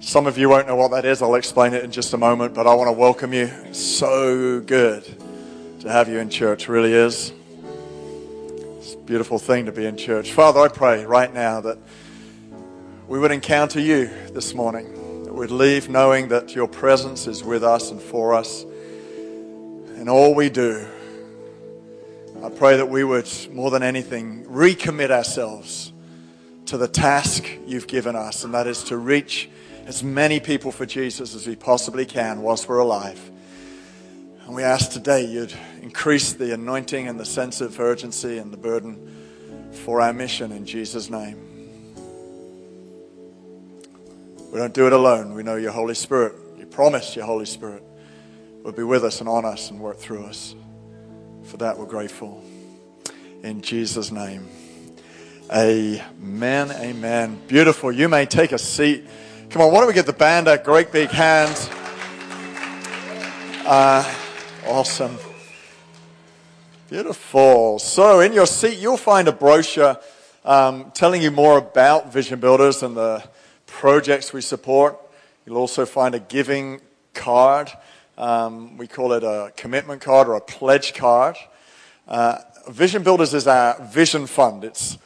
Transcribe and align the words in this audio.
Some 0.00 0.28
of 0.28 0.38
you 0.38 0.48
won't 0.48 0.68
know 0.68 0.76
what 0.76 0.92
that 0.92 1.04
is. 1.04 1.22
I'll 1.22 1.34
explain 1.34 1.74
it 1.74 1.82
in 1.82 1.90
just 1.90 2.14
a 2.14 2.16
moment, 2.16 2.54
but 2.54 2.68
I 2.68 2.74
want 2.74 2.86
to 2.86 2.92
welcome 2.92 3.32
you. 3.32 3.50
So 3.72 4.60
good 4.60 5.04
to 5.80 5.90
have 5.90 6.08
you 6.08 6.18
in 6.20 6.30
church, 6.30 6.68
really 6.68 6.92
is. 6.92 7.32
It's 8.78 8.94
a 8.94 8.98
beautiful 8.98 9.40
thing 9.40 9.66
to 9.66 9.72
be 9.72 9.86
in 9.86 9.96
church. 9.96 10.32
Father, 10.32 10.60
I 10.60 10.68
pray 10.68 11.04
right 11.04 11.34
now 11.34 11.60
that 11.62 11.78
we 13.08 13.18
would 13.18 13.32
encounter 13.32 13.80
you 13.80 14.08
this 14.32 14.54
morning, 14.54 15.24
that 15.24 15.34
we'd 15.34 15.50
leave 15.50 15.88
knowing 15.88 16.28
that 16.28 16.54
your 16.54 16.68
presence 16.68 17.26
is 17.26 17.42
with 17.42 17.64
us 17.64 17.90
and 17.90 18.00
for 18.00 18.34
us 18.34 18.62
in 19.96 20.08
all 20.08 20.32
we 20.32 20.48
do. 20.48 20.86
I 22.44 22.50
pray 22.50 22.76
that 22.76 22.88
we 22.88 23.02
would, 23.02 23.28
more 23.50 23.72
than 23.72 23.82
anything, 23.82 24.44
recommit 24.44 25.10
ourselves 25.10 25.92
to 26.66 26.78
the 26.78 26.88
task 26.88 27.44
you've 27.66 27.88
given 27.88 28.14
us, 28.14 28.44
and 28.44 28.54
that 28.54 28.68
is 28.68 28.84
to 28.84 28.96
reach 28.96 29.50
as 29.88 30.04
many 30.04 30.38
people 30.38 30.70
for 30.70 30.84
Jesus 30.84 31.34
as 31.34 31.46
we 31.46 31.56
possibly 31.56 32.04
can 32.04 32.42
whilst 32.42 32.68
we're 32.68 32.78
alive. 32.78 33.18
And 34.44 34.54
we 34.54 34.62
ask 34.62 34.92
today 34.92 35.24
you'd 35.24 35.54
increase 35.80 36.34
the 36.34 36.52
anointing 36.52 37.08
and 37.08 37.18
the 37.18 37.24
sense 37.24 37.62
of 37.62 37.80
urgency 37.80 38.36
and 38.36 38.52
the 38.52 38.58
burden 38.58 39.72
for 39.72 40.02
our 40.02 40.12
mission 40.12 40.52
in 40.52 40.66
Jesus' 40.66 41.08
name. 41.08 41.42
We 44.52 44.58
don't 44.58 44.74
do 44.74 44.86
it 44.86 44.92
alone. 44.92 45.32
We 45.32 45.42
know 45.42 45.56
your 45.56 45.72
Holy 45.72 45.94
Spirit. 45.94 46.34
You 46.58 46.66
promised 46.66 47.16
your 47.16 47.24
Holy 47.24 47.46
Spirit 47.46 47.82
would 48.64 48.76
be 48.76 48.82
with 48.82 49.04
us 49.04 49.20
and 49.20 49.28
on 49.28 49.46
us 49.46 49.70
and 49.70 49.80
work 49.80 49.96
through 49.96 50.24
us. 50.26 50.54
For 51.44 51.56
that, 51.58 51.78
we're 51.78 51.86
grateful. 51.86 52.44
In 53.42 53.62
Jesus' 53.62 54.10
name. 54.10 54.48
Amen. 55.50 56.72
Amen. 56.72 57.40
Beautiful. 57.46 57.90
You 57.90 58.10
may 58.10 58.26
take 58.26 58.52
a 58.52 58.58
seat. 58.58 59.06
Come 59.50 59.62
on, 59.62 59.72
why 59.72 59.78
don't 59.78 59.88
we 59.88 59.94
give 59.94 60.04
the 60.04 60.12
band 60.12 60.46
a 60.46 60.58
great 60.58 60.92
big 60.92 61.08
hand? 61.08 61.56
Uh, 63.64 64.14
awesome. 64.66 65.16
Beautiful. 66.90 67.78
So, 67.78 68.20
in 68.20 68.34
your 68.34 68.44
seat, 68.44 68.76
you'll 68.76 68.98
find 68.98 69.26
a 69.26 69.32
brochure 69.32 69.98
um, 70.44 70.90
telling 70.90 71.22
you 71.22 71.30
more 71.30 71.56
about 71.56 72.12
Vision 72.12 72.40
Builders 72.40 72.82
and 72.82 72.94
the 72.94 73.26
projects 73.64 74.34
we 74.34 74.42
support. 74.42 74.98
You'll 75.46 75.56
also 75.56 75.86
find 75.86 76.14
a 76.14 76.20
giving 76.20 76.82
card. 77.14 77.72
Um, 78.18 78.76
we 78.76 78.86
call 78.86 79.14
it 79.14 79.24
a 79.24 79.50
commitment 79.56 80.02
card 80.02 80.28
or 80.28 80.34
a 80.34 80.42
pledge 80.42 80.92
card. 80.92 81.36
Uh, 82.06 82.40
Vision 82.68 83.02
Builders 83.02 83.32
is 83.32 83.46
our 83.46 83.82
vision 83.82 84.26
fund. 84.26 84.62
It's, 84.62 84.98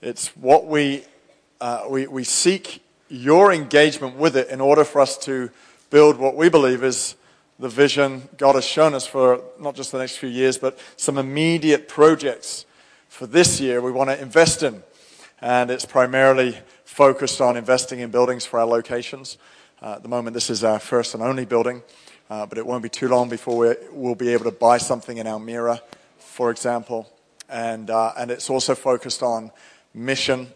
it's 0.00 0.28
what 0.36 0.66
we, 0.66 1.04
uh, 1.60 1.84
we, 1.90 2.06
we 2.06 2.24
seek 2.24 2.82
your 3.10 3.52
engagement 3.52 4.16
with 4.16 4.36
it 4.36 4.48
in 4.48 4.60
order 4.60 4.84
for 4.84 5.00
us 5.00 5.18
to 5.18 5.50
build 5.90 6.16
what 6.16 6.36
we 6.36 6.48
believe 6.48 6.84
is 6.84 7.16
the 7.58 7.68
vision 7.68 8.28
God 8.38 8.54
has 8.54 8.64
shown 8.64 8.94
us 8.94 9.06
for 9.06 9.42
not 9.58 9.74
just 9.74 9.92
the 9.92 9.98
next 9.98 10.16
few 10.16 10.28
years, 10.28 10.56
but 10.56 10.78
some 10.96 11.18
immediate 11.18 11.88
projects 11.88 12.64
for 13.08 13.26
this 13.26 13.60
year 13.60 13.82
we 13.82 13.90
want 13.90 14.08
to 14.08 14.20
invest 14.20 14.62
in. 14.62 14.82
And 15.42 15.70
it's 15.70 15.84
primarily 15.84 16.56
focused 16.84 17.40
on 17.40 17.56
investing 17.56 17.98
in 17.98 18.10
buildings 18.10 18.46
for 18.46 18.60
our 18.60 18.66
locations. 18.66 19.36
Uh, 19.82 19.94
at 19.94 20.02
the 20.02 20.08
moment, 20.08 20.34
this 20.34 20.48
is 20.48 20.62
our 20.62 20.78
first 20.78 21.14
and 21.14 21.22
only 21.22 21.44
building, 21.44 21.82
uh, 22.30 22.46
but 22.46 22.58
it 22.58 22.66
won't 22.66 22.82
be 22.82 22.88
too 22.88 23.08
long 23.08 23.28
before 23.28 23.56
we, 23.56 23.74
we'll 23.90 24.14
be 24.14 24.32
able 24.32 24.44
to 24.44 24.50
buy 24.50 24.78
something 24.78 25.18
in 25.18 25.26
Almere, 25.26 25.80
for 26.18 26.50
example. 26.50 27.10
And, 27.48 27.90
uh, 27.90 28.12
and 28.16 28.30
it's 28.30 28.48
also 28.48 28.74
focused 28.74 29.22
on 29.22 29.50
mission 29.92 30.48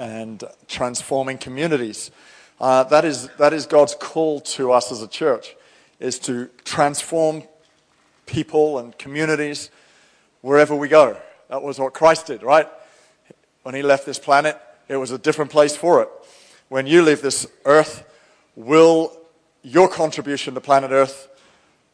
and 0.00 0.42
transforming 0.66 1.36
communities. 1.36 2.10
Uh, 2.58 2.84
that, 2.84 3.04
is, 3.04 3.28
that 3.38 3.52
is 3.52 3.66
God's 3.66 3.94
call 3.94 4.40
to 4.40 4.72
us 4.72 4.90
as 4.90 5.02
a 5.02 5.08
church, 5.08 5.54
is 5.98 6.18
to 6.20 6.48
transform 6.64 7.42
people 8.24 8.78
and 8.78 8.96
communities 8.96 9.70
wherever 10.40 10.74
we 10.74 10.88
go. 10.88 11.18
That 11.50 11.62
was 11.62 11.78
what 11.78 11.92
Christ 11.92 12.28
did, 12.28 12.42
right? 12.42 12.66
When 13.62 13.74
he 13.74 13.82
left 13.82 14.06
this 14.06 14.18
planet, 14.18 14.58
it 14.88 14.96
was 14.96 15.10
a 15.10 15.18
different 15.18 15.50
place 15.50 15.76
for 15.76 16.00
it. 16.00 16.08
When 16.70 16.86
you 16.86 17.02
leave 17.02 17.20
this 17.20 17.46
earth, 17.66 18.04
will 18.56 19.18
your 19.62 19.86
contribution 19.86 20.54
to 20.54 20.60
planet 20.62 20.92
Earth 20.92 21.28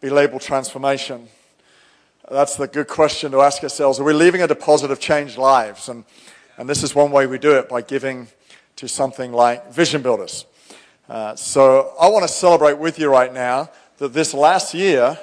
be 0.00 0.10
labeled 0.10 0.42
transformation? 0.42 1.26
That's 2.30 2.54
the 2.54 2.68
good 2.68 2.86
question 2.86 3.32
to 3.32 3.40
ask 3.40 3.64
ourselves. 3.64 3.98
Are 3.98 4.04
we 4.04 4.12
leaving 4.12 4.42
a 4.42 4.46
deposit 4.46 4.92
of 4.92 5.00
changed 5.00 5.38
lives? 5.38 5.88
And 5.88 6.04
and 6.56 6.68
this 6.68 6.82
is 6.82 6.94
one 6.94 7.10
way 7.10 7.26
we 7.26 7.38
do 7.38 7.56
it 7.56 7.68
by 7.68 7.82
giving 7.82 8.28
to 8.76 8.88
something 8.88 9.32
like 9.32 9.72
Vision 9.72 10.02
Builders. 10.02 10.46
Uh, 11.08 11.36
so 11.36 11.94
I 12.00 12.08
want 12.08 12.24
to 12.24 12.28
celebrate 12.28 12.78
with 12.78 12.98
you 12.98 13.10
right 13.10 13.32
now 13.32 13.70
that 13.98 14.12
this 14.12 14.34
last 14.34 14.74
year, 14.74 15.18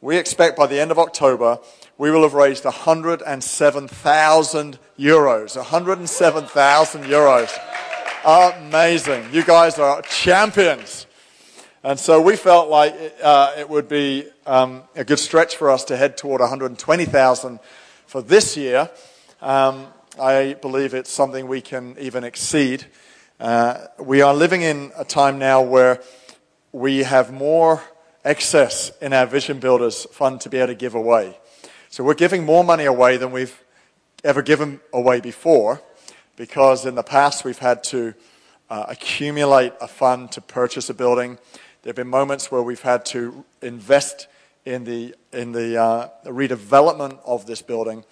we 0.00 0.16
expect 0.16 0.56
by 0.56 0.66
the 0.66 0.78
end 0.78 0.90
of 0.90 0.98
October, 0.98 1.58
we 1.96 2.10
will 2.10 2.22
have 2.22 2.34
raised 2.34 2.64
107,000 2.64 4.78
euros. 4.98 5.56
107,000 5.56 7.04
euros. 7.04 7.58
Amazing. 8.24 9.24
You 9.32 9.44
guys 9.44 9.78
are 9.78 10.02
champions. 10.02 11.06
And 11.82 12.00
so 12.00 12.20
we 12.20 12.36
felt 12.36 12.68
like 12.68 12.94
uh, 13.22 13.54
it 13.58 13.68
would 13.68 13.88
be 13.88 14.26
um, 14.46 14.82
a 14.96 15.04
good 15.04 15.18
stretch 15.18 15.56
for 15.56 15.70
us 15.70 15.84
to 15.84 15.96
head 15.96 16.16
toward 16.16 16.40
120,000 16.40 17.60
for 18.06 18.22
this 18.22 18.56
year. 18.56 18.88
Um, 19.40 19.86
I 20.18 20.54
believe 20.54 20.94
it's 20.94 21.10
something 21.10 21.48
we 21.48 21.60
can 21.60 21.96
even 21.98 22.22
exceed. 22.22 22.86
Uh, 23.40 23.86
we 23.98 24.22
are 24.22 24.32
living 24.32 24.62
in 24.62 24.92
a 24.96 25.04
time 25.04 25.40
now 25.40 25.60
where 25.60 26.00
we 26.70 26.98
have 26.98 27.32
more 27.32 27.82
excess 28.24 28.92
in 29.00 29.12
our 29.12 29.26
Vision 29.26 29.58
Builders 29.58 30.04
fund 30.12 30.40
to 30.42 30.48
be 30.48 30.58
able 30.58 30.68
to 30.68 30.76
give 30.76 30.94
away. 30.94 31.36
So 31.90 32.04
we're 32.04 32.14
giving 32.14 32.44
more 32.44 32.62
money 32.62 32.84
away 32.84 33.16
than 33.16 33.32
we've 33.32 33.60
ever 34.22 34.40
given 34.40 34.80
away 34.92 35.20
before 35.20 35.82
because 36.36 36.86
in 36.86 36.94
the 36.94 37.02
past 37.02 37.44
we've 37.44 37.58
had 37.58 37.82
to 37.84 38.14
uh, 38.70 38.86
accumulate 38.88 39.72
a 39.80 39.88
fund 39.88 40.30
to 40.32 40.40
purchase 40.40 40.88
a 40.88 40.94
building. 40.94 41.38
There 41.82 41.90
have 41.90 41.96
been 41.96 42.06
moments 42.06 42.52
where 42.52 42.62
we've 42.62 42.82
had 42.82 43.04
to 43.06 43.44
invest 43.62 44.28
in 44.64 44.84
the, 44.84 45.16
in 45.32 45.50
the, 45.50 45.76
uh, 45.76 46.08
the 46.22 46.30
redevelopment 46.30 47.18
of 47.26 47.46
this 47.46 47.62
building. 47.62 48.04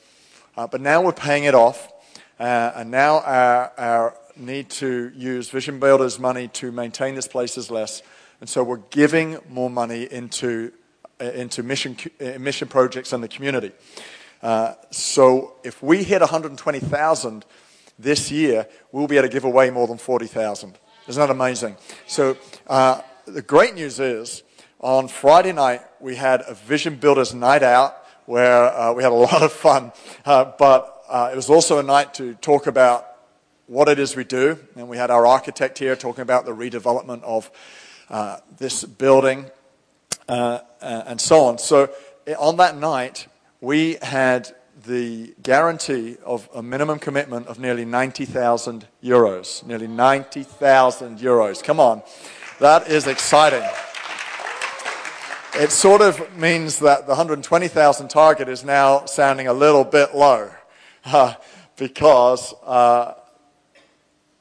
Uh, 0.56 0.66
but 0.66 0.80
now 0.80 1.02
we're 1.02 1.12
paying 1.12 1.44
it 1.44 1.54
off. 1.54 1.90
Uh, 2.38 2.72
and 2.76 2.90
now 2.90 3.20
our, 3.20 3.72
our 3.78 4.16
need 4.36 4.68
to 4.68 5.12
use 5.14 5.48
Vision 5.50 5.78
Builders 5.78 6.18
money 6.18 6.48
to 6.48 6.72
maintain 6.72 7.14
this 7.14 7.28
place 7.28 7.56
is 7.56 7.70
less. 7.70 8.02
And 8.40 8.48
so 8.48 8.62
we're 8.62 8.78
giving 8.90 9.38
more 9.48 9.70
money 9.70 10.10
into, 10.10 10.72
uh, 11.20 11.24
into 11.26 11.62
mission, 11.62 11.96
uh, 12.20 12.38
mission 12.38 12.68
projects 12.68 13.12
in 13.12 13.20
the 13.20 13.28
community. 13.28 13.72
Uh, 14.42 14.74
so 14.90 15.54
if 15.62 15.82
we 15.82 16.02
hit 16.02 16.20
120,000 16.20 17.44
this 17.98 18.30
year, 18.30 18.66
we'll 18.90 19.06
be 19.06 19.16
able 19.16 19.28
to 19.28 19.32
give 19.32 19.44
away 19.44 19.70
more 19.70 19.86
than 19.86 19.98
40,000. 19.98 20.76
Isn't 21.08 21.20
that 21.20 21.30
amazing? 21.30 21.76
So 22.06 22.36
uh, 22.66 23.02
the 23.26 23.42
great 23.42 23.74
news 23.74 24.00
is 24.00 24.42
on 24.80 25.08
Friday 25.08 25.52
night, 25.52 25.80
we 26.00 26.16
had 26.16 26.42
a 26.46 26.54
Vision 26.54 26.96
Builders 26.96 27.32
night 27.32 27.62
out 27.62 28.01
where 28.26 28.64
uh, 28.64 28.92
we 28.92 29.02
had 29.02 29.12
a 29.12 29.14
lot 29.30 29.42
of 29.42 29.52
fun. 29.52 29.92
Uh, 30.24 30.52
but 30.58 31.04
uh, 31.08 31.30
it 31.32 31.36
was 31.36 31.50
also 31.50 31.78
a 31.78 31.82
night 31.82 32.14
to 32.14 32.34
talk 32.34 32.66
about 32.66 33.06
what 33.66 33.88
it 33.88 33.98
is 33.98 34.16
we 34.16 34.24
do. 34.24 34.58
And 34.76 34.88
we 34.88 34.96
had 34.96 35.10
our 35.10 35.26
architect 35.26 35.78
here 35.78 35.96
talking 35.96 36.22
about 36.22 36.44
the 36.44 36.52
redevelopment 36.52 37.22
of 37.22 37.50
uh, 38.10 38.38
this 38.58 38.84
building 38.84 39.46
uh, 40.28 40.60
and 40.80 41.20
so 41.20 41.44
on. 41.44 41.58
So 41.58 41.90
eh, 42.26 42.34
on 42.38 42.56
that 42.56 42.76
night, 42.76 43.28
we 43.60 43.96
had 44.02 44.54
the 44.86 45.34
guarantee 45.42 46.16
of 46.24 46.48
a 46.54 46.62
minimum 46.62 46.98
commitment 46.98 47.46
of 47.46 47.58
nearly 47.58 47.84
90,000 47.84 48.86
euros. 49.02 49.64
Nearly 49.64 49.86
90,000 49.86 51.18
euros. 51.18 51.62
Come 51.62 51.78
on. 51.78 52.02
That 52.58 52.88
is 52.88 53.06
exciting. 53.06 53.62
It 55.54 55.70
sort 55.70 56.00
of 56.00 56.34
means 56.38 56.78
that 56.78 57.02
the 57.02 57.10
120,000 57.10 58.08
target 58.08 58.48
is 58.48 58.64
now 58.64 59.04
sounding 59.04 59.48
a 59.48 59.52
little 59.52 59.84
bit 59.84 60.14
low 60.14 60.50
uh, 61.04 61.34
because, 61.76 62.54
uh, 62.64 63.12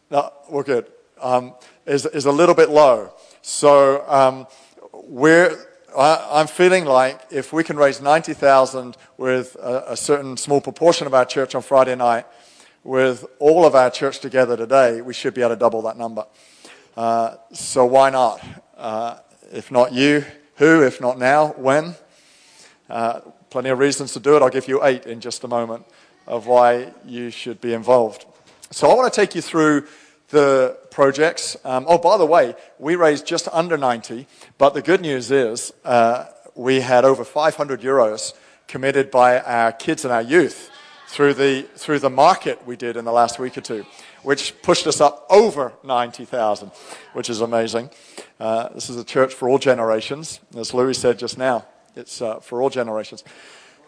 no, 0.10 0.32
we're 0.50 0.64
good, 0.64 0.90
um, 1.22 1.54
is, 1.86 2.06
is 2.06 2.26
a 2.26 2.32
little 2.32 2.56
bit 2.56 2.70
low. 2.70 3.14
So 3.42 4.10
um, 4.10 4.48
we're, 4.94 5.58
I, 5.98 6.40
am 6.40 6.48
feeling 6.48 6.86
like 6.86 7.20
if 7.30 7.52
we 7.52 7.66
can 7.66 7.76
raise 7.76 8.00
90,000 8.00 8.96
with 9.18 9.58
a, 9.62 9.92
a 9.92 9.98
certain 9.98 10.38
small 10.38 10.62
proportion 10.62 11.08
of 11.08 11.14
our 11.14 11.26
church 11.26 11.56
on 11.56 11.62
Friday 11.62 11.96
night, 11.96 12.26
with 12.86 13.26
all 13.38 13.66
of 13.66 13.76
our 13.76 13.90
church 13.90 14.20
together 14.20 14.56
today, 14.56 15.02
we 15.02 15.14
should 15.14 15.34
be 15.34 15.42
able 15.42 15.50
to 15.50 15.56
double 15.58 15.82
that 15.82 15.98
number. 15.98 16.26
Uh, 16.96 17.36
so 17.52 17.86
why 17.86 18.10
not? 18.10 18.42
Uh, 18.78 19.18
if 19.52 19.72
not 19.72 19.92
you, 19.92 20.24
who? 20.62 20.84
If 20.84 21.02
not 21.02 21.18
now, 21.18 21.54
when? 21.54 21.96
Uh, 22.88 23.22
plenty 23.50 23.70
of 23.70 23.80
reasons 23.80 24.14
to 24.14 24.20
do 24.20 24.36
it. 24.36 24.44
I'll 24.44 24.50
give 24.50 24.68
you 24.68 24.86
eight 24.86 25.08
in 25.08 25.20
just 25.20 25.44
a 25.44 25.48
moment 25.48 25.88
of 26.28 26.46
why 26.46 26.94
you 27.04 27.32
should 27.32 27.60
be 27.60 27.74
involved. 27.74 28.26
So 28.70 28.88
I 28.88 28.94
want 28.94 29.12
to 29.12 29.20
take 29.20 29.34
you 29.34 29.42
through 29.42 29.88
the 30.30 30.78
projects. 30.92 31.58
Um, 31.66 31.86
oh, 31.88 31.98
by 31.98 32.16
the 32.20 32.28
way, 32.28 32.54
we 32.78 32.96
raised 32.96 33.26
just 33.26 33.48
under 33.52 33.76
90, 33.76 34.28
but 34.60 34.76
the 34.76 34.84
good 34.84 35.02
news 35.02 35.32
is 35.32 35.74
uh, 35.84 36.26
we 36.54 36.82
had 36.82 37.06
over 37.06 37.24
500 37.24 37.82
euros 37.82 38.34
committed 38.68 39.10
by 39.10 39.40
our 39.40 39.72
kids 39.72 40.06
and 40.06 40.14
our 40.14 40.22
youth 40.22 40.70
through 41.08 41.34
the, 41.34 41.64
through 41.76 41.98
the 41.98 42.12
market 42.12 42.68
we 42.68 42.76
did 42.76 42.98
in 42.98 43.06
the 43.06 43.12
last 43.12 43.40
week 43.40 43.58
or 43.58 43.62
two, 43.62 43.84
which 44.24 44.60
pushed 44.62 44.88
us 44.88 45.02
up 45.02 45.26
over 45.30 45.74
90,000, 45.84 46.72
which 47.14 47.30
is 47.30 47.42
amazing. 47.42 47.90
Uh, 48.40 48.70
this 48.70 48.90
is 48.90 48.98
a 48.98 49.04
church 49.04 49.34
for 49.34 49.50
all 49.50 49.58
generations. 49.58 50.40
As 50.56 50.74
Louis 50.74 50.98
said 50.98 51.20
just 51.20 51.38
now, 51.38 51.66
it's 51.96 52.22
uh, 52.22 52.40
for 52.40 52.62
all 52.62 52.70
generations. 52.70 53.24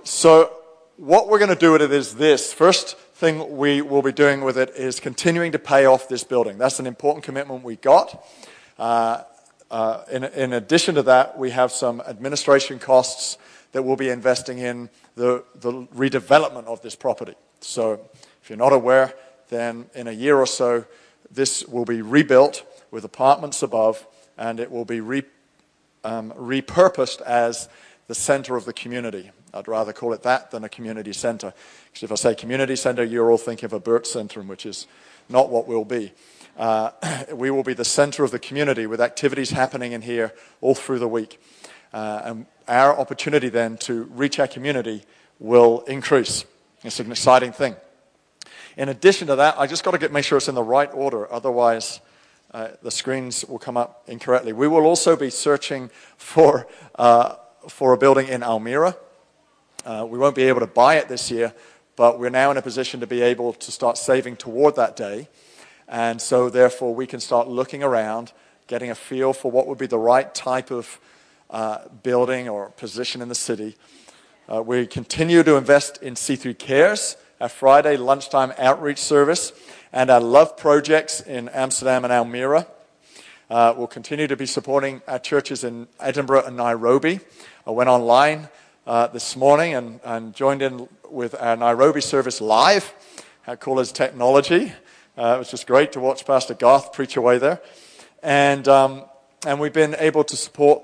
So, 0.03 0.51
what 0.97 1.27
we're 1.27 1.39
going 1.39 1.49
to 1.49 1.55
do 1.55 1.71
with 1.71 1.81
it 1.81 1.91
is 1.91 2.15
this. 2.15 2.53
First 2.53 2.97
thing 2.97 3.57
we 3.57 3.81
will 3.81 4.01
be 4.01 4.11
doing 4.11 4.41
with 4.41 4.57
it 4.57 4.71
is 4.75 4.99
continuing 4.99 5.51
to 5.53 5.59
pay 5.59 5.85
off 5.85 6.07
this 6.07 6.23
building. 6.23 6.57
That's 6.57 6.79
an 6.79 6.85
important 6.85 7.23
commitment 7.23 7.63
we 7.63 7.77
got. 7.77 8.27
Uh, 8.77 9.23
uh 9.71 10.03
in, 10.11 10.23
in 10.23 10.53
addition 10.53 10.95
to 10.95 11.03
that, 11.03 11.37
we 11.37 11.51
have 11.51 11.71
some 11.71 12.01
administration 12.01 12.79
costs 12.79 13.37
that 13.71 13.83
we'll 13.83 13.95
be 13.95 14.09
investing 14.09 14.59
in 14.59 14.89
the, 15.15 15.43
the 15.55 15.71
redevelopment 15.71 16.65
of 16.65 16.81
this 16.81 16.95
property. 16.95 17.33
So, 17.61 18.07
if 18.41 18.49
you're 18.49 18.57
not 18.57 18.73
aware, 18.73 19.13
then 19.53 19.85
in 19.93 20.07
a 20.07 20.11
year 20.11 20.37
or 20.37 20.45
so, 20.45 20.85
this 21.31 21.65
will 21.65 21.85
be 21.85 22.01
rebuilt 22.01 22.63
with 22.91 23.03
apartments 23.03 23.63
above, 23.63 24.05
and 24.37 24.59
it 24.59 24.71
will 24.71 24.85
be 24.85 25.01
re, 25.01 25.23
um, 26.03 26.31
repurposed 26.31 27.21
as 27.21 27.69
the 28.07 28.15
center 28.15 28.55
of 28.55 28.65
the 28.65 28.73
community. 28.73 29.31
I'd 29.53 29.67
rather 29.67 29.93
call 29.93 30.13
it 30.13 30.23
that 30.23 30.51
than 30.51 30.63
a 30.63 30.69
community 30.69 31.13
center. 31.13 31.53
Because 31.85 32.03
if 32.03 32.11
I 32.11 32.15
say 32.15 32.35
community 32.35 32.75
center, 32.75 33.03
you're 33.03 33.29
all 33.29 33.37
thinking 33.37 33.65
of 33.65 33.73
a 33.73 33.79
buurtcentrum, 33.79 34.47
which 34.47 34.65
is 34.65 34.87
not 35.29 35.49
what 35.49 35.67
we'll 35.67 35.85
be. 35.85 36.11
Uh, 36.57 36.91
we 37.33 37.51
will 37.51 37.63
be 37.63 37.73
the 37.73 37.85
center 37.85 38.23
of 38.23 38.31
the 38.31 38.39
community 38.39 38.87
with 38.87 38.99
activities 38.99 39.51
happening 39.51 39.91
in 39.91 40.01
here 40.01 40.33
all 40.61 40.75
through 40.75 40.99
the 40.99 41.07
week. 41.07 41.41
Uh, 41.93 42.21
and 42.25 42.45
our 42.67 42.97
opportunity 42.97 43.49
then 43.49 43.77
to 43.77 44.03
reach 44.03 44.39
our 44.39 44.47
community 44.47 45.03
will 45.39 45.81
increase. 45.81 46.45
It's 46.83 46.99
an 46.99 47.11
exciting 47.11 47.51
thing. 47.51 47.75
In 48.75 48.89
addition 48.89 49.27
to 49.27 49.35
that, 49.35 49.59
I 49.59 49.67
just 49.67 49.83
got 49.83 49.91
to 49.91 49.97
get, 49.97 50.11
make 50.11 50.25
sure 50.25 50.37
it's 50.37 50.47
in 50.47 50.55
the 50.55 50.63
right 50.63 50.89
order, 50.93 51.31
otherwise, 51.31 52.01
uh, 52.53 52.69
the 52.81 52.91
screens 52.91 53.45
will 53.45 53.59
come 53.59 53.77
up 53.77 54.03
incorrectly. 54.07 54.53
We 54.53 54.67
will 54.67 54.85
also 54.85 55.15
be 55.15 55.29
searching 55.29 55.89
for, 56.17 56.67
uh, 56.95 57.35
for 57.67 57.93
a 57.93 57.97
building 57.97 58.27
in 58.27 58.41
Almere. 58.41 58.95
Uh, 59.85 60.07
we 60.09 60.17
won't 60.17 60.35
be 60.35 60.43
able 60.43 60.59
to 60.61 60.67
buy 60.67 60.95
it 60.95 61.07
this 61.07 61.29
year, 61.29 61.53
but 61.95 62.19
we're 62.19 62.29
now 62.29 62.49
in 62.49 62.57
a 62.57 62.61
position 62.61 62.99
to 62.99 63.07
be 63.07 63.21
able 63.21 63.53
to 63.53 63.71
start 63.71 63.97
saving 63.97 64.37
toward 64.37 64.75
that 64.75 64.95
day. 64.95 65.27
And 65.87 66.21
so, 66.21 66.49
therefore, 66.49 66.95
we 66.95 67.05
can 67.05 67.19
start 67.19 67.47
looking 67.47 67.83
around, 67.83 68.31
getting 68.67 68.89
a 68.89 68.95
feel 68.95 69.33
for 69.33 69.51
what 69.51 69.67
would 69.67 69.77
be 69.77 69.87
the 69.87 69.99
right 69.99 70.33
type 70.33 70.71
of 70.71 70.99
uh, 71.49 71.87
building 72.01 72.49
or 72.49 72.69
position 72.71 73.21
in 73.21 73.29
the 73.29 73.35
city. 73.35 73.75
Uh, 74.51 74.61
we 74.61 74.87
continue 74.87 75.43
to 75.43 75.55
invest 75.57 76.01
in 76.01 76.15
C3 76.15 76.57
Cares, 76.57 77.17
our 77.43 77.49
Friday 77.49 77.97
lunchtime 77.97 78.53
outreach 78.57 78.99
service, 78.99 79.51
and 79.91 80.09
our 80.09 80.21
love 80.21 80.55
projects 80.55 81.19
in 81.19 81.49
Amsterdam 81.49 82.05
and 82.05 82.13
Almere. 82.13 82.65
Uh, 83.49 83.73
we'll 83.75 83.85
continue 83.85 84.27
to 84.27 84.37
be 84.37 84.45
supporting 84.45 85.01
our 85.09 85.19
churches 85.19 85.65
in 85.65 85.89
Edinburgh 85.99 86.45
and 86.45 86.55
Nairobi. 86.55 87.19
I 87.67 87.71
went 87.71 87.89
online 87.89 88.47
uh, 88.87 89.07
this 89.07 89.35
morning 89.35 89.73
and, 89.73 89.99
and, 90.05 90.33
joined 90.33 90.61
in 90.61 90.87
with 91.09 91.35
our 91.37 91.57
Nairobi 91.57 91.99
service 91.99 92.39
live. 92.39 92.93
How 93.41 93.55
cool 93.55 93.81
is 93.81 93.91
technology? 93.91 94.71
Uh, 95.17 95.33
it 95.35 95.39
was 95.39 95.51
just 95.51 95.67
great 95.67 95.91
to 95.91 95.99
watch 95.99 96.25
Pastor 96.25 96.53
Garth 96.53 96.93
preach 96.93 97.17
away 97.17 97.39
there. 97.39 97.61
And, 98.21 98.65
um, 98.69 99.03
and 99.45 99.59
we've 99.59 99.73
been 99.73 99.97
able 99.99 100.23
to 100.23 100.37
support 100.37 100.81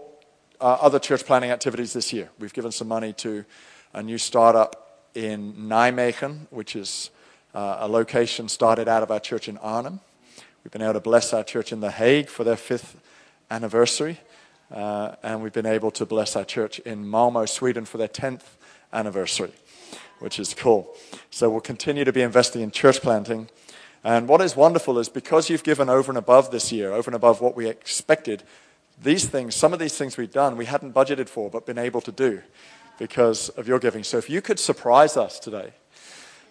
uh, 0.59 0.77
other 0.81 0.99
church 0.99 1.23
planning 1.23 1.51
activities 1.51 1.93
this 1.93 2.11
year. 2.11 2.29
We've 2.37 2.53
given 2.53 2.73
some 2.73 2.89
money 2.89 3.13
to 3.13 3.45
a 3.93 4.03
new 4.03 4.17
startup 4.17 4.88
in 5.15 5.53
Nijmegen, 5.53 6.47
which 6.49 6.75
is 6.75 7.09
uh, 7.53 7.77
a 7.79 7.87
location 7.87 8.47
started 8.47 8.87
out 8.87 9.03
of 9.03 9.11
our 9.11 9.19
church 9.19 9.47
in 9.47 9.57
Arnhem. 9.57 9.99
We've 10.63 10.71
been 10.71 10.81
able 10.81 10.93
to 10.93 10.99
bless 10.99 11.33
our 11.33 11.43
church 11.43 11.71
in 11.71 11.79
The 11.79 11.91
Hague 11.91 12.29
for 12.29 12.43
their 12.43 12.57
fifth 12.57 12.99
anniversary. 13.49 14.19
Uh, 14.71 15.15
and 15.23 15.41
we've 15.41 15.53
been 15.53 15.65
able 15.65 15.89
to 15.91 16.05
bless 16.05 16.35
our 16.35 16.45
church 16.45 16.79
in 16.79 17.09
Malmo, 17.09 17.45
Sweden 17.45 17.85
for 17.85 17.97
their 17.97 18.07
10th 18.07 18.43
anniversary, 18.93 19.51
which 20.19 20.39
is 20.39 20.53
cool. 20.53 20.95
So 21.31 21.49
we'll 21.49 21.61
continue 21.61 22.03
to 22.03 22.13
be 22.13 22.21
investing 22.21 22.61
in 22.61 22.69
church 22.69 23.01
planting. 23.01 23.49
And 24.03 24.27
what 24.27 24.41
is 24.41 24.55
wonderful 24.55 24.99
is 24.99 25.09
because 25.09 25.49
you've 25.49 25.63
given 25.63 25.89
over 25.89 26.11
and 26.11 26.17
above 26.17 26.51
this 26.51 26.71
year, 26.71 26.91
over 26.91 27.09
and 27.09 27.15
above 27.15 27.41
what 27.41 27.55
we 27.55 27.67
expected, 27.67 28.43
these 29.01 29.25
things, 29.25 29.55
some 29.55 29.73
of 29.73 29.79
these 29.79 29.97
things 29.97 30.17
we've 30.17 30.31
done, 30.31 30.55
we 30.55 30.65
hadn't 30.65 30.93
budgeted 30.93 31.29
for, 31.29 31.49
but 31.49 31.65
been 31.65 31.77
able 31.77 32.01
to 32.01 32.11
do 32.11 32.41
because 32.99 33.49
of 33.49 33.67
your 33.67 33.79
giving. 33.79 34.03
So 34.03 34.17
if 34.17 34.29
you 34.29 34.41
could 34.41 34.59
surprise 34.59 35.17
us 35.17 35.39
today, 35.39 35.73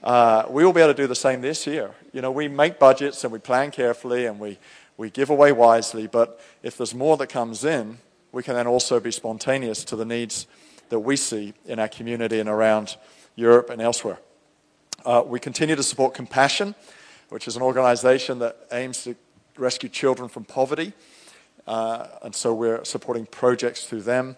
uh, 0.02 0.44
we 0.48 0.64
will 0.64 0.72
be 0.72 0.80
able 0.80 0.94
to 0.94 1.02
do 1.02 1.06
the 1.06 1.14
same 1.14 1.40
this 1.40 1.66
year. 1.66 1.90
You 2.12 2.22
know, 2.22 2.32
we 2.32 2.48
make 2.48 2.78
budgets 2.78 3.22
and 3.22 3.32
we 3.32 3.38
plan 3.38 3.70
carefully 3.70 4.26
and 4.26 4.40
we, 4.40 4.58
we 4.96 5.10
give 5.10 5.30
away 5.30 5.52
wisely, 5.52 6.06
but 6.06 6.40
if 6.62 6.76
there's 6.76 6.94
more 6.94 7.16
that 7.18 7.28
comes 7.28 7.64
in, 7.64 7.98
we 8.32 8.42
can 8.42 8.54
then 8.54 8.66
also 8.66 8.98
be 8.98 9.10
spontaneous 9.10 9.84
to 9.84 9.96
the 9.96 10.04
needs 10.04 10.46
that 10.88 11.00
we 11.00 11.16
see 11.16 11.52
in 11.66 11.78
our 11.78 11.88
community 11.88 12.40
and 12.40 12.48
around 12.48 12.96
Europe 13.36 13.70
and 13.70 13.80
elsewhere. 13.82 14.18
Uh, 15.04 15.22
we 15.24 15.38
continue 15.38 15.76
to 15.76 15.82
support 15.82 16.14
Compassion, 16.14 16.74
which 17.28 17.46
is 17.46 17.56
an 17.56 17.62
organization 17.62 18.38
that 18.38 18.56
aims 18.72 19.04
to 19.04 19.14
rescue 19.56 19.88
children 19.88 20.28
from 20.28 20.44
poverty. 20.44 20.92
Uh, 21.66 22.06
and 22.22 22.34
so 22.34 22.54
we're 22.54 22.84
supporting 22.84 23.26
projects 23.26 23.84
through 23.84 24.02
them. 24.02 24.36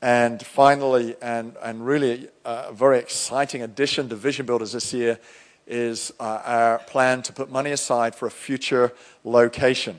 And 0.00 0.44
finally, 0.44 1.16
and, 1.20 1.56
and 1.60 1.84
really 1.84 2.28
uh, 2.44 2.66
a 2.68 2.72
very 2.72 2.98
exciting 2.98 3.62
addition 3.62 4.08
to 4.10 4.16
Vision 4.16 4.46
Builders 4.46 4.72
this 4.72 4.94
year 4.94 5.18
is 5.66 6.12
uh, 6.20 6.40
our 6.44 6.78
plan 6.78 7.22
to 7.22 7.32
put 7.32 7.50
money 7.50 7.72
aside 7.72 8.14
for 8.14 8.26
a 8.26 8.30
future 8.30 8.92
location. 9.24 9.98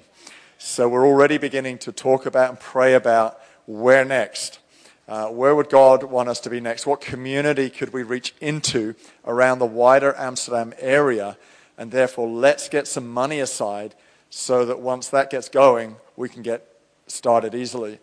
So 0.57 0.87
we're 0.87 1.05
already 1.05 1.37
beginning 1.37 1.79
to 1.79 1.91
talk 1.91 2.25
about 2.25 2.49
and 2.49 2.59
pray 2.59 2.93
about 2.93 3.41
where 3.65 4.05
next. 4.05 4.59
Uh, 5.05 5.27
where 5.27 5.53
would 5.53 5.69
God 5.69 6.03
want 6.03 6.29
us 6.29 6.39
to 6.41 6.49
be 6.49 6.61
next? 6.61 6.85
What 6.85 7.01
community 7.01 7.69
could 7.69 7.91
we 7.91 8.03
reach 8.03 8.33
into 8.39 8.95
around 9.25 9.59
the 9.59 9.65
wider 9.65 10.15
Amsterdam 10.17 10.73
area? 10.79 11.37
And 11.77 11.91
therefore, 11.91 12.29
let's 12.29 12.69
get 12.69 12.87
some 12.87 13.07
money 13.07 13.41
aside 13.41 13.95
so 14.29 14.65
that 14.65 14.79
once 14.79 15.09
that 15.09 15.29
gets 15.29 15.49
going, 15.49 15.97
we 16.15 16.29
can 16.29 16.41
get 16.41 16.65
started 17.07 17.53
easily. 17.53 17.99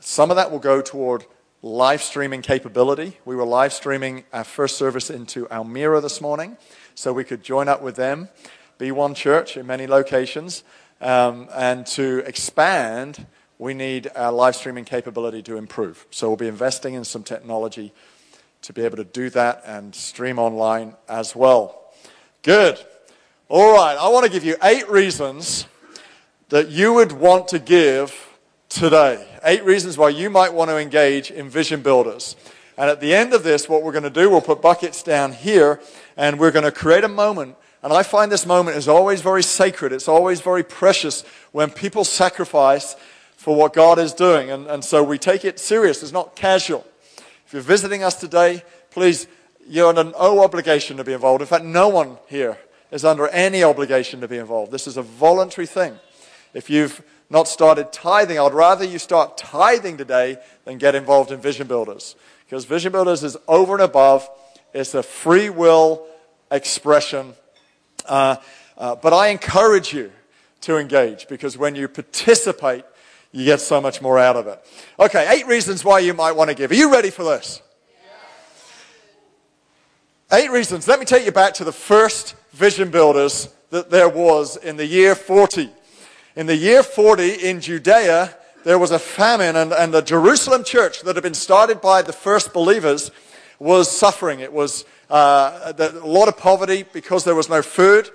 Some 0.00 0.30
of 0.30 0.36
that 0.36 0.50
will 0.50 0.58
go 0.58 0.80
toward 0.80 1.24
live 1.66 2.00
streaming 2.00 2.42
capability. 2.42 3.18
We 3.24 3.34
were 3.34 3.44
live 3.44 3.72
streaming 3.72 4.22
our 4.32 4.44
first 4.44 4.76
service 4.76 5.10
into 5.10 5.46
Almere 5.46 6.00
this 6.00 6.20
morning, 6.20 6.56
so 6.94 7.12
we 7.12 7.24
could 7.24 7.42
join 7.42 7.68
up 7.68 7.82
with 7.82 7.96
them, 7.96 8.28
be 8.78 8.92
one 8.92 9.14
church 9.14 9.56
in 9.56 9.66
many 9.66 9.88
locations. 9.88 10.62
Um, 11.00 11.48
and 11.52 11.84
to 11.88 12.18
expand, 12.18 13.26
we 13.58 13.74
need 13.74 14.08
our 14.14 14.30
live 14.30 14.54
streaming 14.54 14.84
capability 14.84 15.42
to 15.42 15.56
improve. 15.56 16.06
So 16.12 16.28
we'll 16.28 16.36
be 16.36 16.46
investing 16.46 16.94
in 16.94 17.02
some 17.02 17.24
technology 17.24 17.92
to 18.62 18.72
be 18.72 18.82
able 18.82 18.98
to 18.98 19.04
do 19.04 19.28
that 19.30 19.62
and 19.66 19.92
stream 19.92 20.38
online 20.38 20.94
as 21.08 21.34
well. 21.34 21.92
Good. 22.42 22.78
All 23.48 23.74
right, 23.74 23.96
I 23.98 24.08
want 24.08 24.24
to 24.24 24.30
give 24.30 24.44
you 24.44 24.54
eight 24.62 24.88
reasons 24.88 25.66
that 26.48 26.68
you 26.68 26.92
would 26.92 27.10
want 27.10 27.48
to 27.48 27.58
give 27.58 28.14
today. 28.68 29.26
Eight 29.46 29.64
reasons 29.64 29.96
why 29.96 30.08
you 30.08 30.28
might 30.28 30.52
want 30.52 30.70
to 30.70 30.76
engage 30.76 31.30
in 31.30 31.48
vision 31.48 31.80
builders. 31.80 32.34
And 32.76 32.90
at 32.90 33.00
the 33.00 33.14
end 33.14 33.32
of 33.32 33.44
this, 33.44 33.68
what 33.68 33.84
we're 33.84 33.92
going 33.92 34.02
to 34.02 34.10
do, 34.10 34.28
we'll 34.28 34.40
put 34.40 34.60
buckets 34.60 35.04
down 35.04 35.30
here 35.30 35.80
and 36.16 36.40
we're 36.40 36.50
going 36.50 36.64
to 36.64 36.72
create 36.72 37.04
a 37.04 37.08
moment. 37.08 37.54
And 37.80 37.92
I 37.92 38.02
find 38.02 38.32
this 38.32 38.44
moment 38.44 38.76
is 38.76 38.88
always 38.88 39.22
very 39.22 39.44
sacred. 39.44 39.92
It's 39.92 40.08
always 40.08 40.40
very 40.40 40.64
precious 40.64 41.22
when 41.52 41.70
people 41.70 42.02
sacrifice 42.02 42.96
for 43.36 43.54
what 43.54 43.72
God 43.72 44.00
is 44.00 44.12
doing. 44.12 44.50
And, 44.50 44.66
and 44.66 44.84
so 44.84 45.04
we 45.04 45.16
take 45.16 45.44
it 45.44 45.60
serious. 45.60 46.02
It's 46.02 46.10
not 46.10 46.34
casual. 46.34 46.84
If 47.46 47.52
you're 47.52 47.62
visiting 47.62 48.02
us 48.02 48.18
today, 48.18 48.64
please, 48.90 49.28
you're 49.68 49.88
under 49.88 50.02
no 50.02 50.42
obligation 50.42 50.96
to 50.96 51.04
be 51.04 51.12
involved. 51.12 51.40
In 51.40 51.46
fact, 51.46 51.64
no 51.64 51.86
one 51.86 52.18
here 52.26 52.58
is 52.90 53.04
under 53.04 53.28
any 53.28 53.62
obligation 53.62 54.20
to 54.22 54.28
be 54.28 54.38
involved. 54.38 54.72
This 54.72 54.88
is 54.88 54.96
a 54.96 55.02
voluntary 55.02 55.68
thing. 55.68 56.00
If 56.56 56.70
you've 56.70 57.02
not 57.28 57.48
started 57.48 57.92
tithing, 57.92 58.38
I'd 58.38 58.54
rather 58.54 58.82
you 58.82 58.98
start 58.98 59.36
tithing 59.36 59.98
today 59.98 60.38
than 60.64 60.78
get 60.78 60.94
involved 60.94 61.30
in 61.30 61.38
Vision 61.38 61.66
Builders. 61.66 62.16
Because 62.46 62.64
Vision 62.64 62.92
Builders 62.92 63.22
is 63.22 63.36
over 63.46 63.74
and 63.74 63.82
above, 63.82 64.26
it's 64.72 64.94
a 64.94 65.02
free 65.02 65.50
will 65.50 66.06
expression. 66.50 67.34
Uh, 68.06 68.36
uh, 68.78 68.96
but 68.96 69.12
I 69.12 69.28
encourage 69.28 69.92
you 69.92 70.10
to 70.62 70.78
engage 70.78 71.28
because 71.28 71.58
when 71.58 71.74
you 71.74 71.88
participate, 71.88 72.86
you 73.32 73.44
get 73.44 73.60
so 73.60 73.78
much 73.78 74.00
more 74.00 74.18
out 74.18 74.36
of 74.36 74.46
it. 74.46 74.58
Okay, 74.98 75.28
eight 75.28 75.46
reasons 75.46 75.84
why 75.84 75.98
you 75.98 76.14
might 76.14 76.32
want 76.32 76.48
to 76.48 76.56
give. 76.56 76.70
Are 76.70 76.74
you 76.74 76.90
ready 76.90 77.10
for 77.10 77.24
this? 77.24 77.60
Eight 80.32 80.50
reasons. 80.50 80.88
Let 80.88 81.00
me 81.00 81.04
take 81.04 81.26
you 81.26 81.32
back 81.32 81.52
to 81.54 81.64
the 81.64 81.72
first 81.72 82.34
vision 82.52 82.90
builders 82.90 83.54
that 83.68 83.90
there 83.90 84.08
was 84.08 84.56
in 84.56 84.78
the 84.78 84.86
year 84.86 85.14
40. 85.14 85.70
In 86.36 86.44
the 86.44 86.54
year 86.54 86.82
40 86.82 87.30
in 87.48 87.62
Judea, 87.62 88.36
there 88.62 88.78
was 88.78 88.90
a 88.90 88.98
famine, 88.98 89.56
and, 89.56 89.72
and 89.72 89.94
the 89.94 90.02
Jerusalem 90.02 90.64
church 90.64 91.00
that 91.00 91.16
had 91.16 91.22
been 91.22 91.32
started 91.32 91.80
by 91.80 92.02
the 92.02 92.12
first 92.12 92.52
believers 92.52 93.10
was 93.58 93.90
suffering. 93.90 94.40
It 94.40 94.52
was 94.52 94.84
uh, 95.08 95.72
a 95.78 96.06
lot 96.06 96.28
of 96.28 96.36
poverty 96.36 96.84
because 96.92 97.24
there 97.24 97.34
was 97.34 97.48
no 97.48 97.62
food. 97.62 98.10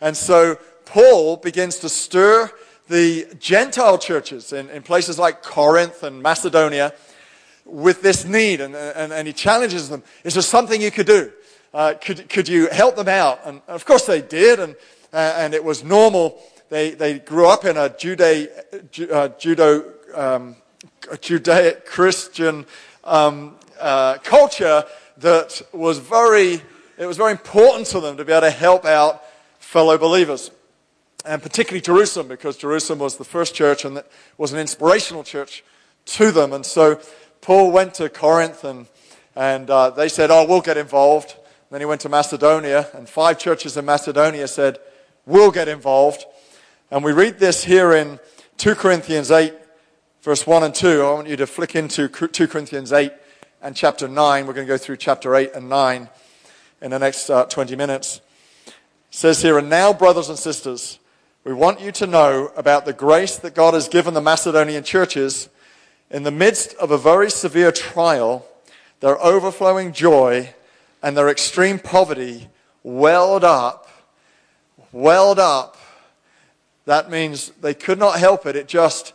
And 0.00 0.16
so 0.16 0.56
Paul 0.84 1.36
begins 1.38 1.80
to 1.80 1.88
stir 1.88 2.48
the 2.86 3.26
Gentile 3.40 3.98
churches 3.98 4.52
in, 4.52 4.70
in 4.70 4.84
places 4.84 5.18
like 5.18 5.42
Corinth 5.42 6.04
and 6.04 6.22
Macedonia 6.22 6.94
with 7.64 8.02
this 8.02 8.24
need, 8.24 8.60
and, 8.60 8.76
and, 8.76 9.12
and 9.12 9.26
he 9.26 9.32
challenges 9.32 9.88
them. 9.88 10.04
Is 10.22 10.34
there 10.34 10.44
something 10.44 10.80
you 10.80 10.92
could 10.92 11.06
do? 11.06 11.32
Uh, 11.72 11.94
could, 12.00 12.28
could 12.28 12.46
you 12.48 12.68
help 12.68 12.94
them 12.94 13.08
out? 13.08 13.40
And 13.44 13.62
of 13.66 13.84
course 13.84 14.06
they 14.06 14.22
did, 14.22 14.60
and, 14.60 14.76
uh, 15.12 15.34
and 15.38 15.54
it 15.54 15.64
was 15.64 15.82
normal. 15.82 16.40
They, 16.74 16.90
they 16.90 17.20
grew 17.20 17.46
up 17.46 17.64
in 17.64 17.76
a 17.76 17.88
Jude, 17.88 18.20
uh, 18.20 19.28
judo, 19.38 19.92
um, 20.12 20.56
Judaic 21.20 21.86
Christian 21.86 22.66
um, 23.04 23.54
uh, 23.78 24.18
culture 24.24 24.82
that 25.18 25.62
was 25.72 25.98
very, 26.00 26.60
it 26.98 27.06
was 27.06 27.16
very 27.16 27.30
important 27.30 27.86
to 27.90 28.00
them 28.00 28.16
to 28.16 28.24
be 28.24 28.32
able 28.32 28.40
to 28.40 28.50
help 28.50 28.84
out 28.84 29.22
fellow 29.60 29.96
believers 29.96 30.50
and 31.24 31.40
particularly 31.40 31.80
Jerusalem, 31.80 32.26
because 32.26 32.56
Jerusalem 32.56 32.98
was 32.98 33.18
the 33.18 33.24
first 33.24 33.54
church 33.54 33.84
and 33.84 34.02
was 34.36 34.52
an 34.52 34.58
inspirational 34.58 35.22
church 35.22 35.62
to 36.06 36.32
them. 36.32 36.52
And 36.52 36.66
so 36.66 37.00
Paul 37.40 37.70
went 37.70 37.94
to 37.94 38.08
Corinth 38.08 38.64
and, 38.64 38.88
and 39.36 39.70
uh, 39.70 39.90
they 39.90 40.08
said, 40.08 40.32
Oh, 40.32 40.44
we'll 40.44 40.60
get 40.60 40.76
involved. 40.76 41.36
And 41.36 41.70
then 41.70 41.80
he 41.82 41.86
went 41.86 42.00
to 42.00 42.08
Macedonia, 42.08 42.88
and 42.94 43.08
five 43.08 43.38
churches 43.38 43.76
in 43.76 43.84
Macedonia 43.84 44.48
said, 44.48 44.78
We'll 45.24 45.52
get 45.52 45.68
involved. 45.68 46.24
And 46.94 47.02
we 47.02 47.10
read 47.10 47.40
this 47.40 47.64
here 47.64 47.92
in 47.92 48.20
2 48.58 48.76
Corinthians 48.76 49.32
8, 49.32 49.52
verse 50.22 50.46
1 50.46 50.62
and 50.62 50.72
2. 50.72 51.02
I 51.02 51.12
want 51.14 51.26
you 51.26 51.34
to 51.34 51.44
flick 51.48 51.74
into 51.74 52.06
2 52.06 52.46
Corinthians 52.46 52.92
8 52.92 53.10
and 53.60 53.74
chapter 53.74 54.06
9. 54.06 54.46
We're 54.46 54.52
going 54.52 54.64
to 54.64 54.72
go 54.72 54.78
through 54.78 54.98
chapter 54.98 55.34
8 55.34 55.54
and 55.56 55.68
9 55.68 56.08
in 56.82 56.90
the 56.92 56.98
next 57.00 57.28
uh, 57.30 57.46
20 57.46 57.74
minutes. 57.74 58.20
It 58.68 58.74
says 59.10 59.42
here, 59.42 59.58
And 59.58 59.68
now, 59.68 59.92
brothers 59.92 60.28
and 60.28 60.38
sisters, 60.38 61.00
we 61.42 61.52
want 61.52 61.80
you 61.80 61.90
to 61.90 62.06
know 62.06 62.52
about 62.54 62.84
the 62.84 62.92
grace 62.92 63.38
that 63.38 63.56
God 63.56 63.74
has 63.74 63.88
given 63.88 64.14
the 64.14 64.20
Macedonian 64.20 64.84
churches 64.84 65.48
in 66.12 66.22
the 66.22 66.30
midst 66.30 66.74
of 66.74 66.92
a 66.92 66.96
very 66.96 67.28
severe 67.28 67.72
trial, 67.72 68.46
their 69.00 69.20
overflowing 69.20 69.92
joy 69.92 70.54
and 71.02 71.16
their 71.16 71.28
extreme 71.28 71.80
poverty 71.80 72.46
welled 72.84 73.42
up, 73.42 73.88
welled 74.92 75.40
up. 75.40 75.76
That 76.86 77.10
means 77.10 77.50
they 77.60 77.74
could 77.74 77.98
not 77.98 78.18
help 78.18 78.46
it. 78.46 78.56
It 78.56 78.68
just, 78.68 79.14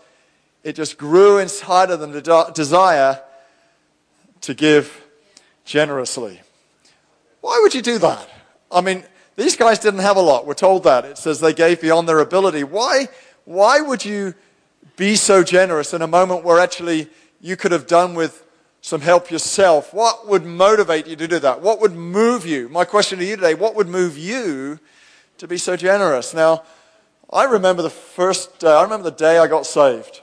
it 0.63 0.75
just 0.75 0.97
grew 0.97 1.37
inside 1.37 1.91
of 1.91 1.99
them 1.99 2.11
the 2.11 2.51
desire 2.53 3.21
to 4.41 4.53
give 4.53 5.05
generously. 5.65 6.41
Why 7.41 7.59
would 7.61 7.73
you 7.73 7.81
do 7.81 7.97
that? 7.99 8.27
I 8.71 8.81
mean, 8.81 9.03
these 9.35 9.55
guys 9.55 9.79
didn't 9.79 10.01
have 10.01 10.17
a 10.17 10.21
lot. 10.21 10.45
We're 10.45 10.53
told 10.53 10.83
that. 10.83 11.05
It 11.05 11.17
says 11.17 11.39
they 11.39 11.53
gave 11.53 11.79
beyond 11.79 12.09
their 12.09 12.19
ability. 12.19 12.63
Why, 12.63 13.07
why 13.45 13.81
would 13.81 14.03
you 14.03 14.33
be 14.97 15.15
so 15.15 15.43
generous 15.43 15.93
in 15.93 16.01
a 16.01 16.07
moment 16.07 16.43
where 16.43 16.59
actually 16.59 17.07
you 17.39 17.55
could 17.55 17.71
have 17.71 17.87
done 17.87 18.15
with 18.15 18.43
some 18.81 19.01
help 19.01 19.31
yourself? 19.31 19.93
What 19.93 20.27
would 20.27 20.43
motivate 20.43 21.07
you 21.07 21.15
to 21.15 21.27
do 21.27 21.39
that? 21.39 21.61
What 21.61 21.79
would 21.79 21.93
move 21.93 22.45
you? 22.45 22.67
My 22.69 22.83
question 22.83 23.19
to 23.19 23.25
you 23.25 23.35
today, 23.35 23.53
what 23.53 23.75
would 23.75 23.87
move 23.87 24.17
you 24.17 24.79
to 25.37 25.47
be 25.47 25.57
so 25.57 25.77
generous? 25.77 26.33
Now, 26.33 26.63
I 27.31 27.43
remember 27.43 27.83
the 27.83 27.91
first 27.91 28.57
day, 28.57 28.71
I 28.71 28.81
remember 28.81 29.09
the 29.09 29.15
day 29.15 29.37
I 29.37 29.45
got 29.45 29.67
saved. 29.67 30.21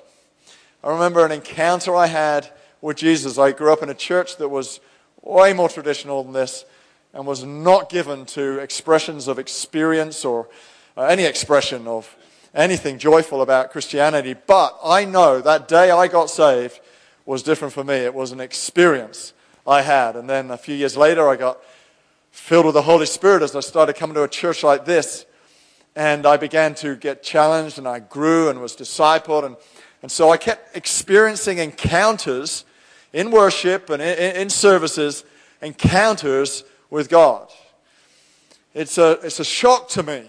I 0.83 0.91
remember 0.91 1.25
an 1.25 1.31
encounter 1.31 1.95
I 1.95 2.07
had 2.07 2.51
with 2.81 2.97
Jesus. 2.97 3.39
I 3.39 3.53
grew 3.53 3.73
up 3.73 3.83
in 3.83 3.89
a 3.89 3.95
church 3.95 4.39
that 4.39 4.49
was 4.49 4.81
way 5.23 5.53
more 5.53 5.69
traditional 5.69 6.25
than 6.25 6.33
this 6.33 6.65
and 7.15 7.25
was 7.25 7.45
not 7.45 7.91
given 7.91 8.27
to 8.27 8.59
expressions 8.59 9.29
of 9.29 9.39
experience 9.39 10.25
or 10.25 10.49
uh, 10.97 11.05
any 11.05 11.25
expression 11.25 11.87
of 11.87 12.17
anything 12.55 12.99
joyful 12.99 13.41
about 13.41 13.71
Christianity. 13.71 14.35
But 14.35 14.77
I 14.83 15.05
know 15.05 15.41
that 15.41 15.69
day 15.69 15.93
I 15.93 16.09
got 16.09 16.29
saved 16.29 16.81
was 17.25 17.45
different 17.45 17.73
for 17.73 17.85
me. 17.85 17.95
It 17.95 18.15
was 18.15 18.33
an 18.33 18.41
experience 18.41 19.33
I 19.65 19.83
had. 19.83 20.17
And 20.17 20.29
then 20.29 20.51
a 20.51 20.57
few 20.57 20.75
years 20.75 20.97
later, 20.97 21.29
I 21.29 21.37
got 21.37 21.59
filled 22.33 22.67
with 22.67 22.75
the 22.75 22.83
Holy 22.83 23.07
Spirit 23.07 23.43
as 23.43 23.55
I 23.55 23.61
started 23.61 23.95
coming 23.95 24.15
to 24.15 24.25
a 24.25 24.29
church 24.29 24.65
like 24.65 24.85
this. 24.85 25.25
And 25.97 26.27
I 26.27 26.37
began 26.37 26.75
to 26.77 26.95
get 26.95 27.23
challenged 27.23 27.79
and 27.79 27.89
I 27.89 28.01
grew 28.01 28.51
and 28.51 28.61
was 28.61 28.77
discipled. 28.77 29.45
And, 29.45 29.57
and 30.03 30.13
so 30.13 30.31
I 30.31 30.37
kept 30.37 30.77
experiencing 30.77 31.57
encounters 31.57 32.67
in 33.15 33.31
worship 33.31 33.89
and 33.89 34.03
in, 34.03 34.37
in 34.37 34.51
services, 34.51 35.25
encounters 35.63 36.65
with 36.91 37.09
God. 37.09 37.51
It's 38.75 38.99
a, 38.99 39.13
it's 39.23 39.41
a 39.41 39.45
shock 39.45 39.89
to 39.91 40.03
me 40.03 40.29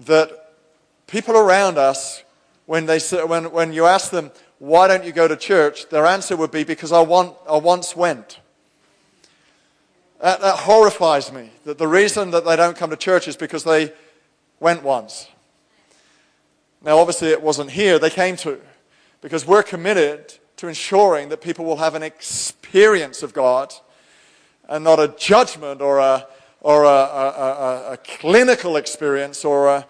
that 0.00 0.52
people 1.06 1.34
around 1.34 1.78
us, 1.78 2.22
when, 2.66 2.84
they, 2.84 2.98
when, 2.98 3.50
when 3.50 3.72
you 3.72 3.86
ask 3.86 4.10
them, 4.10 4.30
why 4.58 4.86
don't 4.86 5.04
you 5.04 5.12
go 5.12 5.26
to 5.26 5.36
church? 5.36 5.88
Their 5.88 6.04
answer 6.04 6.36
would 6.36 6.50
be, 6.50 6.64
because 6.64 6.92
I, 6.92 7.00
want, 7.00 7.34
I 7.48 7.56
once 7.56 7.96
went. 7.96 8.38
That, 10.20 10.42
that 10.42 10.56
horrifies 10.56 11.32
me. 11.32 11.50
That 11.64 11.78
the 11.78 11.88
reason 11.88 12.32
that 12.32 12.44
they 12.44 12.56
don't 12.56 12.76
come 12.76 12.90
to 12.90 12.96
church 12.96 13.28
is 13.28 13.36
because 13.36 13.64
they 13.64 13.92
went 14.60 14.82
once. 14.82 15.28
Now, 16.82 16.98
obviously, 16.98 17.28
it 17.28 17.42
wasn't 17.42 17.70
here. 17.70 17.98
They 17.98 18.10
came 18.10 18.36
to. 18.36 18.60
Because 19.20 19.46
we're 19.46 19.62
committed 19.62 20.34
to 20.58 20.68
ensuring 20.68 21.28
that 21.30 21.40
people 21.40 21.64
will 21.64 21.76
have 21.78 21.94
an 21.94 22.02
experience 22.02 23.22
of 23.22 23.32
God 23.32 23.74
and 24.68 24.84
not 24.84 25.00
a 25.00 25.08
judgment 25.18 25.80
or 25.80 25.98
a, 25.98 26.26
or 26.60 26.84
a, 26.84 26.88
a, 26.88 27.92
a 27.92 27.96
clinical 27.96 28.76
experience 28.76 29.44
or 29.44 29.68
a, 29.68 29.86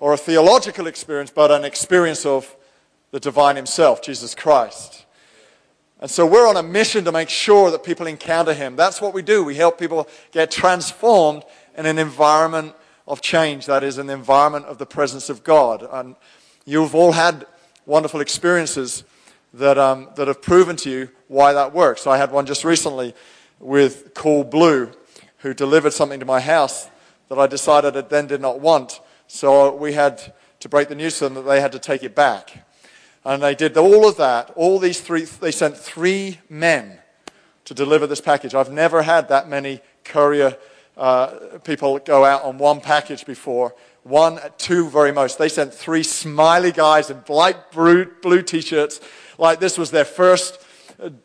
or 0.00 0.14
a 0.14 0.16
theological 0.16 0.86
experience, 0.86 1.30
but 1.30 1.50
an 1.50 1.64
experience 1.64 2.26
of 2.26 2.56
the 3.12 3.20
divine 3.20 3.56
himself, 3.56 4.02
Jesus 4.02 4.34
Christ. 4.34 5.04
And 6.00 6.10
so 6.10 6.26
we're 6.26 6.48
on 6.48 6.56
a 6.56 6.62
mission 6.64 7.04
to 7.04 7.12
make 7.12 7.28
sure 7.28 7.70
that 7.70 7.84
people 7.84 8.08
encounter 8.08 8.54
him. 8.54 8.74
That's 8.74 9.00
what 9.00 9.14
we 9.14 9.22
do. 9.22 9.44
We 9.44 9.54
help 9.54 9.78
people 9.78 10.08
get 10.32 10.50
transformed 10.50 11.44
in 11.76 11.86
an 11.86 11.98
environment 11.98 12.74
of 13.06 13.20
change, 13.20 13.66
that 13.66 13.82
is, 13.82 13.98
an 13.98 14.10
environment 14.10 14.66
of 14.66 14.78
the 14.78 14.86
presence 14.86 15.28
of 15.28 15.44
God. 15.44 15.86
And 15.90 16.16
you've 16.64 16.94
all 16.94 17.12
had 17.12 17.46
wonderful 17.86 18.20
experiences 18.20 19.04
that, 19.54 19.78
um, 19.78 20.08
that 20.16 20.28
have 20.28 20.40
proven 20.40 20.76
to 20.76 20.90
you 20.90 21.10
why 21.28 21.52
that 21.52 21.72
works. 21.72 22.02
So 22.02 22.10
I 22.10 22.18
had 22.18 22.32
one 22.32 22.46
just 22.46 22.64
recently 22.64 23.14
with 23.58 24.14
Coolblue, 24.14 24.94
who 25.38 25.54
delivered 25.54 25.92
something 25.92 26.20
to 26.20 26.26
my 26.26 26.40
house 26.40 26.88
that 27.28 27.38
I 27.38 27.46
decided 27.46 27.96
it 27.96 28.10
then 28.10 28.26
did 28.26 28.40
not 28.40 28.60
want. 28.60 29.00
So 29.26 29.74
we 29.74 29.94
had 29.94 30.34
to 30.60 30.68
break 30.68 30.88
the 30.88 30.94
news 30.94 31.18
to 31.18 31.24
them 31.24 31.34
that 31.34 31.42
they 31.42 31.60
had 31.60 31.72
to 31.72 31.78
take 31.78 32.02
it 32.02 32.14
back. 32.14 32.64
And 33.24 33.42
they 33.42 33.54
did 33.54 33.76
all 33.76 34.08
of 34.08 34.16
that. 34.18 34.50
All 34.50 34.78
these 34.78 35.00
three, 35.00 35.24
they 35.24 35.50
sent 35.50 35.76
three 35.76 36.38
men 36.48 36.98
to 37.64 37.74
deliver 37.74 38.06
this 38.06 38.20
package. 38.20 38.54
I've 38.54 38.70
never 38.70 39.02
had 39.02 39.28
that 39.28 39.48
many 39.48 39.80
courier 40.04 40.56
uh, 40.96 41.58
people 41.64 41.98
go 41.98 42.24
out 42.24 42.42
on 42.42 42.58
one 42.58 42.80
package 42.80 43.24
before. 43.24 43.74
One, 44.02 44.40
two, 44.58 44.88
very 44.90 45.12
most. 45.12 45.38
They 45.38 45.48
sent 45.48 45.72
three 45.72 46.02
smiley 46.02 46.72
guys 46.72 47.10
in 47.10 47.22
light 47.28 47.70
blue, 47.70 48.42
t-shirts, 48.42 49.00
like 49.38 49.60
this 49.60 49.78
was 49.78 49.90
their 49.90 50.04
first 50.04 50.58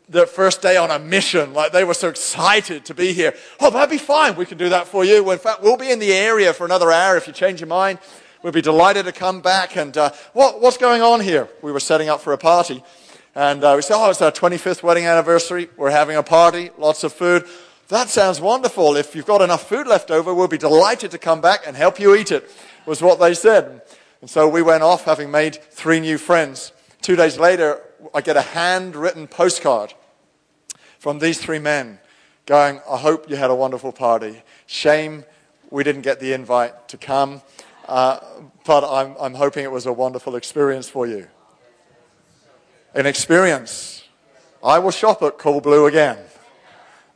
their 0.08 0.26
first 0.26 0.60
day 0.60 0.76
on 0.76 0.90
a 0.90 0.98
mission. 0.98 1.52
Like 1.52 1.72
they 1.72 1.84
were 1.84 1.94
so 1.94 2.08
excited 2.08 2.84
to 2.86 2.94
be 2.94 3.12
here. 3.12 3.34
Oh, 3.60 3.70
that'd 3.70 3.90
be 3.90 3.98
fine. 3.98 4.34
We 4.34 4.46
can 4.46 4.58
do 4.58 4.70
that 4.70 4.88
for 4.88 5.04
you. 5.04 5.30
In 5.30 5.38
fact, 5.38 5.62
we'll 5.62 5.76
be 5.76 5.90
in 5.90 5.98
the 5.98 6.12
area 6.12 6.52
for 6.52 6.64
another 6.64 6.90
hour 6.90 7.16
if 7.16 7.26
you 7.26 7.32
change 7.32 7.60
your 7.60 7.68
mind. 7.68 8.00
We'll 8.42 8.52
be 8.52 8.62
delighted 8.62 9.04
to 9.06 9.12
come 9.12 9.40
back. 9.40 9.76
And 9.76 9.96
uh, 9.96 10.10
what, 10.32 10.60
what's 10.60 10.78
going 10.78 11.02
on 11.02 11.20
here? 11.20 11.48
We 11.62 11.72
were 11.72 11.80
setting 11.80 12.08
up 12.08 12.20
for 12.20 12.32
a 12.32 12.38
party. 12.38 12.82
And 13.34 13.62
uh, 13.62 13.74
we 13.76 13.82
said, 13.82 13.96
oh, 13.96 14.10
it's 14.10 14.22
our 14.22 14.32
25th 14.32 14.82
wedding 14.82 15.06
anniversary. 15.06 15.68
We're 15.76 15.90
having 15.90 16.16
a 16.16 16.22
party, 16.22 16.70
lots 16.78 17.04
of 17.04 17.12
food. 17.12 17.46
That 17.88 18.10
sounds 18.10 18.38
wonderful. 18.38 18.96
If 18.96 19.16
you've 19.16 19.24
got 19.24 19.40
enough 19.40 19.66
food 19.66 19.86
left 19.86 20.10
over, 20.10 20.34
we'll 20.34 20.46
be 20.46 20.58
delighted 20.58 21.10
to 21.12 21.18
come 21.18 21.40
back 21.40 21.66
and 21.66 21.74
help 21.74 21.98
you 21.98 22.14
eat 22.14 22.30
it, 22.30 22.50
was 22.84 23.00
what 23.00 23.18
they 23.18 23.32
said. 23.32 23.80
And 24.20 24.28
so 24.28 24.46
we 24.46 24.60
went 24.60 24.82
off 24.82 25.04
having 25.04 25.30
made 25.30 25.56
three 25.70 25.98
new 25.98 26.18
friends. 26.18 26.72
Two 27.00 27.16
days 27.16 27.38
later, 27.38 27.82
I 28.12 28.20
get 28.20 28.36
a 28.36 28.42
handwritten 28.42 29.26
postcard 29.26 29.94
from 30.98 31.18
these 31.18 31.40
three 31.40 31.58
men 31.58 31.98
going, 32.44 32.80
I 32.90 32.98
hope 32.98 33.30
you 33.30 33.36
had 33.36 33.50
a 33.50 33.54
wonderful 33.54 33.92
party. 33.92 34.42
Shame 34.66 35.24
we 35.70 35.82
didn't 35.82 36.02
get 36.02 36.20
the 36.20 36.32
invite 36.32 36.88
to 36.88 36.98
come, 36.98 37.42
uh, 37.86 38.20
but 38.64 38.84
I'm, 38.84 39.14
I'm 39.18 39.34
hoping 39.34 39.64
it 39.64 39.72
was 39.72 39.86
a 39.86 39.92
wonderful 39.92 40.36
experience 40.36 40.88
for 40.88 41.06
you. 41.06 41.26
An 42.94 43.06
experience. 43.06 44.04
I 44.62 44.78
will 44.78 44.90
shop 44.90 45.22
at 45.22 45.38
Coolblue 45.38 45.88
again. 45.88 46.18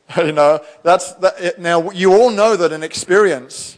you 0.17 0.31
know, 0.31 0.63
that's 0.83 1.13
that, 1.15 1.39
it, 1.39 1.59
now 1.59 1.89
you 1.91 2.13
all 2.13 2.29
know 2.29 2.55
that 2.55 2.71
an 2.71 2.83
experience 2.83 3.77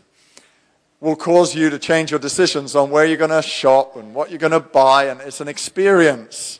will 0.99 1.15
cause 1.15 1.55
you 1.55 1.69
to 1.69 1.77
change 1.77 2.11
your 2.11 2.19
decisions 2.19 2.75
on 2.75 2.89
where 2.89 3.05
you're 3.05 3.17
going 3.17 3.29
to 3.29 3.41
shop 3.41 3.95
and 3.95 4.13
what 4.13 4.29
you're 4.29 4.39
going 4.39 4.51
to 4.51 4.59
buy, 4.59 5.05
and 5.05 5.21
it's 5.21 5.41
an 5.41 5.47
experience. 5.47 6.59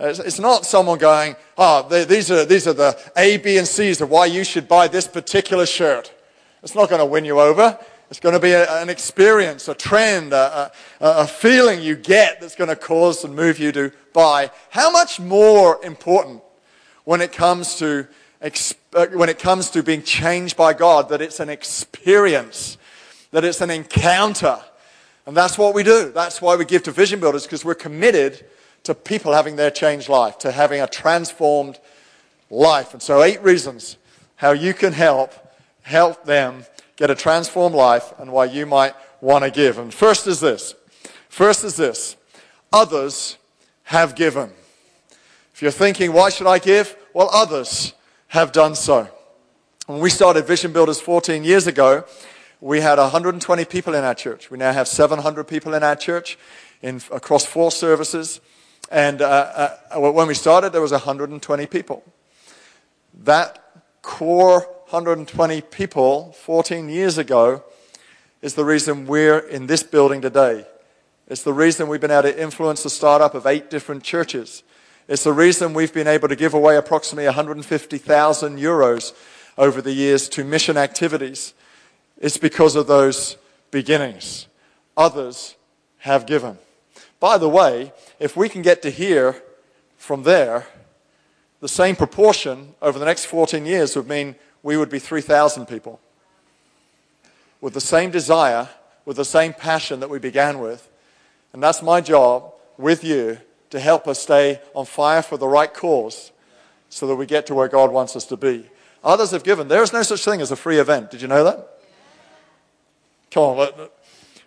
It's 0.00 0.38
not 0.38 0.64
someone 0.64 0.98
going, 0.98 1.36
oh, 1.56 1.88
these 1.88 2.30
are, 2.30 2.44
these 2.44 2.68
are 2.68 2.72
the 2.72 2.96
A, 3.16 3.36
B, 3.38 3.58
and 3.58 3.66
C's 3.66 4.00
of 4.00 4.10
why 4.10 4.26
you 4.26 4.44
should 4.44 4.68
buy 4.68 4.88
this 4.88 5.08
particular 5.08 5.66
shirt. 5.66 6.12
It's 6.62 6.74
not 6.74 6.88
going 6.88 7.00
to 7.00 7.06
win 7.06 7.24
you 7.24 7.40
over. 7.40 7.78
It's 8.10 8.20
going 8.20 8.34
to 8.34 8.40
be 8.40 8.52
a, 8.52 8.80
an 8.80 8.88
experience, 8.88 9.68
a 9.68 9.74
trend, 9.74 10.32
a, 10.32 10.72
a, 11.00 11.22
a 11.22 11.26
feeling 11.26 11.82
you 11.82 11.94
get 11.94 12.40
that's 12.40 12.54
going 12.54 12.70
to 12.70 12.76
cause 12.76 13.24
and 13.24 13.34
move 13.34 13.58
you 13.58 13.70
to 13.72 13.92
buy. 14.12 14.50
How 14.70 14.90
much 14.90 15.20
more 15.20 15.84
important 15.84 16.42
when 17.04 17.20
it 17.20 17.32
comes 17.32 17.76
to, 17.76 18.06
Uh, 18.40 19.06
when 19.14 19.28
it 19.28 19.38
comes 19.38 19.70
to 19.70 19.82
being 19.82 20.02
changed 20.02 20.56
by 20.56 20.72
God 20.72 21.08
that 21.08 21.20
it's 21.20 21.40
an 21.40 21.48
experience, 21.48 22.78
that 23.32 23.44
it's 23.44 23.60
an 23.60 23.70
encounter. 23.70 24.60
And 25.26 25.36
that's 25.36 25.58
what 25.58 25.74
we 25.74 25.82
do. 25.82 26.10
That's 26.12 26.40
why 26.40 26.56
we 26.56 26.64
give 26.64 26.84
to 26.84 26.92
Vision 26.92 27.20
Builders 27.20 27.42
because 27.44 27.64
we're 27.64 27.74
committed 27.74 28.46
to 28.84 28.94
people 28.94 29.32
having 29.32 29.56
their 29.56 29.70
changed 29.70 30.08
life, 30.08 30.38
to 30.38 30.52
having 30.52 30.80
a 30.80 30.86
transformed 30.86 31.78
life. 32.48 32.92
And 32.92 33.02
so, 33.02 33.22
eight 33.22 33.42
reasons 33.42 33.96
how 34.36 34.52
you 34.52 34.72
can 34.72 34.92
help 34.92 35.34
help 35.82 36.24
them 36.24 36.64
get 36.96 37.10
a 37.10 37.14
transformed 37.14 37.74
life 37.74 38.12
and 38.18 38.30
why 38.30 38.44
you 38.44 38.66
might 38.66 38.94
want 39.20 39.44
to 39.44 39.50
give. 39.50 39.78
And 39.78 39.92
first 39.92 40.26
is 40.26 40.40
this. 40.40 40.74
First 41.28 41.64
is 41.64 41.76
this. 41.76 42.16
Others 42.72 43.38
have 43.84 44.14
given. 44.14 44.52
If 45.54 45.62
you're 45.62 45.70
thinking, 45.70 46.12
why 46.12 46.28
should 46.28 46.46
I 46.46 46.58
give? 46.58 46.94
Well, 47.14 47.30
others 47.32 47.94
have 48.28 48.52
done 48.52 48.74
so. 48.74 49.08
When 49.86 50.00
we 50.00 50.10
started 50.10 50.46
Vision 50.46 50.72
Builders 50.72 51.00
14 51.00 51.44
years 51.44 51.66
ago, 51.66 52.04
we 52.60 52.80
had 52.80 52.98
120 52.98 53.64
people 53.64 53.94
in 53.94 54.04
our 54.04 54.14
church. 54.14 54.50
We 54.50 54.58
now 54.58 54.72
have 54.72 54.86
700 54.86 55.44
people 55.44 55.74
in 55.74 55.82
our 55.82 55.96
church 55.96 56.38
in, 56.82 57.00
across 57.10 57.46
four 57.46 57.70
services. 57.70 58.40
And 58.90 59.22
uh, 59.22 59.76
uh, 59.94 60.00
when 60.00 60.28
we 60.28 60.34
started, 60.34 60.72
there 60.72 60.82
was 60.82 60.92
120 60.92 61.66
people. 61.66 62.02
That 63.24 63.58
core 64.02 64.60
120 64.90 65.60
people 65.62 66.32
14 66.32 66.88
years 66.88 67.18
ago 67.18 67.62
is 68.42 68.54
the 68.54 68.64
reason 68.64 69.06
we're 69.06 69.38
in 69.38 69.66
this 69.66 69.82
building 69.82 70.20
today. 70.20 70.66
It's 71.28 71.42
the 71.42 71.52
reason 71.52 71.88
we've 71.88 72.00
been 72.00 72.10
able 72.10 72.22
to 72.22 72.42
influence 72.42 72.82
the 72.82 72.90
startup 72.90 73.34
of 73.34 73.46
eight 73.46 73.70
different 73.70 74.02
churches. 74.02 74.62
It's 75.08 75.24
the 75.24 75.32
reason 75.32 75.72
we've 75.72 75.92
been 75.92 76.06
able 76.06 76.28
to 76.28 76.36
give 76.36 76.52
away 76.52 76.76
approximately 76.76 77.24
150,000 77.24 78.58
euros 78.58 79.14
over 79.56 79.80
the 79.80 79.94
years 79.94 80.28
to 80.28 80.44
mission 80.44 80.76
activities. 80.76 81.54
It's 82.18 82.36
because 82.36 82.76
of 82.76 82.86
those 82.86 83.38
beginnings. 83.70 84.48
Others 84.98 85.56
have 86.00 86.26
given. 86.26 86.58
By 87.20 87.38
the 87.38 87.48
way, 87.48 87.92
if 88.20 88.36
we 88.36 88.50
can 88.50 88.60
get 88.60 88.82
to 88.82 88.90
here 88.90 89.42
from 89.96 90.24
there, 90.24 90.66
the 91.60 91.68
same 91.68 91.96
proportion 91.96 92.74
over 92.82 92.98
the 92.98 93.06
next 93.06 93.24
14 93.24 93.64
years 93.64 93.96
would 93.96 94.08
mean 94.08 94.36
we 94.62 94.76
would 94.76 94.90
be 94.90 94.98
3,000 94.98 95.66
people 95.66 96.00
with 97.62 97.72
the 97.72 97.80
same 97.80 98.10
desire, 98.10 98.68
with 99.06 99.16
the 99.16 99.24
same 99.24 99.54
passion 99.54 100.00
that 100.00 100.10
we 100.10 100.18
began 100.18 100.58
with. 100.60 100.90
And 101.54 101.62
that's 101.62 101.82
my 101.82 102.02
job 102.02 102.52
with 102.76 103.02
you 103.02 103.38
to 103.70 103.80
help 103.80 104.08
us 104.08 104.18
stay 104.18 104.60
on 104.74 104.86
fire 104.86 105.22
for 105.22 105.36
the 105.36 105.48
right 105.48 105.72
cause 105.72 106.32
so 106.88 107.06
that 107.06 107.16
we 107.16 107.26
get 107.26 107.46
to 107.46 107.54
where 107.54 107.68
God 107.68 107.92
wants 107.92 108.16
us 108.16 108.24
to 108.26 108.36
be. 108.36 108.68
Others 109.04 109.30
have 109.32 109.44
given. 109.44 109.68
There 109.68 109.82
is 109.82 109.92
no 109.92 110.02
such 110.02 110.24
thing 110.24 110.40
as 110.40 110.50
a 110.50 110.56
free 110.56 110.78
event. 110.78 111.10
Did 111.10 111.22
you 111.22 111.28
know 111.28 111.44
that? 111.44 111.68
Come 113.30 113.42
on, 113.42 113.88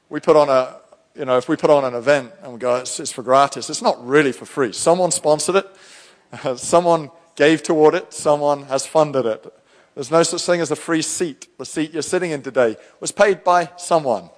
we 0.09 0.19
put 0.19 0.35
on 0.35 0.49
a, 0.49 0.77
you 1.15 1.25
know, 1.25 1.37
if 1.37 1.47
we 1.47 1.55
put 1.55 1.69
on 1.69 1.85
an 1.85 1.93
event 1.93 2.31
and 2.41 2.53
we 2.53 2.59
go, 2.59 2.77
it's, 2.77 2.99
it's 2.99 3.11
for 3.11 3.21
gratis, 3.21 3.69
it's 3.69 3.81
not 3.81 4.05
really 4.05 4.31
for 4.31 4.45
free. 4.45 4.73
Someone 4.73 5.11
sponsored 5.11 5.55
it, 5.55 6.57
someone 6.59 7.11
gave 7.35 7.63
toward 7.63 7.93
it, 7.95 8.11
someone 8.11 8.63
has 8.63 8.85
funded 8.85 9.25
it. 9.25 9.53
There's 9.93 10.11
no 10.11 10.23
such 10.23 10.43
thing 10.43 10.61
as 10.61 10.71
a 10.71 10.75
free 10.75 11.01
seat. 11.01 11.47
The 11.57 11.65
seat 11.65 11.93
you're 11.93 12.01
sitting 12.01 12.31
in 12.31 12.41
today 12.41 12.77
was 12.99 13.11
paid 13.11 13.43
by 13.43 13.69
someone. 13.77 14.29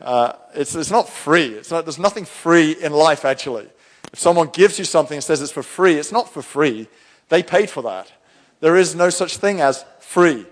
Uh, 0.00 0.32
it's, 0.54 0.74
it's 0.74 0.90
not 0.90 1.08
free. 1.08 1.46
It's 1.46 1.70
not, 1.70 1.84
there's 1.84 1.98
nothing 1.98 2.24
free 2.24 2.72
in 2.72 2.92
life, 2.92 3.24
actually. 3.24 3.68
If 4.12 4.18
someone 4.18 4.48
gives 4.48 4.78
you 4.78 4.84
something 4.84 5.16
and 5.16 5.24
says 5.24 5.40
it's 5.40 5.52
for 5.52 5.62
free, 5.62 5.94
it's 5.94 6.12
not 6.12 6.32
for 6.32 6.42
free. 6.42 6.88
They 7.28 7.42
paid 7.42 7.70
for 7.70 7.82
that. 7.82 8.12
There 8.60 8.76
is 8.76 8.94
no 8.94 9.10
such 9.10 9.36
thing 9.36 9.60
as 9.60 9.84
free. 10.00 10.46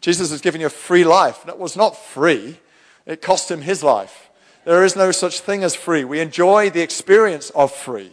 Jesus 0.00 0.30
has 0.30 0.40
given 0.40 0.60
you 0.60 0.66
a 0.66 0.70
free 0.70 1.04
life. 1.04 1.44
That 1.44 1.58
was 1.58 1.76
not 1.76 1.96
free, 1.96 2.58
it 3.06 3.22
cost 3.22 3.50
him 3.50 3.62
his 3.62 3.82
life. 3.82 4.30
There 4.64 4.84
is 4.84 4.94
no 4.94 5.10
such 5.10 5.40
thing 5.40 5.64
as 5.64 5.74
free. 5.74 6.04
We 6.04 6.20
enjoy 6.20 6.70
the 6.70 6.82
experience 6.82 7.50
of 7.50 7.72
free. 7.72 8.12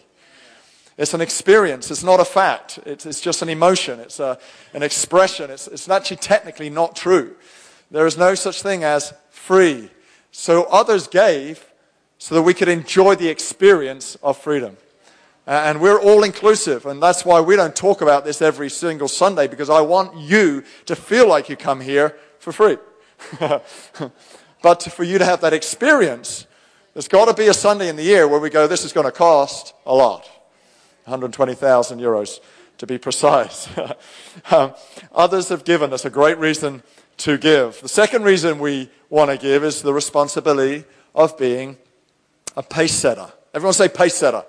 It's 0.97 1.13
an 1.13 1.21
experience. 1.21 1.91
It's 1.91 2.03
not 2.03 2.19
a 2.19 2.25
fact. 2.25 2.79
It's, 2.85 3.05
it's 3.05 3.21
just 3.21 3.41
an 3.41 3.49
emotion. 3.49 3.99
It's 3.99 4.19
a, 4.19 4.39
an 4.73 4.81
expression. 4.81 5.51
It's, 5.51 5.67
it's 5.67 5.87
actually 5.89 6.17
technically 6.17 6.69
not 6.69 6.95
true. 6.95 7.35
There 7.91 8.07
is 8.07 8.17
no 8.17 8.33
such 8.33 8.63
thing 8.63 8.83
as 8.83 9.13
free. 9.29 9.91
So 10.31 10.63
others 10.63 11.07
gave 11.07 11.66
so 12.17 12.35
that 12.35 12.41
we 12.41 12.53
could 12.53 12.67
enjoy 12.67 13.15
the 13.15 13.29
experience 13.29 14.15
of 14.23 14.37
freedom. 14.37 14.77
And 15.45 15.79
we're 15.79 15.99
all 15.99 16.23
inclusive. 16.23 16.85
And 16.85 17.01
that's 17.01 17.23
why 17.23 17.39
we 17.39 17.55
don't 17.55 17.75
talk 17.75 18.01
about 18.01 18.25
this 18.25 18.41
every 18.41 18.69
single 18.69 19.07
Sunday 19.07 19.47
because 19.47 19.69
I 19.69 19.81
want 19.81 20.17
you 20.17 20.63
to 20.85 20.95
feel 20.95 21.27
like 21.27 21.47
you 21.47 21.55
come 21.55 21.79
here 21.79 22.17
for 22.39 22.51
free. 22.51 22.77
but 24.61 24.83
for 24.83 25.03
you 25.03 25.17
to 25.17 25.25
have 25.25 25.41
that 25.41 25.53
experience, 25.53 26.47
there's 26.93 27.07
got 27.07 27.25
to 27.25 27.33
be 27.33 27.47
a 27.47 27.53
Sunday 27.53 27.87
in 27.87 27.95
the 27.95 28.03
year 28.03 28.27
where 28.27 28.39
we 28.39 28.49
go, 28.49 28.67
this 28.67 28.83
is 28.83 28.91
going 28.91 29.05
to 29.05 29.11
cost 29.11 29.73
a 29.85 29.93
lot. 29.93 30.29
120,000 31.05 31.99
euros 31.99 32.41
to 32.77 32.85
be 32.85 32.97
precise. 32.97 33.69
um, 34.51 34.73
others 35.13 35.49
have 35.49 35.63
given 35.63 35.93
us 35.93 36.03
a 36.03 36.09
great 36.09 36.37
reason 36.37 36.83
to 37.17 37.37
give. 37.37 37.79
The 37.81 37.89
second 37.89 38.23
reason 38.23 38.59
we 38.59 38.89
want 39.09 39.31
to 39.31 39.37
give 39.37 39.63
is 39.63 39.81
the 39.81 39.93
responsibility 39.93 40.83
of 41.15 41.37
being 41.37 41.77
a 42.57 42.63
pace 42.63 42.93
setter. 42.93 43.31
Everyone 43.53 43.73
say 43.73 43.87
pace 43.87 44.15
setter. 44.15 44.43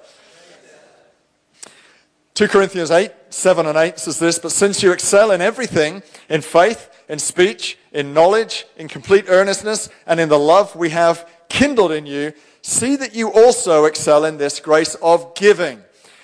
2 2.35 2.49
Corinthians 2.49 2.91
8, 2.91 3.13
7 3.31 3.67
and 3.67 3.77
8 3.77 3.99
says 3.99 4.19
this, 4.19 4.39
but 4.39 4.51
since 4.51 4.83
you 4.83 4.93
excel 4.93 5.31
in 5.31 5.41
everything, 5.41 6.03
in 6.29 6.41
faith, 6.41 6.89
in 7.09 7.19
speech, 7.19 7.79
in 7.93 8.15
knowledge, 8.15 8.65
in 8.77 8.89
complete 8.89 9.27
earnestness, 9.29 9.91
and 10.07 10.19
in 10.19 10.29
the 10.29 10.39
love 10.39 10.75
we 10.75 10.91
have 10.91 11.29
kindled 11.49 11.93
in 11.93 12.07
you, 12.07 12.33
see 12.63 12.97
that 12.97 13.15
you 13.15 13.31
also 13.31 13.85
excel 13.85 14.25
in 14.25 14.39
this 14.39 14.59
grace 14.59 14.95
of 14.97 15.35
giving. 15.35 15.83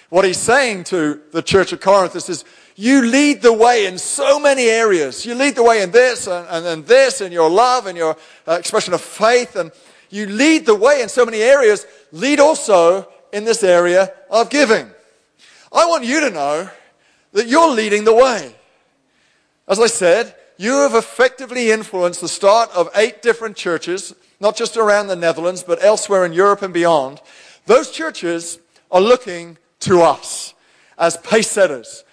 What 0.08 0.24
he's 0.24 0.38
saying 0.38 0.84
to 0.84 1.20
the 1.32 1.42
church 1.42 1.72
of 1.72 1.80
Corinth 1.80 2.16
is, 2.16 2.44
you 2.76 3.02
lead 3.02 3.42
the 3.42 3.52
way 3.52 3.86
in 3.86 3.98
so 3.98 4.40
many 4.40 4.64
areas. 4.64 5.24
You 5.24 5.34
lead 5.34 5.54
the 5.54 5.62
way 5.62 5.82
in 5.82 5.92
this 5.92 6.26
and, 6.26 6.46
and, 6.48 6.66
and 6.66 6.86
this, 6.86 7.20
in 7.20 7.30
your 7.30 7.48
love 7.48 7.86
and 7.86 7.96
your 7.96 8.16
uh, 8.48 8.52
expression 8.52 8.94
of 8.94 9.00
faith. 9.00 9.54
And 9.54 9.70
you 10.14 10.26
lead 10.26 10.64
the 10.64 10.76
way 10.76 11.02
in 11.02 11.08
so 11.08 11.24
many 11.24 11.42
areas. 11.42 11.86
Lead 12.12 12.38
also 12.38 13.08
in 13.32 13.44
this 13.44 13.64
area 13.64 14.12
of 14.30 14.48
giving. 14.48 14.88
I 15.72 15.86
want 15.86 16.04
you 16.04 16.20
to 16.20 16.30
know 16.30 16.70
that 17.32 17.48
you're 17.48 17.70
leading 17.70 18.04
the 18.04 18.14
way. 18.14 18.54
As 19.66 19.80
I 19.80 19.88
said, 19.88 20.36
you 20.56 20.82
have 20.82 20.94
effectively 20.94 21.72
influenced 21.72 22.20
the 22.20 22.28
start 22.28 22.70
of 22.76 22.88
eight 22.94 23.22
different 23.22 23.56
churches, 23.56 24.14
not 24.38 24.54
just 24.54 24.76
around 24.76 25.08
the 25.08 25.16
Netherlands, 25.16 25.64
but 25.64 25.82
elsewhere 25.82 26.24
in 26.24 26.32
Europe 26.32 26.62
and 26.62 26.72
beyond. 26.72 27.20
Those 27.66 27.90
churches 27.90 28.60
are 28.92 29.00
looking 29.00 29.58
to 29.80 30.02
us 30.02 30.54
as 30.96 31.16
pace 31.16 31.50
setters. 31.50 32.04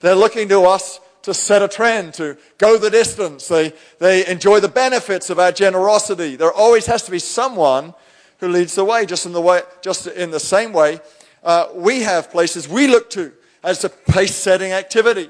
They're 0.00 0.14
looking 0.14 0.50
to 0.50 0.64
us 0.64 1.00
to 1.26 1.34
set 1.34 1.60
a 1.60 1.66
trend, 1.66 2.14
to 2.14 2.38
go 2.56 2.78
the 2.78 2.88
distance. 2.88 3.48
They, 3.48 3.72
they 3.98 4.24
enjoy 4.28 4.60
the 4.60 4.68
benefits 4.68 5.28
of 5.28 5.40
our 5.40 5.50
generosity. 5.50 6.36
There 6.36 6.52
always 6.52 6.86
has 6.86 7.02
to 7.02 7.10
be 7.10 7.18
someone 7.18 7.94
who 8.38 8.46
leads 8.46 8.76
the 8.76 8.84
way, 8.84 9.06
just 9.06 9.26
in 9.26 9.32
the, 9.32 9.40
way, 9.40 9.62
just 9.82 10.06
in 10.06 10.30
the 10.30 10.38
same 10.38 10.72
way. 10.72 11.00
Uh, 11.42 11.66
we 11.74 12.02
have 12.02 12.30
places 12.30 12.68
we 12.68 12.86
look 12.86 13.10
to 13.10 13.32
as 13.64 13.82
a 13.82 13.88
pace 13.88 14.36
setting 14.36 14.70
activity. 14.70 15.28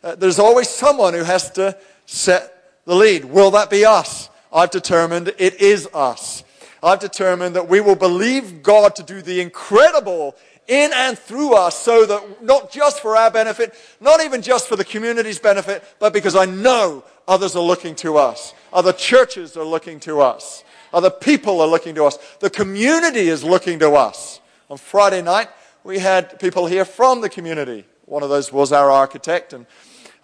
Uh, 0.00 0.14
there's 0.14 0.38
always 0.38 0.68
someone 0.68 1.12
who 1.12 1.24
has 1.24 1.50
to 1.50 1.76
set 2.06 2.84
the 2.84 2.94
lead. 2.94 3.24
Will 3.24 3.50
that 3.50 3.68
be 3.68 3.84
us? 3.84 4.30
I've 4.52 4.70
determined 4.70 5.34
it 5.38 5.60
is 5.60 5.88
us. 5.92 6.44
I've 6.84 7.00
determined 7.00 7.56
that 7.56 7.68
we 7.68 7.80
will 7.80 7.96
believe 7.96 8.62
God 8.62 8.94
to 8.94 9.02
do 9.02 9.22
the 9.22 9.40
incredible 9.40 10.36
in 10.68 10.90
and 10.92 11.18
through 11.18 11.54
us 11.54 11.78
so 11.80 12.06
that 12.06 12.42
not 12.42 12.70
just 12.70 13.00
for 13.00 13.16
our 13.16 13.30
benefit, 13.30 13.74
not 14.00 14.22
even 14.24 14.42
just 14.42 14.68
for 14.68 14.76
the 14.76 14.84
community's 14.84 15.38
benefit, 15.38 15.84
but 15.98 16.12
because 16.12 16.34
I 16.34 16.44
know 16.44 17.04
others 17.28 17.56
are 17.56 17.62
looking 17.62 17.94
to 17.96 18.16
us. 18.16 18.54
Other 18.72 18.92
churches 18.92 19.56
are 19.56 19.64
looking 19.64 20.00
to 20.00 20.20
us. 20.20 20.64
Other 20.92 21.10
people 21.10 21.60
are 21.60 21.66
looking 21.66 21.94
to 21.96 22.04
us. 22.04 22.18
The 22.40 22.50
community 22.50 23.28
is 23.28 23.44
looking 23.44 23.78
to 23.80 23.92
us. 23.92 24.40
On 24.70 24.76
Friday 24.76 25.22
night, 25.22 25.48
we 25.84 25.98
had 25.98 26.40
people 26.40 26.66
here 26.66 26.84
from 26.84 27.20
the 27.20 27.28
community. 27.28 27.84
One 28.06 28.22
of 28.22 28.28
those 28.28 28.52
was 28.52 28.72
our 28.72 28.90
architect, 28.90 29.52
and 29.52 29.66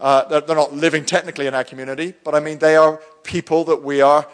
uh, 0.00 0.40
they're 0.40 0.56
not 0.56 0.72
living 0.72 1.04
technically 1.04 1.46
in 1.46 1.54
our 1.54 1.64
community, 1.64 2.14
but 2.24 2.34
I 2.34 2.40
mean, 2.40 2.58
they 2.58 2.74
are 2.74 3.00
people 3.22 3.64
that 3.64 3.82
we 3.82 4.00
are 4.00 4.26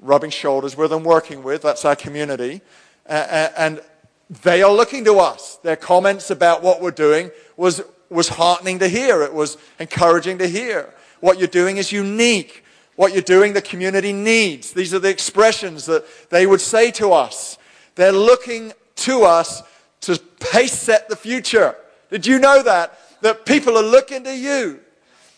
rubbing 0.00 0.30
shoulders 0.30 0.76
with 0.76 0.92
and 0.92 1.04
working 1.04 1.42
with. 1.42 1.62
That's 1.62 1.84
our 1.84 1.96
community. 1.96 2.60
And 3.06 3.80
they 4.28 4.62
are 4.62 4.72
looking 4.72 5.04
to 5.04 5.18
us. 5.18 5.56
Their 5.56 5.76
comments 5.76 6.30
about 6.30 6.62
what 6.62 6.80
we're 6.80 6.90
doing 6.90 7.30
was, 7.56 7.82
was 8.10 8.28
heartening 8.28 8.80
to 8.80 8.88
hear. 8.88 9.22
It 9.22 9.32
was 9.32 9.56
encouraging 9.78 10.38
to 10.38 10.48
hear. 10.48 10.92
What 11.20 11.38
you're 11.38 11.48
doing 11.48 11.76
is 11.76 11.92
unique. 11.92 12.64
What 12.96 13.12
you're 13.12 13.22
doing, 13.22 13.52
the 13.52 13.62
community 13.62 14.12
needs. 14.12 14.72
These 14.72 14.94
are 14.94 14.98
the 14.98 15.10
expressions 15.10 15.86
that 15.86 16.04
they 16.30 16.46
would 16.46 16.60
say 16.60 16.90
to 16.92 17.12
us. 17.12 17.58
They're 17.94 18.12
looking 18.12 18.72
to 18.96 19.24
us 19.24 19.62
to 20.02 20.18
pace 20.40 20.72
set 20.72 21.08
the 21.08 21.16
future. 21.16 21.76
Did 22.10 22.26
you 22.26 22.38
know 22.38 22.62
that? 22.62 22.98
That 23.20 23.46
people 23.46 23.76
are 23.76 23.82
looking 23.82 24.24
to 24.24 24.36
you. 24.36 24.80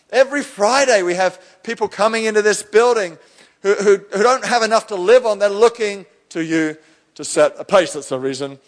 Every 0.09 0.41
Friday 0.41 1.03
we 1.03 1.15
have 1.15 1.39
people 1.63 1.87
coming 1.87 2.25
into 2.25 2.41
this 2.41 2.63
building 2.63 3.17
who, 3.61 3.75
who, 3.75 3.97
who 3.97 4.23
don't 4.23 4.45
have 4.45 4.63
enough 4.63 4.87
to 4.87 4.95
live 4.95 5.25
on. 5.25 5.39
They're 5.39 5.49
looking 5.49 6.05
to 6.29 6.43
you 6.43 6.77
to 7.19 7.25
set 7.25 7.53
a 7.59 7.65
pace. 7.65 7.91
That's 7.91 8.07
the 8.07 8.17
reason 8.17 8.59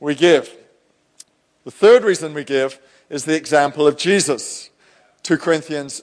we 0.00 0.16
give. 0.16 0.52
The 1.62 1.70
third 1.70 2.02
reason 2.02 2.34
we 2.34 2.42
give 2.42 2.80
is 3.08 3.24
the 3.24 3.36
example 3.36 3.86
of 3.86 3.96
Jesus. 3.96 4.70
2 5.22 5.38
Corinthians 5.38 6.02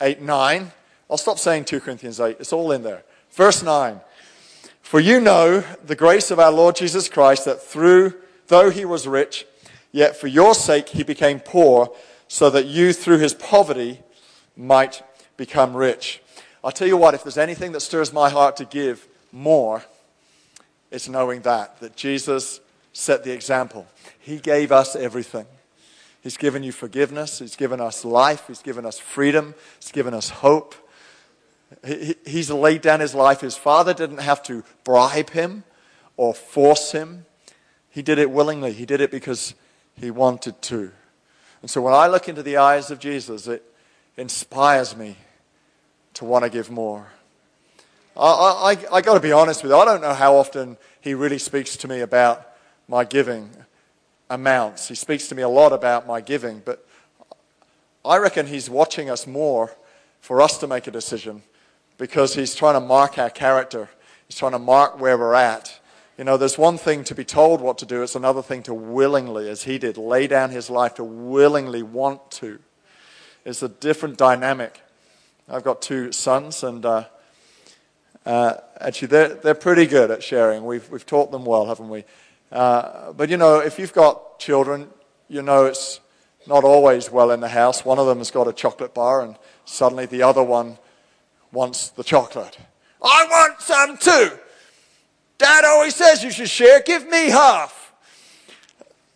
8 0.00 0.22
9. 0.22 0.70
I'll 1.10 1.16
stop 1.16 1.40
saying 1.40 1.64
2 1.64 1.80
Corinthians 1.80 2.20
8, 2.20 2.36
it's 2.38 2.52
all 2.52 2.70
in 2.70 2.84
there. 2.84 3.02
Verse 3.32 3.60
9. 3.60 4.00
For 4.82 5.00
you 5.00 5.20
know 5.20 5.64
the 5.84 5.96
grace 5.96 6.30
of 6.30 6.38
our 6.38 6.52
Lord 6.52 6.76
Jesus 6.76 7.08
Christ, 7.08 7.44
that 7.46 7.60
through, 7.60 8.14
though 8.46 8.70
he 8.70 8.84
was 8.84 9.08
rich, 9.08 9.44
yet 9.90 10.14
for 10.14 10.28
your 10.28 10.54
sake 10.54 10.90
he 10.90 11.02
became 11.02 11.40
poor, 11.40 11.92
so 12.28 12.50
that 12.50 12.66
you 12.66 12.92
through 12.92 13.18
his 13.18 13.34
poverty 13.34 13.98
might 14.56 15.02
become 15.36 15.76
rich. 15.76 16.22
I'll 16.62 16.70
tell 16.70 16.86
you 16.86 16.96
what, 16.96 17.14
if 17.14 17.24
there's 17.24 17.36
anything 17.36 17.72
that 17.72 17.80
stirs 17.80 18.12
my 18.12 18.30
heart 18.30 18.56
to 18.58 18.64
give 18.64 19.08
more, 19.32 19.82
it's 20.92 21.08
knowing 21.08 21.40
that, 21.40 21.80
that 21.80 21.96
Jesus 21.96 22.60
set 22.92 23.24
the 23.24 23.32
example. 23.32 23.86
He 24.18 24.38
gave 24.38 24.70
us 24.70 24.94
everything. 24.94 25.46
He's 26.22 26.36
given 26.36 26.62
you 26.62 26.70
forgiveness. 26.70 27.38
He's 27.38 27.56
given 27.56 27.80
us 27.80 28.04
life. 28.04 28.44
He's 28.46 28.62
given 28.62 28.84
us 28.84 28.98
freedom. 28.98 29.54
He's 29.80 29.90
given 29.90 30.14
us 30.14 30.28
hope. 30.28 30.74
He, 31.84 32.14
he's 32.26 32.50
laid 32.50 32.82
down 32.82 33.00
his 33.00 33.14
life. 33.14 33.40
His 33.40 33.56
father 33.56 33.94
didn't 33.94 34.18
have 34.18 34.42
to 34.44 34.62
bribe 34.84 35.30
him 35.30 35.64
or 36.16 36.34
force 36.34 36.92
him. 36.92 37.24
He 37.90 38.02
did 38.02 38.18
it 38.18 38.30
willingly. 38.30 38.72
He 38.72 38.86
did 38.86 39.00
it 39.00 39.10
because 39.10 39.54
he 39.96 40.10
wanted 40.10 40.60
to. 40.62 40.92
And 41.62 41.70
so 41.70 41.80
when 41.80 41.94
I 41.94 42.06
look 42.06 42.28
into 42.28 42.42
the 42.42 42.58
eyes 42.58 42.90
of 42.90 42.98
Jesus, 42.98 43.46
it 43.46 43.64
inspires 44.16 44.94
me 44.94 45.16
to 46.14 46.26
want 46.26 46.44
to 46.44 46.50
give 46.50 46.70
more. 46.70 47.08
I, 48.16 48.76
I, 48.92 48.96
I 48.96 49.00
got 49.00 49.14
to 49.14 49.20
be 49.20 49.32
honest 49.32 49.62
with 49.62 49.72
you. 49.72 49.76
I 49.76 49.84
don't 49.84 50.02
know 50.02 50.14
how 50.14 50.36
often 50.36 50.76
he 51.00 51.14
really 51.14 51.38
speaks 51.38 51.76
to 51.78 51.88
me 51.88 52.00
about 52.00 52.46
my 52.88 53.04
giving 53.04 53.50
amounts. 54.28 54.88
He 54.88 54.94
speaks 54.94 55.28
to 55.28 55.34
me 55.34 55.42
a 55.42 55.48
lot 55.48 55.72
about 55.72 56.06
my 56.06 56.20
giving, 56.20 56.62
but 56.64 56.86
I 58.04 58.18
reckon 58.18 58.46
he's 58.46 58.68
watching 58.68 59.08
us 59.08 59.26
more 59.26 59.74
for 60.20 60.42
us 60.42 60.58
to 60.58 60.66
make 60.66 60.86
a 60.86 60.90
decision 60.90 61.42
because 61.98 62.34
he's 62.34 62.54
trying 62.54 62.74
to 62.74 62.80
mark 62.80 63.18
our 63.18 63.30
character. 63.30 63.88
He's 64.28 64.36
trying 64.36 64.52
to 64.52 64.58
mark 64.58 65.00
where 65.00 65.16
we're 65.16 65.34
at. 65.34 65.78
You 66.18 66.24
know, 66.24 66.36
there's 66.36 66.58
one 66.58 66.78
thing 66.78 67.04
to 67.04 67.14
be 67.14 67.24
told 67.24 67.60
what 67.60 67.78
to 67.78 67.86
do, 67.86 68.02
it's 68.02 68.14
another 68.14 68.42
thing 68.42 68.62
to 68.64 68.74
willingly, 68.74 69.48
as 69.48 69.62
he 69.62 69.78
did, 69.78 69.96
lay 69.96 70.26
down 70.26 70.50
his 70.50 70.68
life 70.68 70.94
to 70.96 71.04
willingly 71.04 71.82
want 71.82 72.30
to. 72.32 72.58
It's 73.44 73.62
a 73.62 73.68
different 73.68 74.18
dynamic. 74.18 74.80
I've 75.48 75.64
got 75.64 75.80
two 75.80 76.12
sons, 76.12 76.62
and 76.62 76.84
uh, 76.84 77.04
uh, 78.24 78.54
actually, 78.80 79.08
they're, 79.08 79.34
they're 79.34 79.54
pretty 79.54 79.86
good 79.86 80.10
at 80.10 80.22
sharing. 80.22 80.64
We've, 80.64 80.88
we've 80.90 81.06
taught 81.06 81.30
them 81.30 81.44
well, 81.44 81.66
haven't 81.66 81.88
we? 81.88 82.04
Uh, 82.50 83.12
but 83.12 83.30
you 83.30 83.36
know, 83.36 83.58
if 83.58 83.78
you've 83.78 83.92
got 83.92 84.38
children, 84.38 84.88
you 85.28 85.42
know 85.42 85.64
it's 85.66 86.00
not 86.46 86.64
always 86.64 87.10
well 87.10 87.30
in 87.30 87.40
the 87.40 87.48
house. 87.48 87.84
One 87.84 87.98
of 87.98 88.06
them 88.06 88.18
has 88.18 88.30
got 88.30 88.46
a 88.46 88.52
chocolate 88.52 88.94
bar, 88.94 89.22
and 89.22 89.36
suddenly 89.64 90.06
the 90.06 90.22
other 90.22 90.42
one 90.42 90.78
wants 91.50 91.88
the 91.88 92.04
chocolate. 92.04 92.58
I 93.02 93.26
want 93.30 93.60
some 93.60 93.96
too. 93.96 94.38
Dad 95.38 95.64
always 95.64 95.94
says 95.94 96.22
you 96.22 96.30
should 96.30 96.48
share. 96.48 96.80
Give 96.82 97.06
me 97.08 97.30
half. 97.30 97.92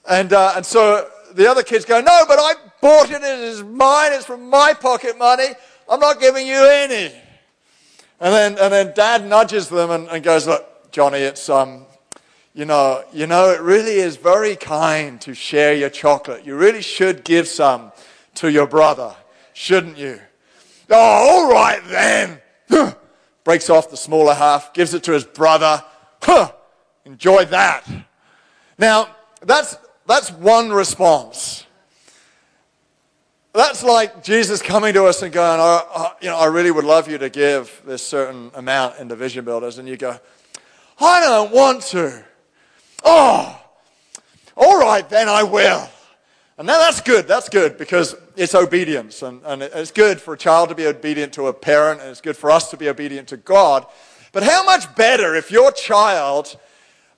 And, 0.08 0.32
uh, 0.32 0.54
and 0.56 0.66
so 0.66 1.08
the 1.34 1.48
other 1.48 1.62
kids 1.62 1.84
go, 1.84 2.00
No, 2.00 2.24
but 2.26 2.38
I 2.38 2.54
bought 2.80 3.10
it. 3.10 3.22
It 3.22 3.40
is 3.40 3.62
mine. 3.62 4.12
It's 4.12 4.24
from 4.24 4.48
my 4.48 4.74
pocket 4.74 5.18
money. 5.18 5.48
I'm 5.88 6.00
not 6.00 6.20
giving 6.20 6.46
you 6.46 6.64
any. 6.64 7.12
And 8.20 8.32
then, 8.32 8.58
and 8.58 8.72
then 8.72 8.92
dad 8.94 9.26
nudges 9.26 9.68
them 9.68 9.90
and, 9.90 10.08
and 10.08 10.22
goes, 10.24 10.46
Look, 10.46 10.90
Johnny, 10.90 11.18
it's, 11.18 11.48
um, 11.48 11.86
you 12.54 12.64
know, 12.64 13.04
you 13.12 13.26
know, 13.26 13.50
it 13.50 13.60
really 13.60 13.96
is 13.96 14.16
very 14.16 14.56
kind 14.56 15.20
to 15.20 15.34
share 15.34 15.74
your 15.74 15.90
chocolate. 15.90 16.46
You 16.46 16.56
really 16.56 16.80
should 16.80 17.22
give 17.22 17.46
some 17.46 17.92
to 18.36 18.50
your 18.50 18.66
brother, 18.66 19.14
shouldn't 19.52 19.98
you? 19.98 20.20
Oh, 20.88 20.96
all 20.96 21.52
right 21.52 21.82
then. 21.88 22.40
Breaks 23.44 23.68
off 23.68 23.90
the 23.90 23.96
smaller 23.96 24.34
half, 24.34 24.72
gives 24.72 24.94
it 24.94 25.02
to 25.04 25.12
his 25.12 25.24
brother. 25.24 25.84
Huh, 26.22 26.52
enjoy 27.04 27.44
that. 27.46 27.86
Now, 28.78 29.14
that's, 29.42 29.76
that's 30.06 30.32
one 30.32 30.70
response. 30.70 31.65
That's 33.56 33.82
like 33.82 34.22
Jesus 34.22 34.60
coming 34.60 34.92
to 34.92 35.06
us 35.06 35.22
and 35.22 35.32
going, 35.32 35.58
oh, 35.62 36.12
you 36.20 36.28
know, 36.28 36.36
I 36.36 36.44
really 36.44 36.70
would 36.70 36.84
love 36.84 37.10
you 37.10 37.16
to 37.16 37.30
give 37.30 37.80
this 37.86 38.06
certain 38.06 38.50
amount 38.54 38.98
into 38.98 39.16
Vision 39.16 39.46
Builders. 39.46 39.78
And 39.78 39.88
you 39.88 39.96
go, 39.96 40.20
I 41.00 41.20
don't 41.20 41.50
want 41.50 41.80
to. 41.84 42.22
Oh, 43.02 43.58
all 44.58 44.78
right, 44.78 45.08
then 45.08 45.30
I 45.30 45.42
will. 45.42 45.88
And 46.58 46.66
now 46.66 46.78
that's 46.78 47.00
good. 47.00 47.26
That's 47.26 47.48
good 47.48 47.78
because 47.78 48.14
it's 48.36 48.54
obedience. 48.54 49.22
And, 49.22 49.40
and 49.46 49.62
it's 49.62 49.90
good 49.90 50.20
for 50.20 50.34
a 50.34 50.38
child 50.38 50.68
to 50.68 50.74
be 50.74 50.86
obedient 50.86 51.32
to 51.34 51.46
a 51.46 51.54
parent, 51.54 52.02
and 52.02 52.10
it's 52.10 52.20
good 52.20 52.36
for 52.36 52.50
us 52.50 52.70
to 52.72 52.76
be 52.76 52.90
obedient 52.90 53.26
to 53.28 53.38
God. 53.38 53.86
But 54.32 54.42
how 54.42 54.64
much 54.64 54.94
better 54.96 55.34
if 55.34 55.50
your 55.50 55.72
child, 55.72 56.58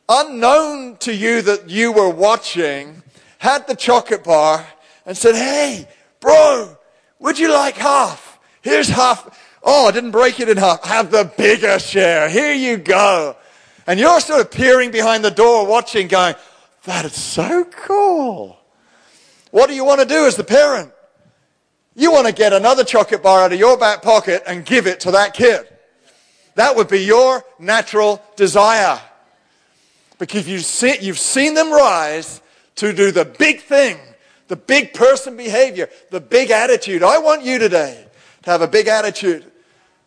unknown 0.09 0.99
to 0.99 1.13
you 1.13 1.43
that 1.43 1.69
you 1.69 1.91
were 1.91 2.11
watching, 2.11 3.03
had 3.39 3.67
the 3.67 3.75
chocolate 3.75 4.23
bar 4.23 4.65
and 5.05 5.17
said, 5.17 5.35
Hey, 5.35 5.89
Bro, 6.21 6.77
would 7.19 7.39
you 7.39 7.53
like 7.53 7.77
half? 7.77 8.39
Here's 8.63 8.89
half. 8.89 9.59
Oh, 9.63 9.89
I 9.89 9.91
didn't 9.91 10.13
break 10.13 10.41
it 10.41 10.49
in 10.49 10.57
half. 10.57 10.85
Have 10.85 11.11
the 11.11 11.31
bigger 11.37 11.79
share. 11.79 12.29
Here 12.29 12.53
you 12.53 12.77
go. 12.77 13.37
And 13.87 13.99
you're 13.99 14.21
sort 14.21 14.41
of 14.41 14.51
peering 14.51 14.91
behind 14.91 15.25
the 15.25 15.31
door 15.31 15.67
watching, 15.67 16.09
going, 16.09 16.35
that 16.85 17.05
is 17.05 17.15
so 17.15 17.65
cool. 17.65 18.59
What 19.51 19.69
do 19.69 19.75
you 19.75 19.85
want 19.85 20.01
to 20.01 20.07
do 20.07 20.27
as 20.27 20.37
the 20.37 20.45
parent? 20.45 20.93
You 21.95 22.13
want 22.13 22.27
to 22.27 22.33
get 22.33 22.53
another 22.53 22.85
chocolate 22.85 23.23
bar 23.23 23.43
out 23.43 23.53
of 23.53 23.59
your 23.59 23.77
back 23.77 24.03
pocket 24.03 24.43
and 24.47 24.65
give 24.65 24.87
it 24.87 25.01
to 25.01 25.13
that 25.13 25.35
kid. 25.35 25.67
That 26.55 26.77
would 26.77 26.89
be 26.89 27.01
your 27.01 27.45
natural 27.59 28.23
desire. 28.37 29.01
Because 30.19 30.49
you've 30.49 30.65
seen, 30.65 30.97
you've 31.01 31.19
seen 31.19 31.55
them 31.55 31.73
rise 31.73 32.43
to 32.77 32.93
do 32.93 33.11
the 33.11 33.25
big 33.25 33.63
thing 33.63 33.99
the 34.49 34.57
big 34.57 34.95
person 34.95 35.37
behavior, 35.37 35.89
the 36.11 36.21
big 36.21 36.51
attitude. 36.51 37.03
I 37.03 37.19
want 37.19 37.43
you 37.43 37.59
today 37.59 38.07
to 38.43 38.51
have 38.51 38.63
a 38.63 38.69
big 38.69 38.89
attitude 38.89 39.45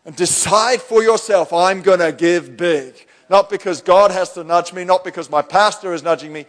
and 0.04 0.14
decide 0.16 0.82
for 0.82 1.02
yourself, 1.02 1.52
I'm 1.52 1.80
going 1.80 2.00
to 2.00 2.12
give 2.12 2.56
big. 2.56 3.06
Not 3.30 3.48
because 3.48 3.80
God 3.80 4.10
has 4.10 4.32
to 4.34 4.44
nudge 4.44 4.72
me, 4.72 4.84
not 4.84 5.04
because 5.04 5.30
my 5.30 5.42
pastor 5.42 5.94
is 5.94 6.02
nudging 6.02 6.32
me. 6.32 6.44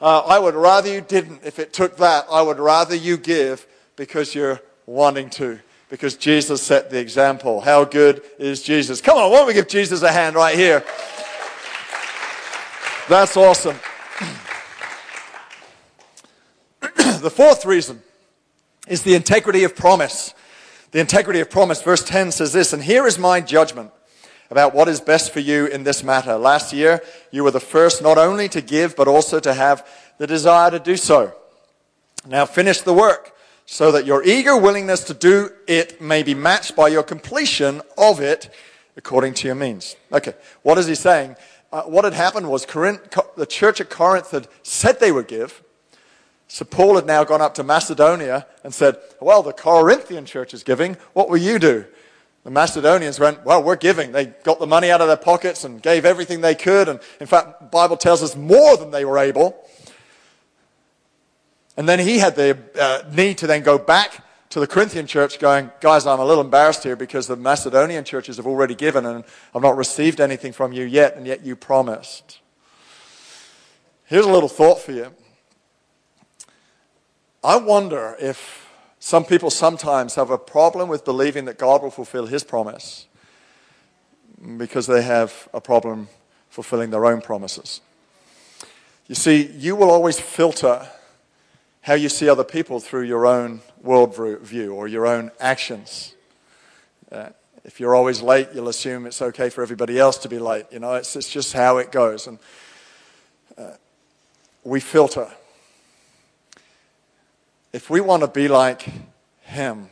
Uh, 0.00 0.20
I 0.20 0.38
would 0.38 0.54
rather 0.54 0.92
you 0.92 1.00
didn't 1.00 1.42
if 1.44 1.58
it 1.58 1.72
took 1.72 1.98
that. 1.98 2.26
I 2.30 2.42
would 2.42 2.58
rather 2.58 2.94
you 2.94 3.16
give 3.16 3.66
because 3.96 4.34
you're 4.34 4.60
wanting 4.86 5.30
to. 5.30 5.60
Because 5.90 6.16
Jesus 6.16 6.62
set 6.62 6.90
the 6.90 6.98
example. 6.98 7.60
How 7.60 7.84
good 7.84 8.22
is 8.38 8.62
Jesus? 8.62 9.00
Come 9.00 9.16
on, 9.16 9.30
why 9.30 9.38
don't 9.38 9.46
we 9.46 9.54
give 9.54 9.68
Jesus 9.68 10.02
a 10.02 10.10
hand 10.10 10.34
right 10.34 10.56
here? 10.56 10.82
That's 13.08 13.36
awesome. 13.36 13.76
the 17.24 17.30
fourth 17.30 17.64
reason 17.64 18.02
is 18.86 19.02
the 19.02 19.14
integrity 19.14 19.64
of 19.64 19.74
promise. 19.74 20.34
The 20.90 21.00
integrity 21.00 21.40
of 21.40 21.48
promise. 21.48 21.82
Verse 21.82 22.04
10 22.04 22.32
says 22.32 22.52
this, 22.52 22.74
and 22.74 22.84
here 22.84 23.06
is 23.06 23.18
my 23.18 23.40
judgment. 23.40 23.90
about 24.50 24.74
what 24.74 24.88
is 24.88 25.00
best 25.00 25.32
for 25.32 25.40
you 25.40 25.66
in 25.66 25.84
this 25.84 26.04
matter. 26.04 26.36
Last 26.36 26.72
year, 26.72 27.00
you 27.32 27.42
were 27.42 27.50
the 27.50 27.58
first 27.58 28.02
not 28.02 28.18
only 28.18 28.46
to 28.50 28.60
give, 28.60 28.94
but 28.94 29.08
also 29.08 29.40
to 29.40 29.54
have 29.54 29.88
the 30.18 30.26
desire 30.26 30.70
to 30.70 30.78
do 30.78 30.98
so. 30.98 31.34
Now 32.26 32.44
finish 32.44 32.82
the 32.82 32.92
work 32.92 33.34
so 33.64 33.90
that 33.90 34.04
your 34.04 34.22
eager 34.22 34.56
willingness 34.56 35.02
to 35.04 35.14
do 35.14 35.48
it 35.66 36.00
may 36.00 36.22
be 36.22 36.34
matched 36.34 36.76
by 36.76 36.88
your 36.88 37.02
completion 37.02 37.80
of 37.96 38.20
it 38.20 38.50
according 38.98 39.32
to 39.34 39.48
your 39.48 39.56
means. 39.56 39.96
Okay, 40.12 40.34
what 40.62 40.76
is 40.76 40.86
he 40.86 40.94
saying? 40.94 41.36
Uh, 41.72 41.82
what 41.84 42.04
had 42.04 42.12
happened 42.12 42.48
was 42.48 42.66
Corinth, 42.66 43.00
the 43.36 43.46
church 43.46 43.80
at 43.80 43.88
Corinth 43.88 44.30
had 44.30 44.46
said 44.62 45.00
they 45.00 45.10
would 45.10 45.26
give. 45.26 45.63
So 46.48 46.64
Paul 46.64 46.96
had 46.96 47.06
now 47.06 47.24
gone 47.24 47.40
up 47.40 47.54
to 47.54 47.64
Macedonia 47.64 48.46
and 48.62 48.72
said, 48.72 48.98
Well, 49.20 49.42
the 49.42 49.52
Corinthian 49.52 50.26
church 50.26 50.54
is 50.54 50.62
giving. 50.62 50.96
What 51.12 51.28
will 51.28 51.38
you 51.38 51.58
do? 51.58 51.84
The 52.44 52.50
Macedonians 52.50 53.18
went, 53.18 53.44
Well, 53.44 53.62
we're 53.62 53.76
giving. 53.76 54.12
They 54.12 54.26
got 54.26 54.58
the 54.58 54.66
money 54.66 54.90
out 54.90 55.00
of 55.00 55.08
their 55.08 55.16
pockets 55.16 55.64
and 55.64 55.82
gave 55.82 56.04
everything 56.04 56.40
they 56.42 56.54
could. 56.54 56.88
And 56.88 57.00
in 57.18 57.26
fact, 57.26 57.60
the 57.60 57.66
Bible 57.66 57.96
tells 57.96 58.22
us 58.22 58.36
more 58.36 58.76
than 58.76 58.90
they 58.90 59.04
were 59.04 59.18
able. 59.18 59.66
And 61.76 61.88
then 61.88 61.98
he 61.98 62.18
had 62.18 62.36
the 62.36 62.58
uh, 62.78 63.02
need 63.12 63.38
to 63.38 63.46
then 63.46 63.62
go 63.62 63.78
back 63.78 64.24
to 64.50 64.60
the 64.60 64.66
Corinthian 64.68 65.08
church 65.08 65.40
going, 65.40 65.72
guys, 65.80 66.06
I'm 66.06 66.20
a 66.20 66.24
little 66.24 66.44
embarrassed 66.44 66.84
here 66.84 66.94
because 66.94 67.26
the 67.26 67.34
Macedonian 67.34 68.04
churches 68.04 68.36
have 68.36 68.46
already 68.46 68.76
given 68.76 69.04
and 69.04 69.24
I've 69.52 69.62
not 69.62 69.76
received 69.76 70.20
anything 70.20 70.52
from 70.52 70.72
you 70.72 70.84
yet, 70.84 71.16
and 71.16 71.26
yet 71.26 71.44
you 71.44 71.56
promised. 71.56 72.38
Here's 74.04 74.26
a 74.26 74.30
little 74.30 74.48
thought 74.48 74.78
for 74.78 74.92
you. 74.92 75.12
I 77.44 77.56
wonder 77.56 78.16
if 78.18 78.70
some 78.98 79.26
people 79.26 79.50
sometimes 79.50 80.14
have 80.14 80.30
a 80.30 80.38
problem 80.38 80.88
with 80.88 81.04
believing 81.04 81.44
that 81.44 81.58
God 81.58 81.82
will 81.82 81.90
fulfill 81.90 82.24
his 82.24 82.42
promise 82.42 83.06
because 84.56 84.86
they 84.86 85.02
have 85.02 85.46
a 85.52 85.60
problem 85.60 86.08
fulfilling 86.48 86.88
their 86.88 87.04
own 87.04 87.20
promises. 87.20 87.82
You 89.08 89.14
see, 89.14 89.46
you 89.58 89.76
will 89.76 89.90
always 89.90 90.18
filter 90.18 90.88
how 91.82 91.92
you 91.92 92.08
see 92.08 92.30
other 92.30 92.44
people 92.44 92.80
through 92.80 93.02
your 93.02 93.26
own 93.26 93.60
worldview 93.84 94.72
or 94.72 94.88
your 94.88 95.06
own 95.06 95.30
actions. 95.38 96.14
Uh, 97.12 97.28
if 97.62 97.78
you're 97.78 97.94
always 97.94 98.22
late, 98.22 98.48
you'll 98.54 98.70
assume 98.70 99.04
it's 99.04 99.20
okay 99.20 99.50
for 99.50 99.62
everybody 99.62 99.98
else 99.98 100.16
to 100.18 100.30
be 100.30 100.38
late. 100.38 100.64
You 100.70 100.78
know, 100.78 100.94
it's, 100.94 101.14
it's 101.14 101.28
just 101.28 101.52
how 101.52 101.76
it 101.76 101.92
goes. 101.92 102.26
And 102.26 102.38
uh, 103.58 103.72
we 104.64 104.80
filter. 104.80 105.28
If 107.74 107.90
we 107.90 108.00
want 108.00 108.22
to 108.22 108.28
be 108.28 108.46
like 108.46 108.88
Him, 109.40 109.88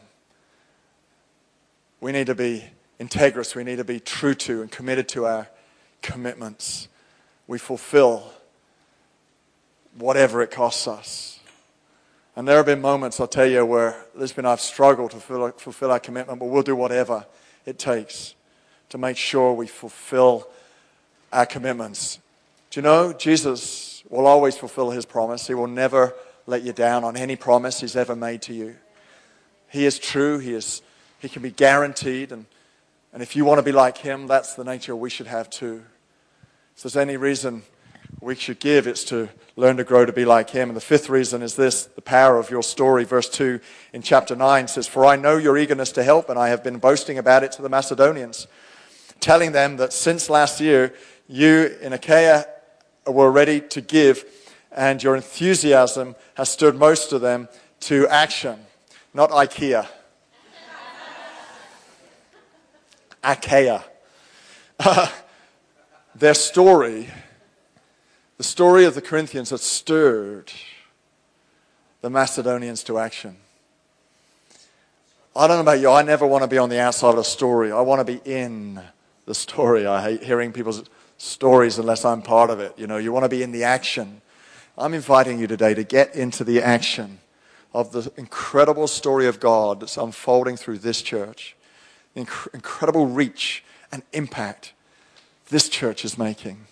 we 2.01 2.13
need 2.13 2.29
to 2.29 2.35
be 2.37 2.63
integrous. 3.01 3.57
We 3.57 3.65
need 3.65 3.79
to 3.79 3.85
be 3.85 3.99
true 3.99 4.35
to 4.35 4.63
and 4.63 4.71
committed 4.71 5.09
to 5.09 5.27
our 5.27 5.49
commitments. 6.01 6.87
We 7.49 7.59
fulfill 7.59 8.33
whatever 9.99 10.43
it 10.43 10.53
costs 10.53 10.87
us. 10.87 11.41
And 12.37 12.47
there 12.47 12.59
have 12.59 12.67
been 12.67 12.81
moments, 12.81 13.19
I'll 13.19 13.27
tell 13.27 13.49
you, 13.49 13.67
where 13.67 14.07
Lisbon 14.15 14.45
and 14.45 14.53
I've 14.53 14.61
struggled 14.61 15.11
to 15.11 15.17
fulfill 15.17 15.91
our 15.91 15.99
commitment, 15.99 16.39
but 16.39 16.47
we'll 16.47 16.63
do 16.63 16.77
whatever 16.77 17.27
it 17.67 17.81
takes 17.81 18.37
to 18.91 18.99
make 18.99 19.17
sure 19.17 19.55
we 19.55 19.67
fulfill 19.67 20.47
our 21.33 21.47
commitments. 21.47 22.21
Do 22.71 22.79
you 22.79 22.83
know, 22.83 23.13
Jesus 23.13 24.05
will 24.09 24.29
always 24.29 24.57
fulfill 24.57 24.93
his 24.93 25.05
promise. 25.05 25.49
He 25.49 25.55
will 25.55 25.67
never 25.67 26.15
let 26.47 26.63
you 26.63 26.73
down 26.73 27.05
on 27.05 27.17
any 27.17 27.37
promise 27.37 27.81
he's 27.81 27.97
ever 27.97 28.17
made 28.17 28.43
to 28.43 28.55
you. 28.55 28.77
He 29.69 29.87
is 29.87 29.99
true, 29.99 30.39
he, 30.39 30.55
is, 30.55 30.83
he 31.19 31.29
can 31.29 31.43
be 31.43 31.51
guaranteed, 31.51 32.33
and, 32.33 32.47
and 33.13 33.23
if 33.23 33.37
you 33.37 33.45
want 33.45 33.59
to 33.59 33.63
be 33.63 33.73
like 33.73 33.99
him, 33.99 34.27
that's 34.27 34.55
the 34.55 34.65
nature 34.65 34.95
we 34.95 35.11
should 35.11 35.27
have 35.27 35.49
too. 35.49 35.83
If 36.77 36.83
there's 36.83 36.97
any 36.97 37.17
reason 37.17 37.63
we 38.21 38.35
should 38.37 38.61
give 38.61 38.87
it's 38.87 39.05
to 39.05 39.29
learn 39.57 39.77
to 39.77 39.85
grow 39.85 40.05
to 40.05 40.13
be 40.13 40.25
like 40.25 40.51
him. 40.51 40.69
And 40.69 40.77
the 40.77 40.81
fifth 40.81 41.09
reason 41.09 41.43
is 41.43 41.57
this 41.57 41.87
the 41.87 42.03
power 42.03 42.39
of 42.39 42.51
your 42.51 42.63
story. 42.63 43.05
Verse 43.05 43.29
2 43.29 43.61
in 43.93 44.03
chapter 44.03 44.37
9 44.37 44.69
says, 44.69 44.87
For 44.87 45.05
I 45.05 45.17
know 45.17 45.37
your 45.37 45.59
eagerness 45.59 45.93
to 45.93 46.05
help, 46.05 46.29
and 46.29 46.39
I 46.39 46.49
have 46.49 46.63
been 46.63 46.79
boasting 46.79 47.19
about 47.19 47.43
it 47.43 47.53
to 47.53 47.63
the 47.63 47.69
Macedonians, 47.69 48.47
telling 49.21 49.53
them 49.53 49.77
that 49.79 49.93
since 49.93 50.31
last 50.31 50.61
year 50.61 50.95
you 51.27 51.77
in 51.81 51.93
Achaia 51.93 52.47
were 53.07 53.31
ready 53.31 53.61
to 53.61 53.81
give, 53.81 54.25
and 54.75 55.03
your 55.03 55.17
enthusiasm 55.17 56.17
has 56.35 56.49
stirred 56.49 56.77
most 56.77 57.13
of 57.13 57.21
them 57.21 57.49
to 57.81 58.09
action. 58.09 58.59
Not 59.15 59.31
IKEA. 59.31 59.87
Achaia. 63.23 63.85
their 66.15 66.35
story 66.35 67.09
the 68.43 68.49
story 68.49 68.87
of 68.87 68.97
the 68.97 69.01
Corinthians 69.01 69.51
had 69.51 69.61
stirred 69.61 70.53
the 72.01 72.11
Macedonians 72.11 72.83
to 72.83 72.99
action. 72.99 73.37
I 75.37 75.47
don't 75.47 75.59
know 75.59 75.61
about 75.61 75.79
you, 75.79 75.91
I 75.91 76.03
never 76.03 76.27
want 76.27 76.43
to 76.43 76.49
be 76.49 76.59
on 76.59 76.69
the 76.69 76.81
outside 76.81 77.11
of 77.11 77.19
a 77.19 77.25
story. 77.25 77.71
I 77.71 77.81
want 77.83 78.05
to 78.05 78.05
be 78.05 78.21
in 78.25 78.83
the 79.27 79.35
story. 79.37 79.87
I 79.87 80.03
hate 80.03 80.25
hearing 80.25 80.51
people's 80.51 80.83
stories 81.19 81.79
unless 81.79 82.05
I'm 82.05 82.21
part 82.21 82.51
of 82.51 82.59
it. 82.59 82.77
You 82.77 82.89
know, 82.89 82.97
you 82.97 83.13
want 83.13 83.27
to 83.27 83.29
be 83.29 83.45
in 83.45 83.53
the 83.53 83.63
action. 83.63 84.22
I'm 84.77 84.95
inviting 84.95 85.39
you 85.39 85.47
today 85.47 85.75
to 85.75 85.85
get 85.85 86.15
into 86.15 86.45
the 86.45 86.63
action 86.63 87.19
of 87.75 87.93
the 87.93 88.11
incredible 88.17 88.87
story 88.87 89.27
of 89.27 89.41
God 89.41 89.81
that's 89.81 89.97
unfolding 89.97 90.57
through 90.57 90.79
this 90.79 91.03
church, 91.03 91.57
the 92.15 92.23
inc- 92.23 92.55
incredible 92.55 93.07
reach 93.07 93.65
and 93.91 94.03
impact 94.13 94.73
this 95.49 95.69
church 95.69 96.05
is 96.05 96.17
making 96.17 96.67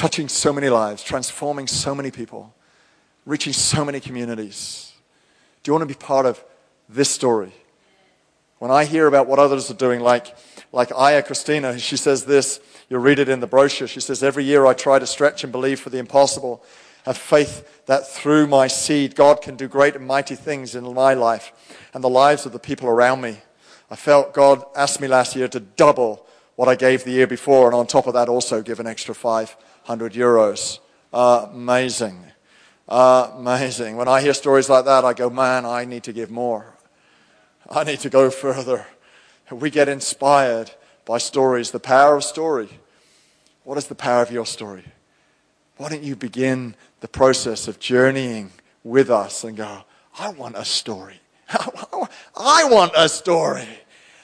touching 0.00 0.28
so 0.28 0.50
many 0.50 0.70
lives, 0.70 1.02
transforming 1.02 1.66
so 1.66 1.94
many 1.94 2.10
people, 2.10 2.54
reaching 3.26 3.52
so 3.52 3.84
many 3.84 4.00
communities. 4.00 4.92
Do 5.62 5.68
you 5.68 5.74
want 5.74 5.82
to 5.82 5.94
be 5.94 5.98
part 5.98 6.24
of 6.24 6.42
this 6.88 7.10
story? 7.10 7.52
When 8.60 8.70
I 8.70 8.86
hear 8.86 9.06
about 9.06 9.26
what 9.26 9.38
others 9.38 9.70
are 9.70 9.74
doing, 9.74 10.00
like, 10.00 10.34
like 10.72 10.92
Aya 10.94 11.22
Christina, 11.22 11.78
she 11.78 11.96
says 11.96 12.24
this, 12.24 12.60
you'll 12.88 13.00
read 13.00 13.18
it 13.18 13.28
in 13.28 13.40
the 13.40 13.46
brochure. 13.46 13.88
She 13.88 14.00
says, 14.00 14.22
Every 14.22 14.44
year 14.44 14.66
I 14.66 14.74
try 14.74 14.98
to 14.98 15.06
stretch 15.06 15.42
and 15.42 15.52
believe 15.52 15.80
for 15.80 15.90
the 15.90 15.98
impossible, 15.98 16.62
have 17.04 17.16
faith 17.16 17.84
that 17.86 18.08
through 18.08 18.46
my 18.46 18.66
seed, 18.66 19.16
God 19.16 19.42
can 19.42 19.56
do 19.56 19.66
great 19.66 19.96
and 19.96 20.06
mighty 20.06 20.36
things 20.36 20.74
in 20.74 20.84
my 20.94 21.14
life 21.14 21.52
and 21.92 22.04
the 22.04 22.10
lives 22.10 22.46
of 22.46 22.52
the 22.52 22.58
people 22.58 22.88
around 22.88 23.20
me. 23.20 23.38
I 23.90 23.96
felt 23.96 24.32
God 24.32 24.62
asked 24.76 25.00
me 25.00 25.08
last 25.08 25.34
year 25.34 25.48
to 25.48 25.60
double 25.60 26.26
what 26.54 26.68
I 26.68 26.76
gave 26.76 27.04
the 27.04 27.10
year 27.10 27.26
before, 27.26 27.66
and 27.66 27.74
on 27.74 27.86
top 27.86 28.06
of 28.06 28.14
that, 28.14 28.28
also 28.28 28.62
give 28.62 28.78
an 28.78 28.86
extra 28.86 29.14
500 29.14 30.12
euros. 30.12 30.78
Uh, 31.12 31.48
amazing. 31.50 32.22
Uh, 32.88 33.30
amazing. 33.34 33.96
When 33.96 34.08
I 34.08 34.20
hear 34.20 34.34
stories 34.34 34.68
like 34.68 34.84
that, 34.84 35.04
I 35.04 35.14
go, 35.14 35.30
man, 35.30 35.64
I 35.64 35.84
need 35.84 36.04
to 36.04 36.12
give 36.12 36.30
more. 36.30 36.74
I 37.68 37.84
need 37.84 38.00
to 38.00 38.10
go 38.10 38.30
further. 38.30 38.86
We 39.50 39.70
get 39.70 39.88
inspired 39.88 40.70
by 41.04 41.18
stories, 41.18 41.70
the 41.70 41.80
power 41.80 42.16
of 42.16 42.24
story. 42.24 42.68
What 43.64 43.78
is 43.78 43.86
the 43.86 43.94
power 43.94 44.22
of 44.22 44.30
your 44.30 44.46
story? 44.46 44.84
Why 45.76 45.88
don't 45.88 46.02
you 46.02 46.16
begin 46.16 46.74
the 47.00 47.08
process 47.08 47.68
of 47.68 47.78
journeying 47.78 48.52
with 48.84 49.10
us 49.10 49.44
and 49.44 49.56
go, 49.56 49.84
I 50.18 50.30
want 50.30 50.56
a 50.56 50.64
story. 50.64 51.20
I 52.36 52.64
want 52.64 52.92
a 52.96 53.08
story. 53.08 53.68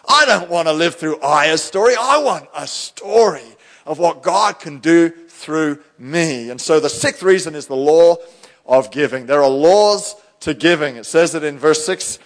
I 0.08 0.24
don't 0.26 0.48
want 0.48 0.68
to 0.68 0.72
live 0.72 0.94
through 0.94 1.20
Aya's 1.20 1.62
story. 1.62 1.94
I 1.98 2.18
want 2.18 2.48
a 2.54 2.66
story 2.66 3.56
of 3.84 3.98
what 3.98 4.22
God 4.22 4.60
can 4.60 4.78
do 4.78 5.08
through 5.08 5.82
me. 5.98 6.50
And 6.50 6.60
so 6.60 6.80
the 6.80 6.88
sixth 6.88 7.22
reason 7.22 7.54
is 7.54 7.66
the 7.66 7.76
law 7.76 8.16
of 8.64 8.90
giving. 8.90 9.26
There 9.26 9.42
are 9.42 9.50
laws 9.50 10.16
to 10.40 10.54
giving. 10.54 10.96
It 10.96 11.06
says 11.06 11.34
it 11.34 11.42
in 11.42 11.58
verse 11.58 11.84
6 11.84 12.18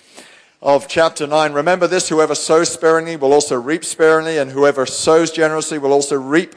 of 0.63 0.89
chapter 0.89 1.27
9. 1.27 1.53
Remember 1.53 1.87
this 1.87 2.09
whoever 2.09 2.35
sows 2.35 2.71
sparingly 2.71 3.17
will 3.17 3.33
also 3.33 3.59
reap 3.59 3.85
sparingly, 3.85 4.39
and 4.39 4.51
whoever 4.51 4.85
sows 4.87 5.31
generously 5.31 5.79
will 5.79 5.93
also 5.93 6.17
reap 6.17 6.55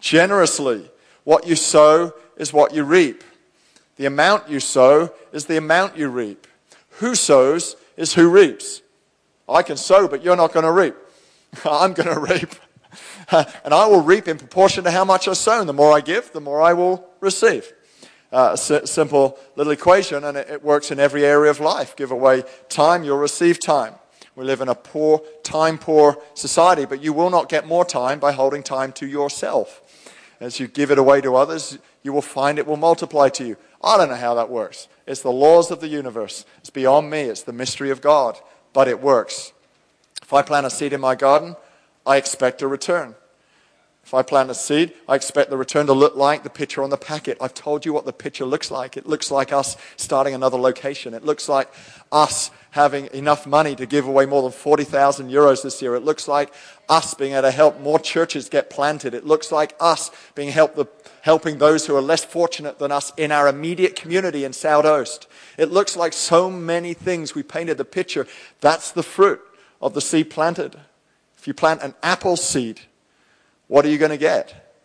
generously. 0.00 0.90
What 1.24 1.46
you 1.46 1.54
sow 1.54 2.14
is 2.36 2.52
what 2.52 2.74
you 2.74 2.84
reap. 2.84 3.22
The 3.96 4.06
amount 4.06 4.48
you 4.48 4.58
sow 4.58 5.12
is 5.32 5.46
the 5.46 5.58
amount 5.58 5.96
you 5.96 6.08
reap. 6.08 6.46
Who 6.98 7.14
sows 7.14 7.76
is 7.96 8.14
who 8.14 8.30
reaps. 8.30 8.82
I 9.48 9.62
can 9.62 9.76
sow, 9.76 10.08
but 10.08 10.22
you're 10.22 10.36
not 10.36 10.52
going 10.52 10.64
to 10.64 10.72
reap. 10.72 10.96
I'm 11.64 11.92
going 11.92 12.12
to 12.12 12.20
reap. 12.20 12.54
and 13.64 13.74
I 13.74 13.86
will 13.86 14.00
reap 14.00 14.28
in 14.28 14.38
proportion 14.38 14.84
to 14.84 14.90
how 14.90 15.04
much 15.04 15.28
I 15.28 15.34
sow. 15.34 15.60
And 15.60 15.68
the 15.68 15.74
more 15.74 15.92
I 15.92 16.00
give, 16.00 16.32
the 16.32 16.40
more 16.40 16.62
I 16.62 16.72
will 16.72 17.06
receive. 17.20 17.70
Uh, 18.32 18.56
simple 18.56 19.38
little 19.56 19.72
equation, 19.72 20.24
and 20.24 20.38
it, 20.38 20.48
it 20.48 20.64
works 20.64 20.90
in 20.90 20.98
every 20.98 21.24
area 21.24 21.50
of 21.50 21.60
life. 21.60 21.94
Give 21.94 22.10
away 22.10 22.44
time, 22.70 23.04
you'll 23.04 23.18
receive 23.18 23.60
time. 23.60 23.94
We 24.34 24.46
live 24.46 24.62
in 24.62 24.70
a 24.70 24.74
poor, 24.74 25.22
time 25.42 25.76
poor 25.76 26.16
society, 26.32 26.86
but 26.86 27.02
you 27.02 27.12
will 27.12 27.28
not 27.28 27.50
get 27.50 27.66
more 27.66 27.84
time 27.84 28.18
by 28.18 28.32
holding 28.32 28.62
time 28.62 28.92
to 28.92 29.06
yourself. 29.06 29.82
As 30.40 30.58
you 30.58 30.66
give 30.66 30.90
it 30.90 30.98
away 30.98 31.20
to 31.20 31.36
others, 31.36 31.78
you 32.02 32.12
will 32.12 32.22
find 32.22 32.58
it 32.58 32.66
will 32.66 32.78
multiply 32.78 33.28
to 33.28 33.46
you. 33.46 33.56
I 33.84 33.98
don't 33.98 34.08
know 34.08 34.14
how 34.14 34.34
that 34.34 34.48
works. 34.48 34.88
It's 35.06 35.22
the 35.22 35.30
laws 35.30 35.70
of 35.70 35.80
the 35.80 35.88
universe. 35.88 36.46
It's 36.58 36.70
beyond 36.70 37.10
me. 37.10 37.22
It's 37.22 37.42
the 37.42 37.52
mystery 37.52 37.90
of 37.90 38.00
God, 38.00 38.38
but 38.72 38.88
it 38.88 39.02
works. 39.02 39.52
If 40.22 40.32
I 40.32 40.40
plant 40.40 40.64
a 40.64 40.70
seed 40.70 40.94
in 40.94 41.00
my 41.00 41.14
garden, 41.14 41.56
I 42.06 42.16
expect 42.16 42.62
a 42.62 42.66
return. 42.66 43.14
If 44.04 44.14
I 44.14 44.22
plant 44.22 44.50
a 44.50 44.54
seed, 44.54 44.92
I 45.08 45.14
expect 45.14 45.48
the 45.48 45.56
return 45.56 45.86
to 45.86 45.92
look 45.92 46.16
like 46.16 46.42
the 46.42 46.50
picture 46.50 46.82
on 46.82 46.90
the 46.90 46.96
packet. 46.96 47.38
I've 47.40 47.54
told 47.54 47.86
you 47.86 47.92
what 47.92 48.04
the 48.04 48.12
picture 48.12 48.44
looks 48.44 48.70
like. 48.70 48.96
It 48.96 49.06
looks 49.06 49.30
like 49.30 49.52
us 49.52 49.76
starting 49.96 50.34
another 50.34 50.58
location. 50.58 51.14
It 51.14 51.24
looks 51.24 51.48
like 51.48 51.72
us 52.10 52.50
having 52.72 53.08
enough 53.14 53.46
money 53.46 53.76
to 53.76 53.86
give 53.86 54.06
away 54.06 54.26
more 54.26 54.42
than 54.42 54.50
40,000 54.50 55.30
euros 55.30 55.62
this 55.62 55.80
year. 55.80 55.94
It 55.94 56.04
looks 56.04 56.26
like 56.26 56.52
us 56.88 57.14
being 57.14 57.32
able 57.32 57.42
to 57.42 57.50
help 57.52 57.80
more 57.80 57.98
churches 57.98 58.48
get 58.48 58.70
planted. 58.70 59.14
It 59.14 59.24
looks 59.24 59.52
like 59.52 59.74
us 59.78 60.10
being 60.34 60.50
help 60.50 60.74
the, 60.74 60.86
helping 61.20 61.58
those 61.58 61.86
who 61.86 61.94
are 61.94 62.02
less 62.02 62.24
fortunate 62.24 62.78
than 62.78 62.90
us 62.90 63.12
in 63.16 63.30
our 63.30 63.46
immediate 63.46 63.94
community 63.94 64.44
in 64.44 64.52
South 64.52 64.84
East. 64.84 65.26
It 65.56 65.70
looks 65.70 65.96
like 65.96 66.12
so 66.12 66.50
many 66.50 66.92
things. 66.92 67.34
We 67.34 67.42
painted 67.44 67.78
the 67.78 67.84
picture. 67.84 68.26
That's 68.60 68.90
the 68.90 69.02
fruit 69.02 69.40
of 69.80 69.94
the 69.94 70.00
seed 70.00 70.28
planted. 70.28 70.76
If 71.38 71.46
you 71.46 71.54
plant 71.54 71.82
an 71.82 71.94
apple 72.02 72.36
seed, 72.36 72.80
what 73.72 73.86
are 73.86 73.88
you 73.88 73.96
going 73.96 74.10
to 74.10 74.18
get? 74.18 74.76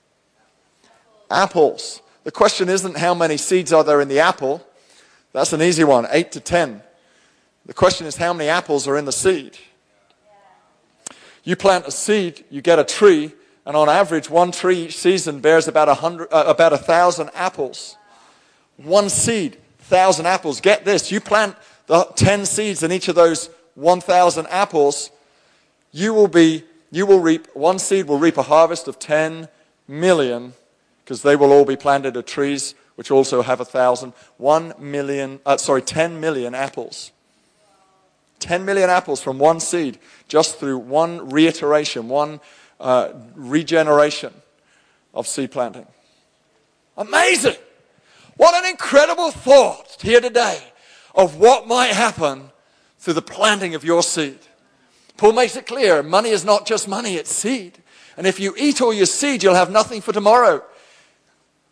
Apples. 1.30 2.02
The 2.24 2.32
question 2.32 2.70
isn't 2.70 2.96
how 2.96 3.14
many 3.14 3.36
seeds 3.36 3.74
are 3.74 3.84
there 3.84 4.00
in 4.00 4.08
the 4.08 4.22
apple. 4.22 4.66
That's 5.34 5.52
an 5.52 5.62
easy 5.62 5.84
one, 5.84 6.08
8 6.10 6.32
to 6.32 6.40
10. 6.40 6.82
The 7.66 7.74
question 7.74 8.08
is 8.08 8.16
how 8.16 8.32
many 8.32 8.48
apples 8.50 8.88
are 8.88 8.98
in 8.98 9.04
the 9.04 9.12
seed. 9.12 9.58
You 11.44 11.58
plant 11.58 11.86
a 11.86 11.92
seed, 11.92 12.46
you 12.50 12.62
get 12.62 12.80
a 12.80 12.86
tree, 12.86 13.34
and 13.66 13.76
on 13.76 13.90
average, 13.90 14.30
one 14.30 14.54
tree 14.54 14.86
each 14.86 14.98
season 14.98 15.42
bears 15.42 15.68
about 15.68 15.90
a 15.90 15.94
hundred, 15.94 16.30
uh, 16.32 16.46
about 16.48 16.72
a 16.72 16.78
thousand 16.78 17.30
apples. 17.34 17.98
One 18.78 19.10
seed, 19.10 19.58
thousand 19.80 20.28
apples. 20.28 20.62
Get 20.62 20.86
this: 20.86 21.12
you 21.12 21.20
plant 21.20 21.58
the 21.88 22.06
ten 22.16 22.46
seeds 22.46 22.84
in 22.84 22.94
each 22.94 23.10
of 23.10 23.16
those 23.16 23.50
one 23.76 24.00
thousand 24.00 24.48
apples, 24.48 25.12
you 25.92 26.14
will 26.14 26.30
be 26.30 26.64
you 26.92 27.06
will 27.06 27.20
reap, 27.20 27.48
one 27.54 27.80
seed 27.80 28.08
will 28.08 28.20
reap 28.20 28.38
a 28.38 28.44
harvest 28.44 28.88
of 28.88 29.00
10 29.00 29.48
million, 29.88 30.54
because 31.04 31.22
they 31.22 31.36
will 31.36 31.52
all 31.52 31.66
be 31.66 31.76
planted 31.76 32.16
as 32.18 32.26
trees, 32.26 32.76
which 32.96 33.12
also 33.12 33.42
have 33.42 33.60
a 33.60 33.66
thousand. 33.66 34.14
One 34.38 34.74
million, 34.80 35.40
uh, 35.46 35.58
sorry, 35.58 35.82
10 35.82 36.20
million 36.20 36.56
apples. 36.56 37.12
10 38.40 38.66
million 38.66 38.90
apples 38.90 39.22
from 39.22 39.40
one 39.40 39.60
seed, 39.60 39.98
just 40.28 40.60
through 40.60 40.78
one 40.78 41.30
reiteration, 41.30 42.08
one 42.08 42.40
uh, 42.80 43.10
regeneration 43.36 44.34
of 45.14 45.28
seed 45.28 45.52
planting. 45.52 45.88
Amazing! 46.98 47.56
What 48.38 48.64
an 48.64 48.70
incredible 48.70 49.32
thought 49.32 49.98
here 50.02 50.22
today 50.22 50.62
of 51.16 51.38
what 51.38 51.68
might 51.68 51.94
happen 51.94 52.52
through 53.00 53.16
the 53.16 53.22
planting 53.22 53.74
of 53.74 53.84
your 53.84 54.04
seed. 54.04 54.40
Paul 55.18 55.34
makes 55.34 55.56
it 55.56 55.68
clear 55.68 56.04
money 56.04 56.30
is 56.30 56.46
not 56.46 56.66
just 56.66 56.88
money, 56.88 57.16
it's 57.16 57.34
seed. 57.34 57.78
And 58.16 58.26
if 58.26 58.40
you 58.40 58.54
eat 58.58 58.82
all 58.82 58.94
your 58.94 59.06
seed, 59.06 59.44
you'll 59.44 59.56
have 59.56 59.72
nothing 59.72 60.02
for 60.02 60.14
tomorrow. 60.14 60.64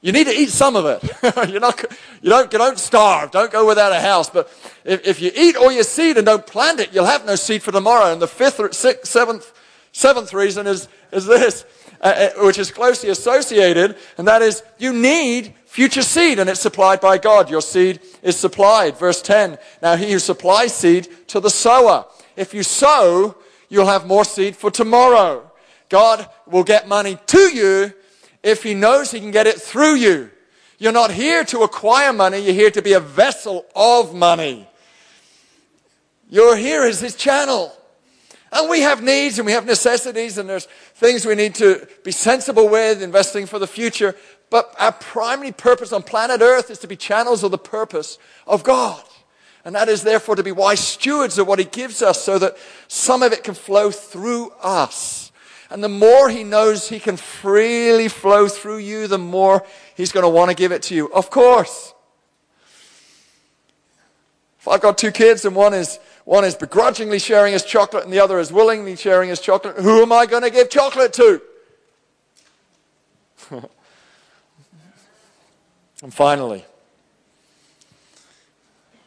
You 0.01 0.11
need 0.11 0.25
to 0.25 0.33
eat 0.33 0.49
some 0.49 0.75
of 0.75 0.85
it. 0.85 1.03
You're 1.49 1.59
not, 1.59 1.83
you, 2.21 2.29
don't, 2.29 2.53
you 2.53 2.59
don't 2.59 2.77
starve. 2.77 3.31
Don't 3.31 3.51
go 3.51 3.65
without 3.65 3.91
a 3.91 3.99
house. 3.99 4.29
But 4.29 4.47
if, 4.83 5.07
if 5.07 5.19
you 5.19 5.31
eat 5.35 5.55
all 5.55 5.71
your 5.71 5.83
seed 5.83 6.17
and 6.17 6.25
don't 6.27 6.45
plant 6.45 6.79
it, 6.79 6.93
you'll 6.93 7.05
have 7.05 7.25
no 7.25 7.35
seed 7.35 7.63
for 7.63 7.71
tomorrow. 7.71 8.13
And 8.13 8.21
the 8.21 8.27
fifth, 8.27 8.75
sixth, 8.75 9.07
seventh, 9.07 9.51
seventh 9.91 10.31
reason 10.31 10.67
is, 10.67 10.87
is 11.11 11.25
this, 11.25 11.65
uh, 12.01 12.29
uh, 12.37 12.45
which 12.45 12.59
is 12.59 12.69
closely 12.69 13.09
associated, 13.09 13.95
and 14.19 14.27
that 14.27 14.43
is 14.43 14.61
you 14.77 14.93
need 14.93 15.55
future 15.65 16.03
seed, 16.03 16.37
and 16.37 16.51
it's 16.51 16.59
supplied 16.59 17.01
by 17.01 17.17
God. 17.17 17.49
Your 17.49 17.61
seed 17.61 17.99
is 18.21 18.37
supplied. 18.37 18.97
Verse 18.97 19.23
10. 19.23 19.57
Now 19.81 19.95
he 19.95 20.11
who 20.11 20.19
supplies 20.19 20.75
seed 20.75 21.07
to 21.29 21.39
the 21.39 21.49
sower 21.49 22.05
if 22.35 22.53
you 22.53 22.63
sow, 22.63 23.35
you'll 23.69 23.87
have 23.87 24.07
more 24.07 24.25
seed 24.25 24.55
for 24.55 24.71
tomorrow. 24.71 25.51
God 25.89 26.27
will 26.47 26.63
get 26.63 26.87
money 26.87 27.17
to 27.27 27.39
you 27.39 27.93
if 28.43 28.63
He 28.63 28.73
knows 28.73 29.11
He 29.11 29.19
can 29.19 29.31
get 29.31 29.47
it 29.47 29.61
through 29.61 29.95
you. 29.95 30.31
You're 30.77 30.91
not 30.91 31.11
here 31.11 31.43
to 31.45 31.61
acquire 31.61 32.11
money, 32.11 32.39
you're 32.39 32.53
here 32.53 32.71
to 32.71 32.81
be 32.81 32.93
a 32.93 32.99
vessel 32.99 33.65
of 33.75 34.13
money. 34.13 34.67
You're 36.29 36.55
here 36.55 36.83
as 36.83 36.99
His 36.99 37.15
channel. 37.15 37.71
And 38.51 38.69
we 38.69 38.81
have 38.81 39.03
needs 39.03 39.37
and 39.37 39.45
we 39.45 39.51
have 39.51 39.65
necessities 39.65 40.37
and 40.37 40.47
there's 40.47 40.65
things 40.95 41.25
we 41.25 41.35
need 41.35 41.55
to 41.55 41.87
be 42.03 42.11
sensible 42.11 42.69
with, 42.69 43.01
investing 43.01 43.45
for 43.45 43.59
the 43.59 43.67
future. 43.67 44.15
But 44.49 44.73
our 44.79 44.93
primary 44.93 45.51
purpose 45.51 45.91
on 45.91 46.03
planet 46.03 46.41
Earth 46.41 46.69
is 46.69 46.79
to 46.79 46.87
be 46.87 46.95
channels 46.95 47.43
of 47.43 47.51
the 47.51 47.57
purpose 47.57 48.17
of 48.47 48.63
God. 48.63 49.03
And 49.65 49.75
that 49.75 49.89
is 49.89 50.03
therefore 50.03 50.35
to 50.35 50.43
be 50.43 50.51
wise 50.51 50.79
stewards 50.79 51.39
of 51.39 51.47
what 51.47 51.57
He 51.57 51.65
gives 51.65 52.03
us 52.03 52.23
so 52.23 52.37
that 52.37 52.55
some 52.87 53.23
of 53.23 53.33
it 53.33 53.43
can 53.43 53.55
flow 53.55 53.89
through 53.89 54.51
us. 54.61 55.31
And 55.71 55.83
the 55.83 55.89
more 55.89 56.29
He 56.29 56.43
knows 56.43 56.87
He 56.87 56.99
can 56.99 57.17
freely 57.17 58.07
flow 58.07 58.47
through 58.47 58.77
you, 58.77 59.07
the 59.07 59.17
more 59.17 59.65
He's 59.95 60.11
going 60.11 60.23
to 60.23 60.29
want 60.29 60.51
to 60.51 60.55
give 60.55 60.71
it 60.71 60.83
to 60.83 60.95
you. 60.95 61.11
Of 61.11 61.31
course. 61.31 61.95
If 64.59 64.67
I've 64.67 64.81
got 64.81 64.97
two 64.97 65.11
kids 65.11 65.45
and 65.45 65.55
one 65.55 65.73
is, 65.73 65.99
one 66.25 66.43
is 66.43 66.55
begrudgingly 66.55 67.19
sharing 67.19 67.53
his 67.53 67.63
chocolate 67.63 68.03
and 68.03 68.11
the 68.11 68.19
other 68.19 68.39
is 68.39 68.51
willingly 68.51 68.95
sharing 68.95 69.29
his 69.29 69.39
chocolate, 69.39 69.77
who 69.77 70.01
am 70.01 70.11
I 70.11 70.25
going 70.25 70.41
to 70.41 70.49
give 70.49 70.71
chocolate 70.71 71.13
to? 71.13 71.41
and 76.01 76.11
finally, 76.11 76.65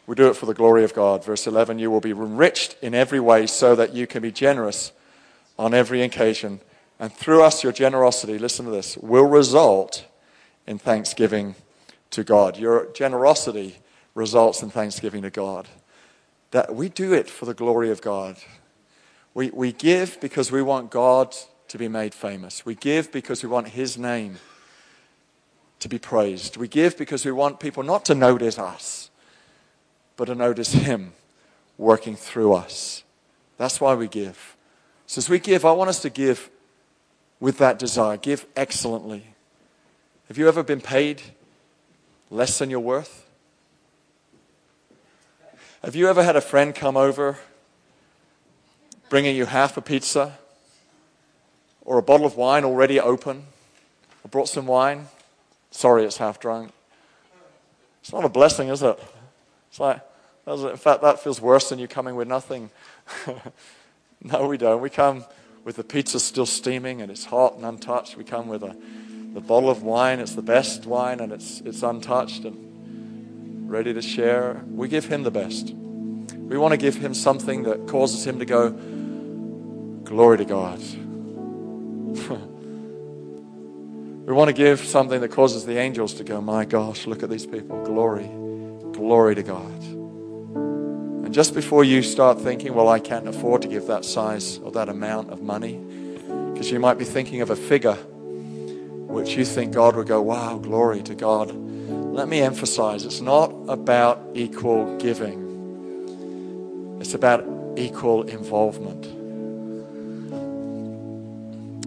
we 0.09 0.15
do 0.15 0.29
it 0.29 0.37
for 0.37 0.47
the 0.47 0.55
glory 0.55 0.85
of 0.85 0.95
God. 0.95 1.23
Verse 1.23 1.47
11 1.47 1.79
You 1.79 1.91
will 1.91 2.01
be 2.01 2.13
enriched 2.13 2.77
in 2.81 2.95
every 2.95 3.21
way 3.21 3.47
so 3.47 3.77
that 3.77 3.95
you 3.95 4.07
can 4.07 4.23
be 4.23 4.33
generous 4.33 4.91
on 5.59 5.75
every 5.75 6.01
occasion. 6.01 6.61
And 6.99 7.13
through 7.13 7.43
us, 7.43 7.63
your 7.63 7.73
generosity, 7.73 8.39
listen 8.39 8.65
to 8.65 8.71
this, 8.71 8.97
will 8.97 9.27
result 9.27 10.07
in 10.67 10.79
thanksgiving 10.79 11.55
to 12.11 12.25
God. 12.25 12.57
Your 12.57 12.91
generosity 12.95 13.77
results 14.15 14.63
in 14.63 14.71
thanksgiving 14.71 15.23
to 15.23 15.31
God. 15.31 15.69
That 16.53 16.75
we 16.75 16.89
do 16.89 17.13
it 17.13 17.29
for 17.29 17.45
the 17.45 17.53
glory 17.53 17.91
of 17.91 18.01
God. 18.01 18.37
We, 19.35 19.51
we 19.51 19.73
give 19.73 20.19
because 20.23 20.51
we 20.51 20.63
want 20.63 20.91
God 20.91 21.37
to 21.69 21.77
be 21.77 21.87
made 21.87 22.15
famous. 22.15 22.65
We 22.65 22.75
give 22.75 23.13
because 23.13 23.43
we 23.43 23.51
want 23.51 23.69
His 23.69 23.99
name 23.99 24.39
to 25.81 25.89
be 25.89 25.99
praised. 25.99 26.57
We 26.57 26.67
give 26.67 26.97
because 26.97 27.27
we 27.27 27.33
want 27.33 27.61
people 27.61 27.83
not 27.83 28.07
to 28.07 28.15
notice 28.15 28.59
us, 28.59 29.08
but 30.19 30.27
to 30.27 30.35
notice 30.35 30.73
Him 30.73 31.13
working 31.79 32.17
through 32.17 32.53
us. 32.53 33.05
That's 33.57 33.81
why 33.81 33.95
we 33.95 34.09
give. 34.09 34.57
So 35.07 35.21
as 35.21 35.31
we 35.31 35.39
give, 35.39 35.65
I 35.65 35.73
want 35.73 35.89
us 35.89 36.03
to 36.03 36.11
give 36.11 36.51
with 37.41 37.57
that 37.59 37.79
desire. 37.79 38.17
Give 38.19 38.45
excellently. 38.57 39.25
Have 40.27 40.37
you 40.37 40.49
ever 40.49 40.63
been 40.63 40.81
paid 40.81 41.23
less 42.31 42.59
than 42.59 42.69
your 42.69 42.81
worth? 42.81 43.27
Have 45.85 45.95
you 45.95 46.09
ever 46.09 46.25
had 46.25 46.35
a 46.35 46.41
friend 46.41 46.75
come 46.75 46.97
over 46.97 47.39
bringing 49.09 49.37
you 49.37 49.47
half 49.47 49.77
a 49.77 49.81
pizza 49.81 50.37
or 51.85 51.97
a 51.97 52.03
bottle 52.03 52.27
of 52.27 52.37
wine 52.37 52.65
already 52.65 52.99
open? 52.99 53.45
I 54.25 54.29
brought 54.29 54.49
some 54.49 54.67
wine. 54.67 55.07
Sorry, 55.71 56.05
it's 56.05 56.17
half 56.17 56.41
drunk. 56.41 56.73
It's 58.01 58.13
not 58.13 58.25
a 58.25 58.29
blessing, 58.29 58.69
is 58.69 58.83
it? 58.83 58.99
It's 59.71 59.79
like, 59.79 60.01
in 60.55 60.77
fact, 60.77 61.03
that 61.03 61.21
feels 61.21 61.41
worse 61.41 61.69
than 61.69 61.79
you 61.79 61.89
coming 61.89 62.17
with 62.17 62.29
nothing. 62.29 62.71
no, 64.23 64.47
we 64.47 64.57
don't. 64.57 64.81
We 64.81 64.91
come 64.91 65.25
with 65.65 65.77
the 65.77 65.85
pizza 65.85 66.19
still 66.19 66.47
steaming 66.47 67.03
and 67.03 67.11
it's 67.11 67.27
hot 67.27 67.57
and 67.57 67.65
untouched. 67.65 68.17
We 68.17 68.25
come 68.25 68.49
with 68.49 68.63
a 68.63 68.77
the 69.35 69.41
bottle 69.41 69.69
of 69.69 69.83
wine. 69.83 70.21
It's 70.21 70.35
the 70.35 70.43
best 70.43 70.87
wine 70.87 71.21
and 71.21 71.33
it's 71.33 71.61
it's 71.61 71.83
untouched 71.83 72.45
and 72.45 73.71
ready 73.71 73.93
to 73.93 74.01
share. 74.01 74.63
We 74.71 74.89
give 74.89 75.05
him 75.05 75.23
the 75.23 75.31
best. 75.31 75.69
We 75.69 76.57
want 76.57 76.73
to 76.73 76.79
give 76.79 76.97
him 76.97 77.13
something 77.13 77.65
that 77.65 77.87
causes 77.87 78.27
him 78.27 78.39
to 78.39 78.47
go, 78.47 78.71
Glory 80.05 80.39
to 80.39 80.47
God. 80.47 80.79
we 84.27 84.33
want 84.33 84.49
to 84.49 84.55
give 84.55 84.81
something 84.81 85.21
that 85.21 85.29
causes 85.29 85.67
the 85.67 85.77
angels 85.77 86.15
to 86.15 86.25
go, 86.25 86.41
My 86.41 86.65
gosh, 86.65 87.07
look 87.07 87.23
at 87.23 87.29
these 87.29 87.45
people. 87.45 87.85
Glory. 87.85 88.31
Glory 88.93 89.35
to 89.35 89.43
God. 89.43 89.98
And 91.29 91.35
just 91.35 91.53
before 91.53 91.85
you 91.85 92.03
start 92.03 92.41
thinking, 92.41 92.73
well, 92.73 92.89
I 92.89 93.01
can't 93.01 93.29
afford 93.29 93.61
to 93.61 93.69
give 93.69 93.87
that 93.89 94.07
size 94.07 94.57
or 94.61 94.73
that 94.73 94.89
amount 94.89 95.29
of 95.29 95.43
money, 95.43 95.75
because 95.75 96.71
you 96.71 96.81
might 96.81 96.97
be 96.97 97.05
thinking 97.05 97.43
of 97.43 97.51
a 97.51 97.55
figure 97.55 97.97
which 97.97 99.37
you 99.37 99.45
think 99.45 99.75
God 99.75 99.95
would 99.97 100.07
go, 100.07 100.23
wow, 100.23 100.57
glory 100.57 101.03
to 101.03 101.15
God. 101.15 101.53
Let 101.53 102.29
me 102.29 102.41
emphasize 102.41 103.05
it's 103.05 103.21
not 103.21 103.49
about 103.69 104.23
equal 104.33 104.97
giving, 104.97 106.97
it's 106.99 107.13
about 107.13 107.45
equal 107.77 108.23
involvement. 108.23 109.05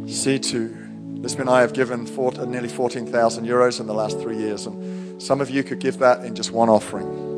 See, 0.08 0.38
to 0.38 0.70
Lisby 1.16 1.40
and 1.40 1.50
I 1.50 1.62
have 1.62 1.74
given 1.74 2.06
four, 2.06 2.32
nearly 2.46 2.70
14,000 2.70 3.48
euros 3.48 3.80
in 3.80 3.88
the 3.88 3.96
last 3.96 4.20
three 4.20 4.38
years, 4.38 4.68
and 4.68 5.20
some 5.20 5.42
of 5.42 5.50
you 5.50 5.64
could 5.64 5.80
give 5.80 5.98
that 5.98 6.24
in 6.24 6.36
just 6.36 6.52
one 6.52 6.70
offering 6.70 7.31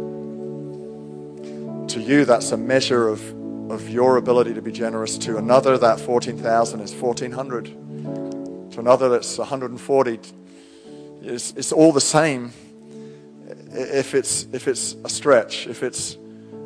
you, 2.04 2.26
that's 2.26 2.52
a 2.52 2.58
measure 2.58 3.08
of, 3.08 3.22
of 3.72 3.90
your 3.90 4.18
ability 4.18 4.54
to 4.54 4.62
be 4.62 4.72
generous. 4.72 5.18
To 5.20 5.38
another, 5.38 5.78
that 5.78 6.00
14,000 6.00 6.82
is 6.82 6.94
1,400. 6.94 7.66
To 8.74 8.80
another, 8.80 9.10
that's 9.10 9.38
140. 9.38 10.20
It's, 11.22 11.52
it's 11.54 11.72
all 11.72 11.92
the 11.92 12.02
same 12.02 12.52
if 13.72 14.14
it's, 14.14 14.48
if 14.54 14.68
it's 14.68 14.96
a 15.04 15.10
stretch, 15.10 15.68
if 15.68 15.84
it's, 15.84 16.18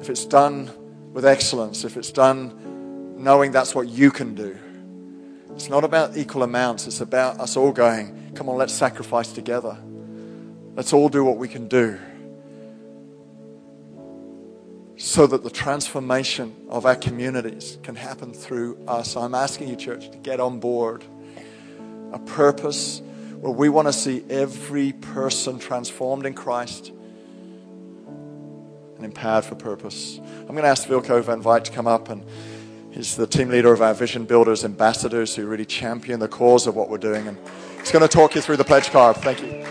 if 0.02 0.10
it's 0.10 0.26
done 0.26 0.70
with 1.14 1.26
excellence, 1.26 1.84
if 1.84 1.98
it's 1.98 2.12
done 2.12 3.24
knowing 3.24 3.52
that's 3.52 3.74
what 3.74 3.88
you 3.88 4.12
can 4.12 4.36
do. 4.36 4.58
It's 5.52 5.70
not 5.70 5.84
about 5.84 6.18
equal 6.18 6.44
amounts, 6.44 6.86
it's 6.88 7.02
about 7.02 7.40
us 7.40 7.58
all 7.58 7.72
going, 7.72 8.32
come 8.36 8.50
on, 8.50 8.58
let's 8.58 8.74
sacrifice 8.74 9.32
together. 9.32 9.78
Let's 10.76 10.94
all 10.94 11.10
do 11.10 11.24
what 11.24 11.38
we 11.38 11.48
can 11.48 11.68
do 11.68 11.98
so 14.98 15.28
that 15.28 15.44
the 15.44 15.50
transformation 15.50 16.56
of 16.70 16.86
our 16.86 16.96
communities 16.96 17.78
can 17.84 17.96
happen 17.96 18.34
through 18.34 18.84
us. 18.88 19.16
I'm 19.16 19.36
asking 19.36 19.70
you, 19.70 19.76
church, 19.76 20.10
to 20.10 20.18
get 20.18 20.40
on 20.40 20.60
board 20.60 21.06
a 22.12 22.20
purpose 22.20 23.02
where 23.40 23.52
we 23.52 23.70
want 23.70 23.88
to 23.88 23.94
see 23.94 24.24
every 24.30 24.94
person 24.94 25.60
transformed 25.60 26.26
in 26.26 26.34
Christ 26.34 26.92
and 28.96 29.06
empowered 29.06 29.46
for 29.46 29.54
purpose. 29.54 30.18
I'm 30.18 30.48
going 30.48 30.64
to 30.64 30.68
ask 30.68 30.88
Vilko 30.88 31.24
van 31.24 31.44
Veit 31.44 31.66
to 31.66 31.72
come 31.72 31.86
up 31.86 32.10
and 32.10 32.26
he's 32.90 33.16
the 33.16 33.28
team 33.28 33.50
leader 33.50 33.72
of 33.72 33.84
our 33.84 33.94
Vision 33.94 34.26
Builders 34.26 34.66
ambassadors 34.66 35.36
who 35.36 35.46
really 35.46 35.66
champion 35.66 36.20
the 36.20 36.28
cause 36.28 36.66
of 36.66 36.76
what 36.76 36.90
we're 36.90 36.98
doing. 36.98 37.28
And 37.28 37.38
he's 37.78 37.92
going 37.92 38.02
to 38.02 38.08
talk 38.08 38.34
you 38.34 38.42
through 38.42 38.58
the 38.58 38.66
pledge 38.66 38.90
card. 38.90 39.18
Thank 39.18 39.44
you. 39.44 39.64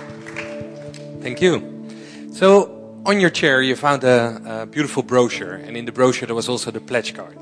Thank 1.20 1.40
you. 1.40 1.88
So, 2.30 2.75
on 3.06 3.20
your 3.20 3.30
chair, 3.30 3.62
you 3.62 3.76
found 3.76 4.02
a, 4.02 4.62
a 4.62 4.66
beautiful 4.66 5.02
brochure, 5.02 5.54
and 5.54 5.76
in 5.76 5.84
the 5.84 5.92
brochure, 5.92 6.26
there 6.26 6.34
was 6.34 6.48
also 6.48 6.72
the 6.72 6.80
pledge 6.80 7.14
card. 7.14 7.38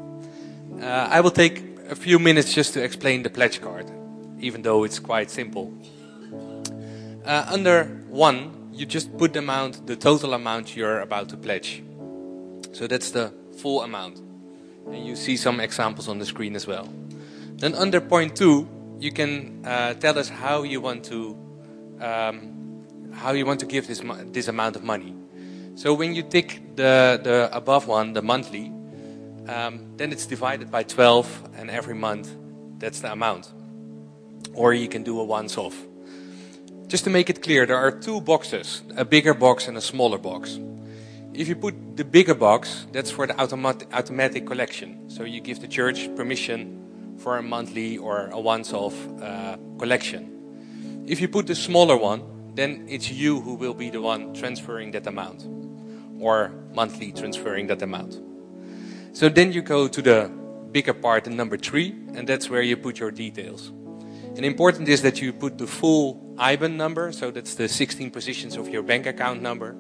Uh, 0.81 0.85
I 1.11 1.21
will 1.23 1.31
take 1.31 1.63
a 1.89 1.97
few 1.97 2.19
minutes 2.19 2.53
just 2.53 2.75
to 2.75 2.85
explain 2.85 3.23
the 3.23 3.31
pledge 3.31 3.63
card, 3.63 3.91
even 4.41 4.61
though 4.63 4.85
it's 4.85 4.99
quite 4.99 5.31
simple. 5.31 5.73
Uh, 7.25 7.47
under 7.49 7.85
one, 8.11 8.71
you 8.75 8.85
just 8.85 9.17
put 9.17 9.33
the 9.33 9.39
amount, 9.39 9.87
the 9.87 9.97
total 9.97 10.35
amount 10.35 10.77
you're 10.77 11.01
about 11.01 11.31
to 11.31 11.37
pledge. 11.37 11.83
So 12.73 12.87
that's 12.87 13.11
the 13.11 13.33
full 13.57 13.83
amount. 13.83 14.19
And 14.87 15.07
you 15.07 15.17
see 15.17 15.39
some 15.39 15.61
examples 15.61 16.09
on 16.09 16.19
the 16.19 16.27
screen 16.27 16.55
as 16.57 16.67
well. 16.67 16.93
Then 17.57 17.75
under 17.75 18.01
point 18.03 18.37
two, 18.37 18.69
you 18.99 19.13
can 19.13 19.65
uh, 19.65 19.95
tell 19.95 20.19
us 20.19 20.29
how 20.29 20.63
you 20.63 20.83
want 20.83 21.05
to 21.07 21.39
um, 22.01 22.51
how 23.15 23.33
you 23.33 23.47
want 23.47 23.61
to 23.61 23.67
give 23.67 23.87
this 23.87 24.03
this 24.33 24.49
amount 24.49 24.77
of 24.77 24.83
money. 24.83 25.15
So 25.77 25.93
when 25.93 26.15
you 26.15 26.23
tick 26.23 26.77
the 26.77 27.21
the 27.23 27.51
above 27.53 27.89
one, 27.89 28.13
the 28.13 28.23
monthly, 28.23 28.73
um, 29.49 29.97
then 29.97 30.13
it's 30.13 30.25
divided 30.25 30.71
by 30.71 30.85
12, 30.85 31.51
and 31.57 31.69
every 31.69 31.97
month 31.97 32.31
that's 32.79 33.01
the 33.01 33.11
amount. 33.11 33.53
Or 34.55 34.73
you 34.73 34.89
can 34.89 35.03
do 35.03 35.19
a 35.19 35.25
once 35.25 35.59
off. 35.59 35.77
Just 36.87 37.05
to 37.05 37.11
make 37.11 37.29
it 37.29 37.43
clear, 37.43 37.67
there 37.67 37.77
are 37.77 37.91
two 37.91 38.21
boxes, 38.21 38.83
a 38.97 39.05
bigger 39.05 39.35
box 39.35 39.67
and 39.67 39.77
a 39.77 39.81
smaller 39.81 40.19
box. 40.19 40.61
If 41.33 41.49
you 41.49 41.57
put 41.57 41.97
the 41.97 42.05
bigger 42.05 42.35
box, 42.35 42.87
that's 42.93 43.11
for 43.11 43.27
the 43.27 43.37
automatic, 43.41 43.89
automatic 43.93 44.47
collection. 44.47 45.11
So 45.11 45.25
you 45.25 45.41
give 45.41 45.61
the 45.61 45.67
church 45.67 46.09
permission 46.15 47.17
for 47.19 47.37
a 47.39 47.43
monthly 47.43 47.99
or 47.99 48.29
a 48.29 48.39
once-off 48.39 48.95
uh, 49.21 49.57
collection. 49.79 51.05
If 51.09 51.21
you 51.21 51.27
put 51.27 51.49
the 51.49 51.57
smaller 51.57 51.97
one, 51.97 52.23
then 52.55 52.87
it's 52.89 53.11
you 53.11 53.41
who 53.41 53.55
will 53.55 53.75
be 53.75 53.91
the 53.91 54.01
one 54.01 54.33
transferring 54.35 54.93
that 54.93 55.09
amount 55.09 55.45
or 56.19 56.53
monthly 56.75 57.13
transferring 57.13 57.67
that 57.69 57.83
amount. 57.83 58.21
So 59.13 59.29
then 59.29 59.53
you 59.53 59.63
go 59.63 59.89
to 59.89 60.03
the 60.03 60.31
bigger 60.73 60.95
part 60.95 61.27
in 61.27 61.37
number 61.37 61.57
three, 61.57 61.95
and 62.15 62.29
that's 62.29 62.51
where 62.51 62.63
you 62.63 62.77
put 62.77 62.99
your 62.99 63.11
details. 63.11 63.73
And 64.37 64.45
important 64.45 64.89
is 64.89 65.03
that 65.03 65.23
you 65.23 65.33
put 65.33 65.59
the 65.59 65.67
full 65.67 66.35
IBAN 66.37 66.75
number, 66.75 67.13
so 67.13 67.31
that's 67.31 67.55
the 67.55 67.69
16 67.69 68.11
positions 68.11 68.57
of 68.57 68.69
your 68.69 68.83
bank 68.83 69.07
account 69.07 69.41
number. 69.41 69.77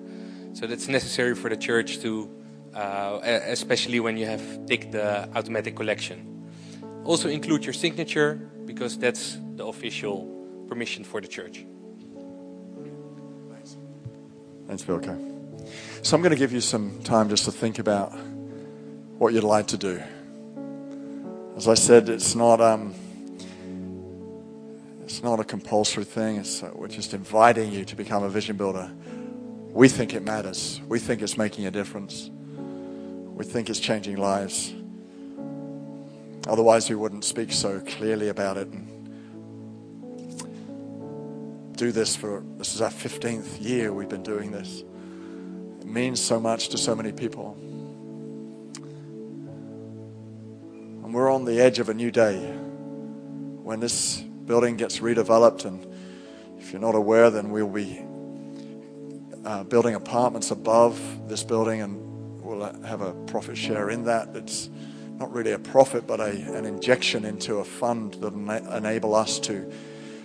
So 0.53 0.69
that's 0.69 0.87
necessary 0.87 1.35
for 1.35 1.49
the 1.49 1.57
church 1.57 1.99
to, 2.03 2.31
uh, 2.73 3.19
especially 3.25 3.99
when 3.99 4.17
you 4.17 4.27
have 4.27 4.67
ticked 4.67 4.93
the 4.93 5.29
automatic 5.35 5.75
collection. 5.75 6.47
Also 7.05 7.29
include 7.29 7.65
your 7.65 7.75
signature, 7.75 8.35
because 8.65 8.97
that's 8.97 9.37
the 9.57 9.67
official 9.67 10.31
permission 10.69 11.03
for 11.03 11.21
the 11.21 11.29
church. 11.29 11.67
Thanks, 14.67 14.83
Vilko. 14.83 15.34
So 16.05 16.15
I'm 16.15 16.21
going 16.21 16.33
to 16.33 16.39
give 16.39 16.53
you 16.53 16.61
some 16.61 17.03
time 17.03 17.31
just 17.31 17.47
to 17.47 17.51
think 17.51 17.79
about 17.79 18.13
what 19.17 19.33
you'd 19.33 19.43
like 19.43 19.69
to 19.69 19.79
do. 19.79 20.03
As 21.57 21.67
I 21.67 21.73
said, 21.73 22.11
it's 22.11 22.35
not. 22.35 22.61
Um, 22.61 22.95
it's 25.03 25.23
not 25.23 25.41
a 25.41 25.45
compulsory 25.45 26.05
thing. 26.05 26.37
It's, 26.37 26.63
uh, 26.63 26.73
we're 26.75 26.89
just 26.89 27.15
inviting 27.15 27.73
you 27.73 27.87
to 27.87 27.97
become 27.97 28.23
a 28.23 28.29
vision 28.29 28.59
builder. 28.59 28.93
We 29.71 29.89
think 29.89 30.13
it 30.13 30.23
matters. 30.23 30.79
We 30.89 30.99
think 30.99 31.23
it's 31.23 31.39
making 31.39 31.65
a 31.65 31.71
difference. 31.71 32.29
We 32.29 33.47
think 33.47 33.71
it's 33.71 33.81
changing 33.81 34.19
lives. 34.19 34.75
Otherwise, 36.47 36.91
we 36.91 36.97
wouldn't 36.97 37.25
speak 37.25 37.51
so 37.51 37.81
clearly 37.81 38.29
about 38.29 38.59
it 38.59 38.69
and 38.69 38.91
do 41.79 41.93
this 41.93 42.15
for 42.15 42.45
this 42.59 42.75
is 42.75 42.83
our 42.83 42.91
15th 42.91 43.59
year 43.59 43.91
we've 43.91 44.11
been 44.11 44.23
doing 44.23 44.51
this. 44.51 44.85
Means 45.95 46.21
so 46.21 46.41
much 46.41 46.71
to 46.71 46.77
so 46.77 46.97
many 46.97 47.13
people. 47.13 47.57
And 51.05 51.15
we're 51.15 51.31
on 51.31 51.45
the 51.45 51.61
edge 51.61 51.79
of 51.79 51.89
a 51.89 51.95
new 51.95 52.11
day 52.11 52.37
when 53.63 53.79
this 53.79 54.17
building 54.21 54.77
gets 54.77 54.99
redeveloped. 54.99 55.65
And 55.65 55.87
if 56.59 56.73
you're 56.73 56.81
not 56.81 56.97
aware, 56.97 57.31
then 57.31 57.51
we'll 57.51 57.69
be 57.69 58.03
uh, 59.45 59.63
building 59.63 59.95
apartments 59.95 60.51
above 60.51 61.01
this 61.29 61.45
building 61.45 61.81
and 61.81 62.43
we'll 62.43 62.65
have 62.83 63.01
a 63.01 63.13
profit 63.27 63.57
share 63.57 63.89
in 63.89 64.03
that. 64.07 64.35
It's 64.35 64.69
not 65.21 65.33
really 65.33 65.53
a 65.53 65.61
profit, 65.61 66.09
but 66.09 66.19
a, 66.19 66.31
an 66.31 66.65
injection 66.65 67.25
into 67.25 67.59
a 67.59 67.65
fund 67.65 68.15
that 68.15 68.33
ena- 68.33 68.77
enable 68.77 69.15
us 69.15 69.39
to 69.39 69.73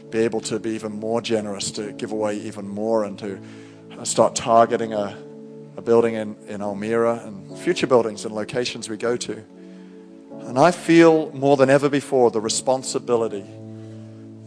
be 0.09 0.17
able 0.17 0.41
to 0.41 0.57
be 0.57 0.71
even 0.71 0.93
more 0.93 1.21
generous, 1.21 1.69
to 1.73 1.91
give 1.91 2.11
away 2.11 2.37
even 2.37 2.67
more, 2.67 3.03
and 3.03 3.19
to 3.19 3.39
uh, 3.99 4.03
start 4.03 4.35
targeting 4.35 4.93
a, 4.93 5.15
a 5.77 5.81
building 5.81 6.15
in, 6.15 6.35
in 6.47 6.61
Almere 6.61 7.25
and 7.25 7.57
future 7.57 7.87
buildings 7.87 8.25
and 8.25 8.33
locations 8.33 8.89
we 8.89 8.97
go 8.97 9.15
to. 9.17 9.43
And 10.41 10.57
I 10.57 10.71
feel 10.71 11.31
more 11.31 11.57
than 11.57 11.69
ever 11.69 11.89
before 11.89 12.31
the 12.31 12.41
responsibility 12.41 13.45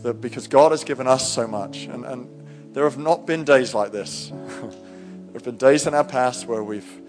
that 0.03 0.21
because 0.21 0.49
God 0.49 0.73
has 0.73 0.85
given 0.85 1.07
us 1.07 1.33
so 1.33 1.47
much, 1.47 1.85
and, 1.85 2.05
and 2.05 2.75
there 2.75 2.85
have 2.85 2.99
not 2.99 3.27
been 3.27 3.45
days 3.45 3.75
like 3.75 3.93
this. 3.93 4.31
there 4.61 5.35
have 5.35 5.45
been 5.45 5.57
days 5.57 5.87
in 5.87 5.95
our 5.95 6.05
past 6.05 6.47
where 6.47 6.63
we've 6.63 7.01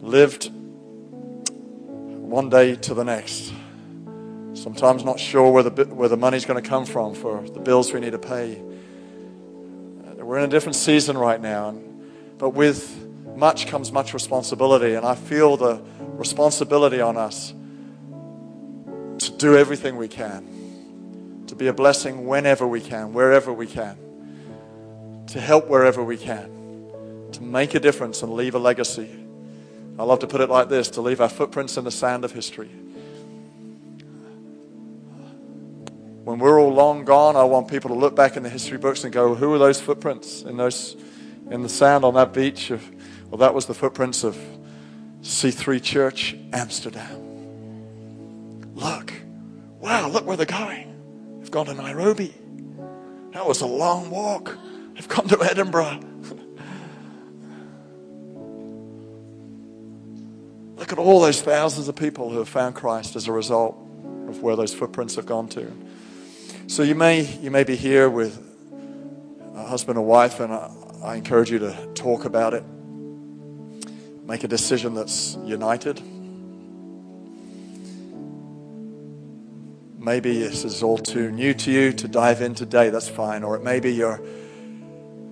lived 0.00 0.50
one 2.28 2.50
day 2.50 2.76
to 2.76 2.94
the 2.94 3.04
next. 3.04 3.52
Sometimes 4.54 5.04
not 5.04 5.18
sure 5.18 5.50
where 5.50 5.62
the, 5.62 5.84
where 5.86 6.08
the 6.08 6.16
money's 6.16 6.44
going 6.44 6.62
to 6.62 6.68
come 6.68 6.84
from 6.84 7.14
for 7.14 7.42
the 7.42 7.60
bills 7.60 7.92
we 7.92 8.00
need 8.00 8.12
to 8.12 8.18
pay. 8.18 8.62
We're 10.28 10.36
in 10.36 10.44
a 10.44 10.48
different 10.48 10.76
season 10.76 11.16
right 11.16 11.40
now, 11.40 11.74
but 12.36 12.50
with 12.50 13.07
much 13.38 13.68
comes 13.68 13.92
much 13.92 14.12
responsibility, 14.12 14.94
and 14.94 15.06
I 15.06 15.14
feel 15.14 15.56
the 15.56 15.80
responsibility 16.00 17.00
on 17.00 17.16
us 17.16 17.54
to 19.18 19.32
do 19.36 19.56
everything 19.56 19.96
we 19.96 20.08
can 20.08 20.58
to 21.48 21.54
be 21.54 21.66
a 21.66 21.72
blessing 21.72 22.26
whenever 22.26 22.66
we 22.66 22.80
can, 22.80 23.12
wherever 23.12 23.52
we 23.52 23.66
can, 23.66 23.96
to 25.28 25.40
help 25.40 25.68
wherever 25.68 26.04
we 26.04 26.16
can, 26.16 27.30
to 27.32 27.42
make 27.42 27.74
a 27.74 27.80
difference 27.80 28.22
and 28.22 28.34
leave 28.34 28.54
a 28.54 28.58
legacy. 28.58 29.08
I 29.98 30.04
love 30.04 30.20
to 30.20 30.26
put 30.26 30.40
it 30.40 30.50
like 30.50 30.68
this 30.68 30.90
to 30.90 31.00
leave 31.00 31.20
our 31.20 31.28
footprints 31.28 31.76
in 31.76 31.84
the 31.84 31.90
sand 31.90 32.24
of 32.24 32.32
history. 32.32 32.68
When 36.24 36.38
we're 36.38 36.60
all 36.60 36.72
long 36.72 37.06
gone, 37.06 37.36
I 37.36 37.44
want 37.44 37.68
people 37.68 37.88
to 37.88 37.96
look 37.96 38.14
back 38.14 38.36
in 38.36 38.42
the 38.42 38.50
history 38.50 38.76
books 38.76 39.04
and 39.04 39.12
go, 39.12 39.34
who 39.34 39.52
are 39.54 39.58
those 39.58 39.80
footprints 39.80 40.42
in, 40.42 40.58
those, 40.58 40.96
in 41.50 41.62
the 41.62 41.68
sand 41.70 42.04
on 42.04 42.14
that 42.14 42.34
beach? 42.34 42.70
Well, 43.30 43.38
that 43.38 43.54
was 43.54 43.66
the 43.66 43.74
footprints 43.74 44.24
of 44.24 44.36
C3 45.22 45.82
Church, 45.82 46.34
Amsterdam. 46.52 47.28
Look, 48.74 49.12
wow, 49.80 50.08
look 50.08 50.24
where 50.24 50.36
they're 50.36 50.46
going. 50.46 51.38
They've 51.40 51.50
gone 51.50 51.66
to 51.66 51.74
Nairobi. 51.74 52.34
That 53.32 53.46
was 53.46 53.60
a 53.60 53.66
long 53.66 54.08
walk. 54.10 54.56
They've 54.94 55.08
come 55.08 55.28
to 55.28 55.42
Edinburgh. 55.42 56.00
Look 60.76 60.92
at 60.92 60.98
all 60.98 61.20
those 61.20 61.42
thousands 61.42 61.88
of 61.88 61.96
people 61.96 62.30
who 62.30 62.38
have 62.38 62.48
found 62.48 62.74
Christ 62.74 63.14
as 63.14 63.28
a 63.28 63.32
result 63.32 63.76
of 64.28 64.42
where 64.42 64.56
those 64.56 64.72
footprints 64.72 65.16
have 65.16 65.26
gone 65.26 65.48
to. 65.50 65.70
So 66.66 66.82
you 66.82 66.94
may 66.94 67.22
you 67.22 67.50
may 67.50 67.64
be 67.64 67.76
here 67.76 68.08
with 68.08 68.42
a 69.54 69.64
husband 69.64 69.98
or 69.98 70.04
wife, 70.04 70.40
and 70.40 70.52
I, 70.52 70.70
I 71.02 71.16
encourage 71.16 71.50
you 71.50 71.58
to 71.58 71.88
talk 71.94 72.24
about 72.24 72.54
it. 72.54 72.64
Make 74.28 74.44
a 74.44 74.48
decision 74.48 74.94
that's 74.94 75.36
united. 75.42 76.00
maybe 80.08 80.38
this 80.38 80.64
is 80.64 80.82
all 80.82 80.96
too 80.96 81.30
new 81.30 81.52
to 81.52 81.70
you 81.70 81.92
to 81.92 82.08
dive 82.08 82.40
in 82.40 82.54
today. 82.54 82.88
That's 82.88 83.10
fine. 83.10 83.42
Or 83.42 83.56
it 83.56 83.62
may 83.62 83.78
be 83.78 83.92
you're 83.92 84.18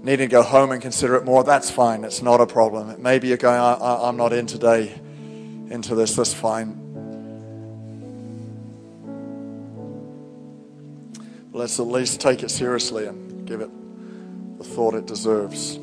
needing 0.02 0.28
to 0.28 0.30
go 0.30 0.42
home 0.42 0.70
and 0.70 0.82
consider 0.82 1.14
it 1.14 1.24
more. 1.24 1.42
That's 1.42 1.70
fine. 1.70 2.04
It's 2.04 2.20
not 2.20 2.42
a 2.42 2.46
problem. 2.46 2.90
It 2.90 2.98
may 2.98 3.18
be 3.18 3.28
you're 3.28 3.38
going, 3.38 3.58
I, 3.58 4.06
I'm 4.06 4.18
not 4.18 4.34
in 4.34 4.46
today 4.46 4.92
into 5.70 5.94
this. 5.94 6.14
That's 6.14 6.34
fine. 6.34 6.82
Let's 11.52 11.80
at 11.80 11.86
least 11.86 12.20
take 12.20 12.42
it 12.42 12.50
seriously 12.50 13.06
and 13.06 13.46
give 13.46 13.62
it 13.62 13.70
the 14.58 14.64
thought 14.64 14.94
it 14.94 15.06
deserves. 15.06 15.78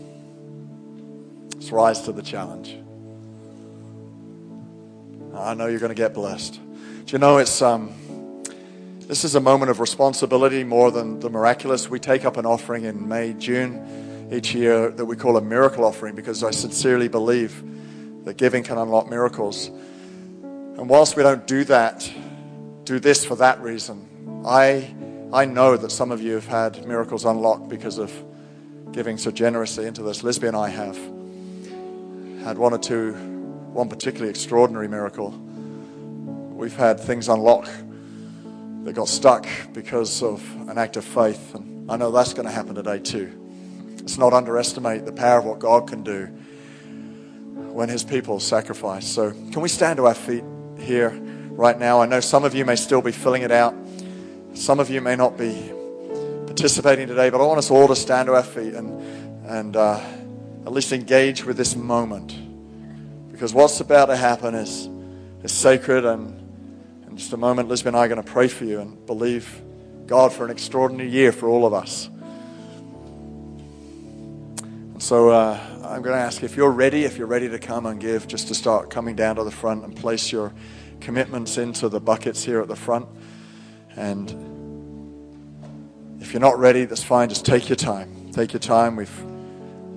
Let's 1.56 1.72
rise 1.72 2.02
to 2.02 2.12
the 2.12 2.22
challenge. 2.22 2.83
I 5.36 5.54
know 5.56 5.68
you're 5.68 5.80
going 5.80 5.90
to 5.90 5.96
get 5.96 6.14
blessed. 6.14 6.54
Do 6.54 7.12
you 7.12 7.18
know 7.18 7.38
it's 7.38 7.62
um, 7.62 7.92
this 9.00 9.26
is 9.26 9.36
a 9.36 9.40
moment 9.40 9.72
of 9.72 9.80
responsibility 9.80 10.64
more 10.64 10.92
than 10.92 11.20
the 11.20 11.30
miraculous. 11.30 11.90
We 11.90 12.00
take 12.00 12.24
up 12.24 12.38
an 12.38 12.46
offering 12.46 12.86
in 12.86 13.08
May, 13.08 13.34
June 13.34 14.30
each 14.32 14.54
year 14.54 14.90
that 14.90 15.06
we 15.06 15.16
call 15.16 15.38
a 15.38 15.42
miracle 15.42 15.86
offering 15.86 16.16
because 16.16 16.44
I 16.44 16.52
sincerely 16.52 17.08
believe 17.08 17.64
that 18.26 18.38
giving 18.38 18.64
can 18.64 18.78
unlock 18.78 19.10
miracles. 19.10 19.68
And 19.68 20.88
whilst 20.88 21.18
we 21.18 21.24
don't 21.24 21.46
do 21.46 21.64
that, 21.66 22.12
do 22.84 23.00
this 23.00 23.26
for 23.26 23.36
that 23.38 23.62
reason, 23.62 24.44
I 24.46 24.94
I 25.34 25.46
know 25.46 25.76
that 25.78 25.92
some 25.92 26.12
of 26.12 26.22
you 26.22 26.34
have 26.34 26.46
had 26.46 26.88
miracles 26.88 27.26
unlocked 27.26 27.68
because 27.68 27.98
of 27.98 28.14
giving 28.92 29.18
so 29.18 29.32
generously 29.32 29.88
into 29.88 30.04
this. 30.04 30.22
Lisby 30.22 30.48
and 30.48 30.56
I 30.56 30.70
have 30.70 30.96
had 32.46 32.60
one 32.60 32.72
or 32.72 32.78
two, 32.78 33.33
one 33.74 33.90
particularly 33.90 34.30
extraordinary 34.30 34.88
miracle. 34.88 35.32
We've 35.32 36.76
had 36.76 37.00
things 37.00 37.28
unlock 37.28 37.68
that 38.84 38.94
got 38.94 39.08
stuck 39.08 39.48
because 39.74 40.22
of 40.22 40.44
an 40.70 40.78
act 40.78 40.96
of 40.98 41.04
faith. 41.04 41.56
And 41.56 41.90
I 41.90 41.98
know 41.98 42.12
that's 42.12 42.34
going 42.34 42.48
to 42.48 42.52
happen 42.52 42.76
today 42.76 43.00
too. 43.00 43.32
Let's 43.98 44.18
not 44.18 44.34
underestimate 44.34 45.06
the 45.06 45.12
power 45.12 45.40
of 45.40 45.46
what 45.46 45.60
God 45.60 45.88
can 45.88 46.04
do 46.04 46.26
when 47.74 47.90
his 47.90 48.04
people 48.04 48.40
sacrifice. 48.40 49.08
So, 49.08 49.32
can 49.32 49.62
we 49.62 49.70
stand 49.70 49.98
to 49.98 50.06
our 50.06 50.14
feet 50.14 50.44
here 50.78 51.10
right 51.52 51.78
now? 51.78 52.02
I 52.02 52.06
know 52.06 52.20
some 52.20 52.44
of 52.44 52.54
you 52.54 52.66
may 52.66 52.76
still 52.76 53.02
be 53.02 53.12
filling 53.12 53.42
it 53.42 53.52
out. 53.52 53.74
Some 54.54 54.80
of 54.80 54.90
you 54.90 55.02
may 55.02 55.16
not 55.16 55.38
be 55.38 55.72
participating 56.46 57.08
today, 57.08 57.30
but 57.32 57.42
I 57.42 57.46
want 57.46 57.58
us 57.58 57.72
all 57.72 57.88
to 57.88 57.96
stand 57.96 58.28
to 58.28 58.36
our 58.36 58.44
feet 58.44 58.76
and, 58.76 59.02
and 59.48 59.76
uh, 59.76 60.00
at 60.66 60.72
least 60.72 60.92
engage 60.92 61.44
with 61.44 61.58
this 61.58 61.76
moment. 61.76 62.43
Because 63.44 63.54
what's 63.54 63.82
about 63.82 64.06
to 64.06 64.16
happen 64.16 64.56
is, 64.56 64.88
is 65.44 65.52
sacred, 65.52 66.06
and 66.06 66.40
in 67.10 67.18
just 67.18 67.34
a 67.34 67.38
moment, 67.38 67.68
Lisby 67.68 67.88
and 67.88 67.98
I 67.98 68.06
are 68.06 68.08
going 68.08 68.24
to 68.24 68.32
pray 68.32 68.48
for 68.48 68.64
you 68.64 68.80
and 68.80 69.06
believe 69.06 69.62
God 70.06 70.32
for 70.32 70.46
an 70.46 70.50
extraordinary 70.50 71.10
year 71.10 71.34
for 71.34 71.50
all 71.50 71.66
of 71.66 71.74
us. 71.74 72.08
And 74.62 75.04
so 75.04 75.28
uh, 75.28 75.60
I'm 75.84 76.02
going 76.02 76.16
to 76.16 76.22
ask 76.22 76.42
if 76.42 76.56
you're 76.56 76.72
ready, 76.72 77.04
if 77.04 77.18
you're 77.18 77.28
ready 77.28 77.50
to 77.50 77.60
come 77.60 77.86
and 77.86 78.00
give, 78.00 78.30
just 78.30 78.48
to 78.48 78.56
start 78.56 78.90
coming 78.90 79.14
down 79.14 79.36
to 79.36 79.44
the 79.44 79.52
front 79.52 79.84
and 79.84 79.94
place 79.94 80.32
your 80.32 80.54
commitments 81.02 81.58
into 81.58 81.90
the 81.90 82.00
buckets 82.00 82.46
here 82.46 82.62
at 82.62 82.70
the 82.70 82.78
front. 82.78 83.10
And 83.98 84.30
if 86.22 86.32
you're 86.32 86.40
not 86.40 86.58
ready, 86.58 86.86
that's 86.86 87.04
fine. 87.04 87.28
Just 87.28 87.46
take 87.46 87.68
your 87.68 87.76
time. 87.76 88.32
Take 88.32 88.54
your 88.54 88.62
time. 88.62 88.96
We've 88.96 89.33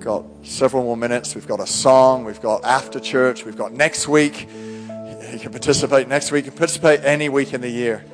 got 0.06 0.24
several 0.44 0.84
more 0.84 0.96
minutes. 0.96 1.34
We've 1.34 1.48
got 1.48 1.58
a 1.58 1.66
song. 1.66 2.24
We've 2.24 2.40
got 2.40 2.64
after 2.64 3.00
church. 3.00 3.44
We've 3.44 3.56
got 3.56 3.72
next 3.72 4.06
week. 4.06 4.42
You 4.42 5.38
can 5.40 5.50
participate 5.50 6.06
next 6.06 6.30
week. 6.30 6.44
You 6.44 6.52
can 6.52 6.58
participate 6.58 7.00
any 7.02 7.28
week 7.28 7.52
in 7.52 7.60
the 7.60 7.68
year. 7.68 8.04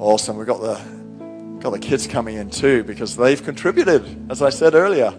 Awesome. 0.00 0.36
We've 0.36 0.46
got 0.46 0.60
the 0.60 0.74
got 1.60 1.70
the 1.70 1.78
kids 1.78 2.08
coming 2.08 2.36
in 2.36 2.50
too 2.50 2.82
because 2.82 3.14
they've 3.14 3.42
contributed, 3.42 4.28
as 4.28 4.42
I 4.42 4.50
said 4.50 4.74
earlier. 4.74 5.14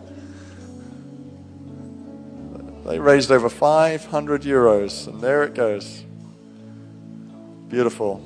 They 2.86 3.00
raised 3.00 3.32
over 3.32 3.48
500 3.48 4.42
euros, 4.42 5.08
and 5.08 5.22
there 5.22 5.44
it 5.44 5.56
goes. 5.56 6.04
Beautiful. 7.70 8.22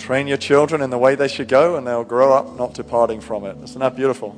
Train 0.00 0.26
your 0.26 0.38
children 0.38 0.80
in 0.80 0.88
the 0.88 0.96
way 0.96 1.14
they 1.14 1.28
should 1.28 1.48
go, 1.48 1.76
and 1.76 1.86
they'll 1.86 2.04
grow 2.04 2.32
up 2.32 2.56
not 2.56 2.72
departing 2.72 3.20
from 3.20 3.44
it. 3.44 3.54
Isn't 3.62 3.80
that 3.80 3.94
beautiful? 3.94 4.34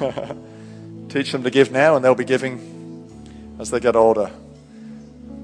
Teach 1.08 1.30
them 1.30 1.44
to 1.44 1.50
give 1.50 1.70
now, 1.70 1.94
and 1.94 2.04
they'll 2.04 2.16
be 2.16 2.24
giving 2.24 3.56
as 3.60 3.70
they 3.70 3.78
get 3.78 3.94
older. 3.94 4.32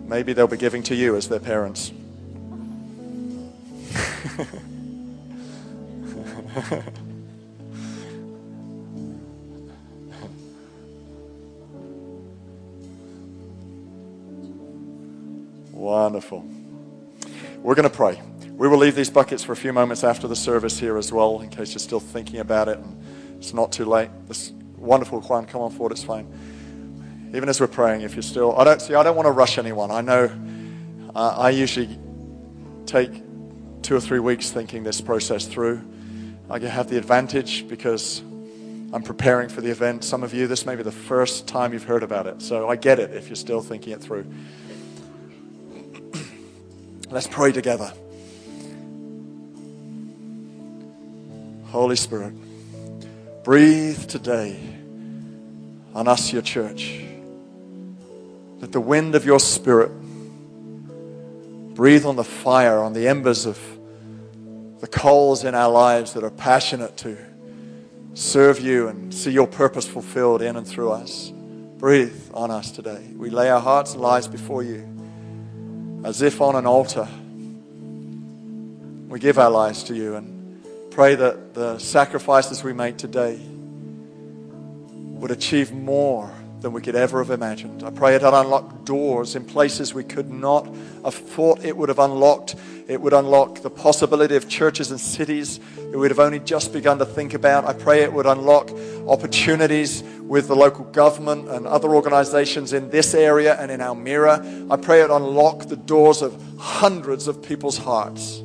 Maybe 0.09 0.33
they'll 0.33 0.49
be 0.49 0.57
giving 0.57 0.83
to 0.83 0.97
you 0.97 1.15
as 1.15 1.29
their 1.29 1.39
parents. 1.39 1.93
Wonderful. 15.71 16.45
We're 17.63 17.77
going 17.77 17.89
to 17.89 17.97
pray. 17.97 18.21
We 18.57 18.69
will 18.69 18.79
leave 18.79 18.95
these 18.95 19.11
buckets 19.11 19.43
for 19.43 19.53
a 19.53 19.57
few 19.57 19.73
moments 19.73 20.05
after 20.05 20.29
the 20.29 20.37
service 20.37 20.79
here 20.79 20.97
as 20.97 21.13
well, 21.13 21.41
in 21.41 21.51
case 21.51 21.73
you're 21.73 21.81
still 21.81 21.99
thinking 21.99 22.39
about 22.39 22.69
it 22.69 22.79
and 22.79 23.03
it's 23.37 23.53
not 23.53 23.73
too 23.73 23.85
late. 23.85 24.11
This 24.29 24.53
wonderful 24.77 25.21
Juan, 25.21 25.45
come 25.45 25.61
on 25.61 25.73
forward, 25.73 25.91
it's 25.91 26.05
fine. 26.05 26.33
Even 27.35 27.49
as 27.49 27.61
we're 27.61 27.67
praying, 27.67 28.03
if 28.03 28.15
you're 28.15 28.23
still, 28.23 28.57
I 28.57 28.63
don't 28.63 28.81
see, 28.81 28.95
I 28.95 29.03
don't 29.03 29.17
want 29.17 29.27
to 29.27 29.33
rush 29.33 29.59
anyone. 29.59 29.91
I 29.91 30.03
know 30.03 30.31
uh, 31.17 31.35
I 31.37 31.51
usually 31.51 31.99
take 32.87 33.11
two 33.83 33.97
or 33.97 34.01
three 34.01 34.21
weeks 34.21 34.53
thinking 34.53 34.85
this 34.85 35.01
process 35.01 35.47
through. 35.47 35.83
I 36.49 36.61
have 36.61 36.89
the 36.89 36.97
advantage 36.97 37.67
because 37.67 38.21
I'm 38.21 39.03
preparing 39.03 39.49
for 39.49 39.63
the 39.63 39.71
event. 39.73 40.05
Some 40.05 40.23
of 40.23 40.33
you, 40.33 40.47
this 40.47 40.65
may 40.65 40.77
be 40.77 40.85
the 40.85 40.93
first 40.93 41.49
time 41.49 41.73
you've 41.73 41.85
heard 41.85 42.05
about 42.05 42.29
it, 42.29 42.41
so 42.41 42.69
I 42.69 42.77
get 42.77 43.01
it 43.01 43.13
if 43.15 43.27
you're 43.27 43.35
still 43.35 43.63
thinking 43.63 43.93
it 43.95 44.01
through. 44.01 44.27
Let's 47.11 47.27
pray 47.27 47.51
together. 47.51 47.93
Holy 51.75 51.97
Spirit, 51.97 52.33
breathe 53.43 54.07
today 54.07 54.57
on 55.93 56.07
us, 56.07 56.33
your 56.33 56.41
church. 56.41 57.03
Let 58.61 58.71
the 58.71 58.81
wind 58.81 59.17
of 59.17 59.25
your 59.25 59.41
spirit 59.41 59.91
breathe 61.75 62.07
on 62.07 62.15
the 62.15 62.23
fire, 62.23 62.79
on 62.79 62.93
the 62.93 63.09
embers 63.09 63.45
of 63.45 63.59
the 64.79 64.87
coals 64.87 65.43
in 65.43 65.57
our 65.57 65.69
lives 65.69 66.13
that 66.13 66.23
are 66.23 66.31
passionate 66.31 66.97
to 66.99 67.17
serve 68.15 68.61
you 68.61 68.87
and 68.87 69.13
see 69.13 69.33
your 69.33 69.49
purpose 69.49 69.85
fulfilled 69.85 70.43
in 70.43 70.55
and 70.55 70.69
through 70.69 70.93
us. 70.93 71.33
Breathe 71.79 72.31
on 72.33 72.53
us 72.53 72.71
today. 72.71 73.05
We 73.17 73.31
lay 73.31 73.51
our 73.51 73.61
hearts 73.61 73.95
and 73.95 74.01
lives 74.01 74.29
before 74.29 74.63
you 74.63 76.03
as 76.05 76.23
if 76.23 76.41
on 76.41 76.55
an 76.55 76.67
altar. 76.67 77.09
We 79.09 79.19
give 79.19 79.41
our 79.41 79.51
lives 79.51 79.83
to 79.85 79.97
you 79.97 80.15
and 80.15 80.34
pray 80.95 81.17
that 81.17 81.55
the 81.55 81.77
sacrifices 81.81 82.63
we 82.63 82.73
make 82.73 82.97
today 82.97 83.37
would 85.19 85.33
achieve 85.33 85.73
more 85.73 86.33
than 86.61 86.73
we 86.73 86.81
could 86.81 86.95
ever 86.95 87.19
have 87.19 87.33
imagined. 87.33 87.83
I 87.83 87.91
pray 87.91 88.15
it 88.15 88.23
would 88.23 88.33
unlock 88.33 88.85
doors 88.85 89.35
in 89.35 89.45
places 89.45 89.93
we 89.93 90.05
could 90.05 90.31
not 90.31 90.73
have 91.05 91.17
thought 91.17 91.65
it 91.65 91.77
would 91.77 91.89
have 91.89 91.99
unlocked. 91.99 92.55
It 92.87 93.01
would 93.01 93.13
unlock 93.13 93.61
the 93.61 93.71
possibility 93.71 94.37
of 94.37 94.49
churches 94.49 94.93
and 94.93 95.01
cities 95.01 95.59
that 95.77 95.99
we'd 95.99 96.13
have 96.13 96.21
only 96.21 96.39
just 96.39 96.73
begun 96.73 97.01
to 97.01 97.07
think 97.07 97.35
about. 97.35 97.65
I 97.65 97.73
pray 97.73 98.03
it 98.03 98.13
would 98.13 98.27
unlock 98.27 98.71
opportunities 99.09 100.05
with 100.21 100.47
the 100.47 100.55
local 100.55 100.85
government 100.85 101.49
and 101.49 101.67
other 101.67 101.93
organizations 101.93 102.73
in 102.73 102.91
this 102.91 103.15
area 103.15 103.61
and 103.61 103.73
in 103.73 103.81
Almere. 103.81 104.71
I 104.71 104.77
pray 104.77 105.03
it 105.03 105.11
unlock 105.11 105.67
the 105.67 105.77
doors 105.77 106.23
of 106.23 106.41
hundreds 106.57 107.27
of 107.27 107.43
people's 107.43 107.79
hearts. 107.79 108.45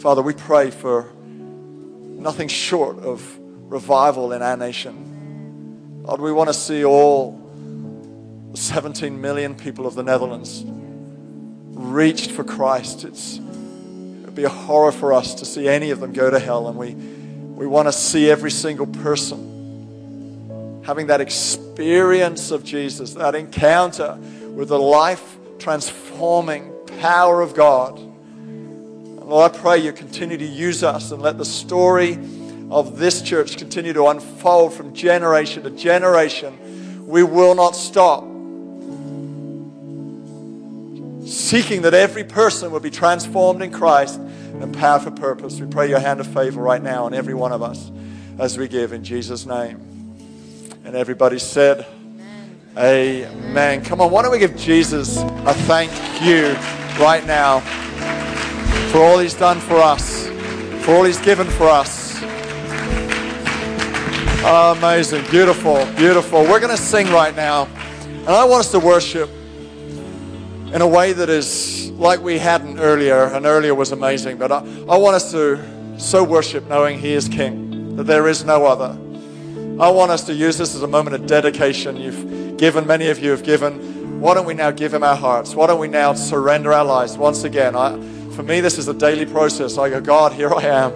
Father, 0.00 0.22
we 0.22 0.32
pray 0.32 0.70
for 0.70 1.12
nothing 1.14 2.48
short 2.48 3.00
of 3.00 3.38
revival 3.70 4.32
in 4.32 4.40
our 4.40 4.56
nation. 4.56 6.02
Lord, 6.04 6.22
we 6.22 6.32
want 6.32 6.48
to 6.48 6.54
see 6.54 6.86
all 6.86 7.38
17 8.54 9.20
million 9.20 9.54
people 9.54 9.86
of 9.86 9.94
the 9.94 10.02
Netherlands 10.02 10.64
reached 10.64 12.30
for 12.30 12.44
Christ. 12.44 13.04
It's, 13.04 13.36
it'd 13.36 14.34
be 14.34 14.44
a 14.44 14.48
horror 14.48 14.90
for 14.90 15.12
us 15.12 15.34
to 15.34 15.44
see 15.44 15.68
any 15.68 15.90
of 15.90 16.00
them 16.00 16.14
go 16.14 16.30
to 16.30 16.38
hell, 16.38 16.68
and 16.68 16.78
we 16.78 16.94
we 17.60 17.66
want 17.66 17.86
to 17.86 17.92
see 17.92 18.30
every 18.30 18.50
single 18.50 18.86
person 18.86 20.82
having 20.86 21.08
that 21.08 21.20
experience 21.20 22.50
of 22.50 22.64
Jesus, 22.64 23.12
that 23.12 23.34
encounter 23.34 24.14
with 24.54 24.68
the 24.68 24.78
life 24.78 25.36
transforming 25.58 26.72
power 27.00 27.42
of 27.42 27.54
God. 27.54 28.09
Lord, 29.30 29.54
I 29.54 29.56
pray 29.56 29.78
you 29.78 29.92
continue 29.92 30.36
to 30.36 30.44
use 30.44 30.82
us 30.82 31.12
and 31.12 31.22
let 31.22 31.38
the 31.38 31.44
story 31.44 32.14
of 32.68 32.98
this 32.98 33.22
church 33.22 33.56
continue 33.56 33.92
to 33.92 34.08
unfold 34.08 34.74
from 34.74 34.92
generation 34.92 35.62
to 35.62 35.70
generation. 35.70 37.06
We 37.06 37.22
will 37.22 37.54
not 37.54 37.76
stop 37.76 38.24
seeking 41.28 41.82
that 41.82 41.94
every 41.94 42.24
person 42.24 42.72
will 42.72 42.80
be 42.80 42.90
transformed 42.90 43.62
in 43.62 43.70
Christ 43.70 44.16
and 44.16 44.64
empowered 44.64 45.02
for 45.02 45.12
purpose. 45.12 45.60
We 45.60 45.68
pray 45.68 45.88
your 45.88 46.00
hand 46.00 46.18
of 46.18 46.26
favor 46.26 46.60
right 46.60 46.82
now 46.82 47.04
on 47.04 47.14
every 47.14 47.34
one 47.34 47.52
of 47.52 47.62
us 47.62 47.88
as 48.36 48.58
we 48.58 48.66
give 48.66 48.92
in 48.92 49.04
Jesus' 49.04 49.46
name. 49.46 49.76
And 50.84 50.96
everybody 50.96 51.38
said, 51.38 51.86
Amen. 52.76 53.30
Amen. 53.46 53.84
Come 53.84 54.00
on, 54.00 54.10
why 54.10 54.22
don't 54.22 54.32
we 54.32 54.40
give 54.40 54.56
Jesus 54.56 55.18
a 55.18 55.54
thank 55.54 55.92
you 56.20 56.46
right 57.00 57.24
now 57.24 57.62
for 58.90 58.98
all 58.98 59.20
he's 59.20 59.34
done 59.34 59.60
for 59.60 59.76
us, 59.76 60.26
for 60.84 60.96
all 60.96 61.04
he's 61.04 61.20
given 61.20 61.46
for 61.46 61.68
us. 61.68 62.18
Oh, 64.42 64.74
amazing, 64.76 65.24
beautiful, 65.30 65.86
beautiful. 65.96 66.42
We're 66.42 66.58
going 66.58 66.76
to 66.76 66.82
sing 66.82 67.06
right 67.12 67.34
now, 67.36 67.68
and 68.04 68.28
I 68.28 68.44
want 68.44 68.60
us 68.60 68.72
to 68.72 68.80
worship 68.80 69.30
in 69.30 70.80
a 70.82 70.88
way 70.88 71.12
that 71.12 71.28
is 71.28 71.90
like 71.92 72.20
we 72.20 72.38
hadn't 72.38 72.80
earlier, 72.80 73.26
and 73.26 73.46
earlier 73.46 73.76
was 73.76 73.92
amazing. 73.92 74.38
But 74.38 74.50
I, 74.50 74.58
I 74.88 74.96
want 74.96 75.14
us 75.14 75.30
to 75.32 75.60
so 76.00 76.24
worship 76.24 76.66
knowing 76.66 76.98
He 76.98 77.12
is 77.12 77.28
King, 77.28 77.94
that 77.94 78.04
there 78.04 78.26
is 78.26 78.44
no 78.44 78.66
other. 78.66 78.98
I 79.80 79.88
want 79.88 80.10
us 80.10 80.24
to 80.24 80.34
use 80.34 80.58
this 80.58 80.74
as 80.74 80.82
a 80.82 80.88
moment 80.88 81.14
of 81.14 81.26
dedication. 81.26 81.96
You've 81.96 82.56
given, 82.56 82.88
many 82.88 83.08
of 83.08 83.20
you 83.20 83.30
have 83.30 83.44
given. 83.44 84.20
Why 84.20 84.34
don't 84.34 84.46
we 84.46 84.54
now 84.54 84.72
give 84.72 84.92
Him 84.92 85.04
our 85.04 85.16
hearts? 85.16 85.54
Why 85.54 85.68
don't 85.68 85.78
we 85.78 85.88
now 85.88 86.14
surrender 86.14 86.72
our 86.72 86.84
lives 86.84 87.16
once 87.16 87.44
again? 87.44 87.76
I, 87.76 87.96
for 88.40 88.46
me, 88.46 88.60
this 88.62 88.78
is 88.78 88.88
a 88.88 88.94
daily 88.94 89.26
process. 89.26 89.76
I 89.76 89.90
go, 89.90 90.00
God, 90.00 90.32
here 90.32 90.50
I 90.54 90.62
am. 90.62 90.94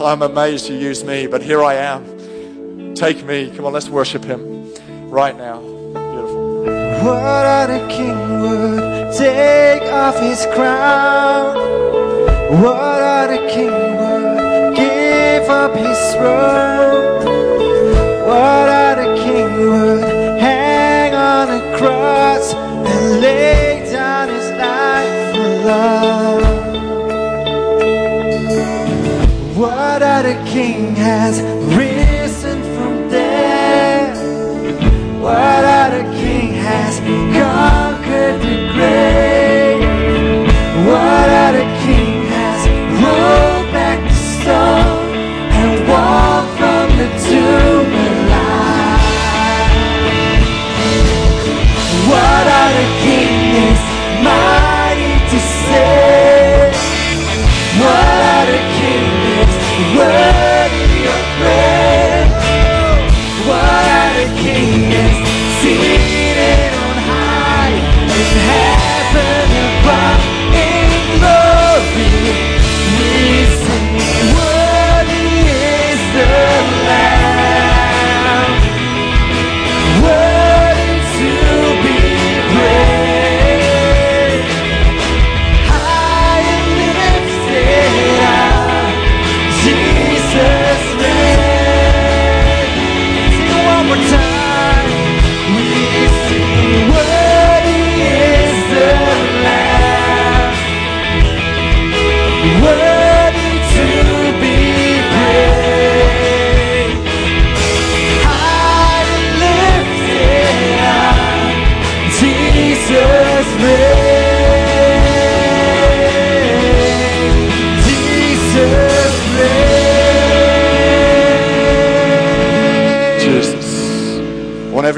I'm 0.00 0.22
amazed 0.22 0.68
you 0.68 0.76
use 0.76 1.02
me, 1.02 1.26
but 1.26 1.42
here 1.42 1.64
I 1.64 1.74
am. 1.74 2.94
Take 2.94 3.24
me. 3.24 3.50
Come 3.50 3.64
on, 3.64 3.72
let's 3.72 3.88
worship 3.88 4.22
Him 4.24 4.72
right 5.10 5.36
now. 5.36 5.58
Beautiful. 5.60 6.64
What 7.04 7.44
other 7.44 7.84
king 7.88 8.40
would 8.40 9.12
take 9.16 9.82
off 9.90 10.16
his 10.20 10.46
crown? 10.54 11.56
What 12.62 13.02
other 13.02 13.48
king 13.50 13.72
would 13.98 14.76
give 14.76 15.48
up 15.48 15.74
his 15.74 16.14
throne? 16.14 17.24
What 18.28 18.68
other 18.68 19.16
king 19.24 19.58
would 19.58 20.04
hang 20.40 21.14
on 21.14 21.50
a 21.50 21.76
cross 21.76 22.54
and 22.54 23.20
lay 23.20 23.90
down 23.90 24.28
his 24.28 24.50
life 24.52 25.34
for 25.34 25.64
love? 25.66 26.55
What 29.56 30.02
other 30.02 30.34
king 30.44 30.94
has 30.96 31.40
risen 31.74 32.60
from 32.76 33.08
death? 33.08 34.18
What 35.18 35.64
other 35.64 36.02
king 36.12 36.52
has 36.52 36.98
conquered 37.00 38.42
the 38.42 38.72
grave? 38.74 39.45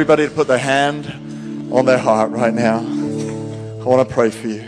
Everybody 0.08 0.30
to 0.30 0.34
put 0.34 0.48
their 0.48 0.56
hand 0.56 1.70
on 1.70 1.84
their 1.84 1.98
heart 1.98 2.30
right 2.30 2.54
now. 2.54 2.78
I 2.78 3.84
want 3.84 4.08
to 4.08 4.14
pray 4.14 4.30
for 4.30 4.48
you. 4.48 4.64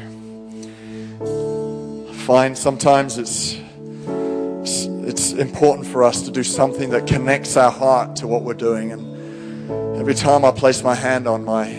I 2.10 2.12
find 2.12 2.58
sometimes 2.58 3.16
it's 3.16 3.54
it's- 3.54 4.86
it's 5.06 5.32
important 5.32 5.86
for 5.86 6.04
us 6.04 6.20
to 6.24 6.30
do 6.30 6.42
something 6.42 6.90
that 6.90 7.06
connects 7.06 7.56
our 7.56 7.70
heart 7.70 8.16
to 8.16 8.26
what 8.26 8.42
we're 8.42 8.52
doing. 8.52 8.92
And 8.92 9.96
every 9.96 10.12
time 10.12 10.44
I 10.44 10.50
place 10.50 10.84
my 10.84 10.94
hand 10.94 11.26
on 11.26 11.42
my 11.42 11.74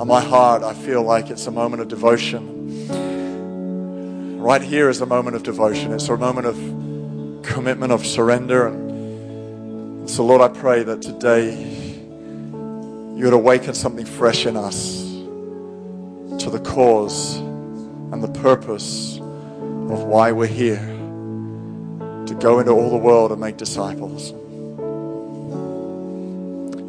on 0.00 0.08
my 0.08 0.20
heart, 0.20 0.64
I 0.64 0.74
feel 0.74 1.04
like 1.04 1.30
it's 1.30 1.46
a 1.46 1.52
moment 1.52 1.80
of 1.80 1.86
devotion. 1.86 2.42
Right 4.40 4.60
here 4.60 4.88
is 4.88 5.00
a 5.00 5.06
moment 5.06 5.36
of 5.36 5.44
devotion. 5.44 5.92
It's 5.92 6.08
a 6.08 6.16
moment 6.16 6.48
of 6.48 6.56
commitment, 7.44 7.92
of 7.92 8.04
surrender, 8.04 8.66
and 8.66 10.10
so, 10.10 10.24
Lord, 10.24 10.40
I 10.40 10.48
pray 10.48 10.82
that 10.82 11.00
today 11.00 11.87
you 13.18 13.24
would 13.24 13.34
awaken 13.34 13.74
something 13.74 14.06
fresh 14.06 14.46
in 14.46 14.56
us 14.56 15.02
to 16.40 16.50
the 16.50 16.60
cause 16.60 17.38
and 17.38 18.22
the 18.22 18.28
purpose 18.28 19.16
of 19.16 20.04
why 20.04 20.30
we're 20.30 20.46
here 20.46 20.78
to 22.26 22.36
go 22.38 22.60
into 22.60 22.70
all 22.70 22.90
the 22.90 22.96
world 22.96 23.32
and 23.32 23.40
make 23.40 23.56
disciples. 23.56 24.30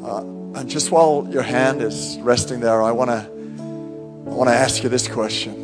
Uh, 0.03 0.19
and 0.59 0.69
just 0.69 0.91
while 0.91 1.27
your 1.31 1.41
hand 1.41 1.81
is 1.81 2.19
resting 2.19 2.59
there, 2.59 2.83
I 2.83 2.91
want 2.91 3.09
to 3.09 3.27
I 4.29 4.31
want 4.31 4.49
to 4.49 4.55
ask 4.55 4.83
you 4.83 4.89
this 4.89 5.07
question. 5.07 5.55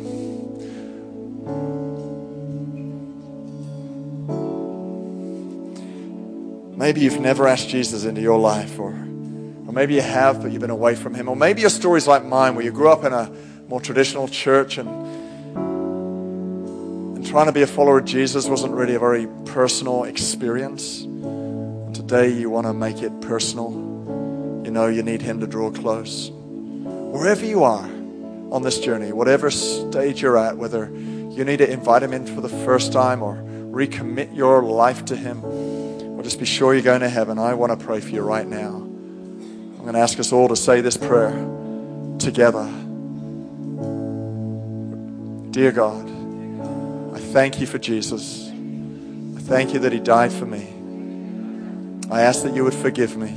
Maybe 6.76 7.02
you've 7.02 7.20
never 7.20 7.46
asked 7.46 7.68
Jesus 7.68 8.04
into 8.04 8.20
your 8.20 8.40
life, 8.40 8.80
or, 8.80 9.06
or 9.66 9.72
maybe 9.72 9.94
you 9.94 10.02
have, 10.02 10.42
but 10.42 10.52
you've 10.52 10.60
been 10.60 10.70
away 10.70 10.94
from 10.94 11.14
Him. 11.14 11.28
Or 11.28 11.34
maybe 11.34 11.62
your 11.62 11.70
story's 11.70 12.06
like 12.06 12.24
mine, 12.24 12.54
where 12.54 12.64
you 12.64 12.70
grew 12.70 12.88
up 12.88 13.04
in 13.04 13.12
a 13.12 13.30
more 13.68 13.80
traditional 13.80 14.28
church 14.28 14.78
and, 14.78 14.88
and 17.16 17.26
trying 17.26 17.46
to 17.46 17.52
be 17.52 17.62
a 17.62 17.66
follower 17.66 17.98
of 17.98 18.04
Jesus 18.04 18.48
wasn't 18.48 18.72
really 18.72 18.94
a 18.94 19.00
very 19.00 19.26
personal 19.44 20.04
experience. 20.04 21.02
And 21.02 21.94
today 21.94 22.30
you 22.30 22.48
want 22.48 22.68
to 22.68 22.72
make 22.72 23.02
it 23.02 23.20
personal. 23.20 23.72
You 24.64 24.70
know 24.70 24.86
you 24.86 25.02
need 25.02 25.20
Him 25.20 25.40
to 25.40 25.48
draw 25.48 25.70
close. 25.70 26.30
Wherever 26.30 27.44
you 27.44 27.64
are 27.64 27.84
on 28.52 28.62
this 28.62 28.78
journey, 28.78 29.12
whatever 29.12 29.50
stage 29.50 30.22
you're 30.22 30.38
at, 30.38 30.56
whether 30.56 30.86
you 30.86 31.44
need 31.44 31.56
to 31.58 31.68
invite 31.68 32.04
Him 32.04 32.12
in 32.12 32.24
for 32.26 32.40
the 32.40 32.48
first 32.48 32.92
time 32.92 33.20
or 33.20 33.34
recommit 33.34 34.34
your 34.34 34.62
life 34.62 35.04
to 35.06 35.16
Him, 35.16 35.44
or 35.44 36.22
just 36.22 36.38
be 36.38 36.46
sure 36.46 36.72
you're 36.72 36.84
going 36.84 37.00
to 37.00 37.08
heaven, 37.08 37.38
I 37.38 37.54
want 37.54 37.78
to 37.78 37.84
pray 37.84 38.00
for 38.00 38.10
you 38.10 38.22
right 38.22 38.46
now. 38.46 38.85
I'm 39.86 39.92
going 39.92 40.00
to 40.00 40.02
ask 40.02 40.18
us 40.18 40.32
all 40.32 40.48
to 40.48 40.56
say 40.56 40.80
this 40.80 40.96
prayer 40.96 41.30
together. 42.18 42.64
Dear 45.52 45.70
God, 45.70 46.04
I 47.14 47.20
thank 47.20 47.60
you 47.60 47.68
for 47.68 47.78
Jesus. 47.78 48.48
I 48.48 49.40
thank 49.42 49.74
you 49.74 49.78
that 49.78 49.92
he 49.92 50.00
died 50.00 50.32
for 50.32 50.44
me. 50.44 50.66
I 52.10 52.22
ask 52.22 52.42
that 52.42 52.52
you 52.52 52.64
would 52.64 52.74
forgive 52.74 53.16
me. 53.16 53.32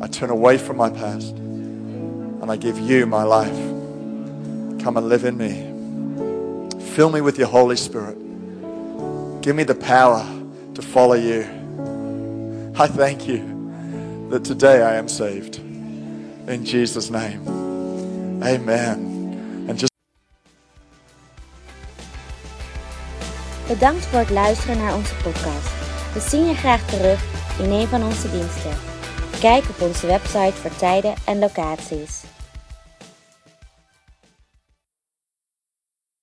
I 0.00 0.06
turn 0.06 0.30
away 0.30 0.56
from 0.56 0.78
my 0.78 0.88
past 0.88 1.34
and 1.34 2.50
I 2.50 2.56
give 2.56 2.78
you 2.78 3.04
my 3.04 3.24
life. 3.24 3.58
Come 4.82 4.96
and 4.96 5.10
live 5.10 5.26
in 5.26 5.36
me. 5.36 6.80
Fill 6.94 7.10
me 7.10 7.20
with 7.20 7.36
your 7.36 7.48
Holy 7.48 7.76
Spirit. 7.76 8.16
Give 9.42 9.54
me 9.54 9.64
the 9.64 9.74
power 9.74 10.26
to 10.72 10.80
follow 10.80 11.16
you. 11.16 11.42
I 12.78 12.86
thank 12.86 13.28
you 13.28 13.57
that 14.30 14.44
today 14.44 14.82
I 14.82 14.98
am 14.98 15.08
saved. 15.08 15.56
In 16.46 16.64
Jesus' 16.64 17.10
name. 17.10 17.40
Amen. 18.42 19.08
Bedankt 23.68 24.06
voor 24.06 24.18
het 24.18 24.30
luisteren 24.30 24.78
naar 24.78 24.94
onze 24.94 25.14
podcast. 25.14 25.72
We 26.14 26.20
zien 26.20 26.46
je 26.46 26.54
graag 26.54 26.86
terug 26.86 27.24
in 27.58 27.70
een 27.70 27.86
van 27.86 28.02
onze 28.04 28.30
diensten. 28.30 28.70
Kijk 29.40 29.64
op 29.68 29.80
onze 29.80 30.06
website 30.06 30.52
voor 30.52 30.76
tijden 30.76 31.14
en 31.26 31.38
locaties. 31.38 32.22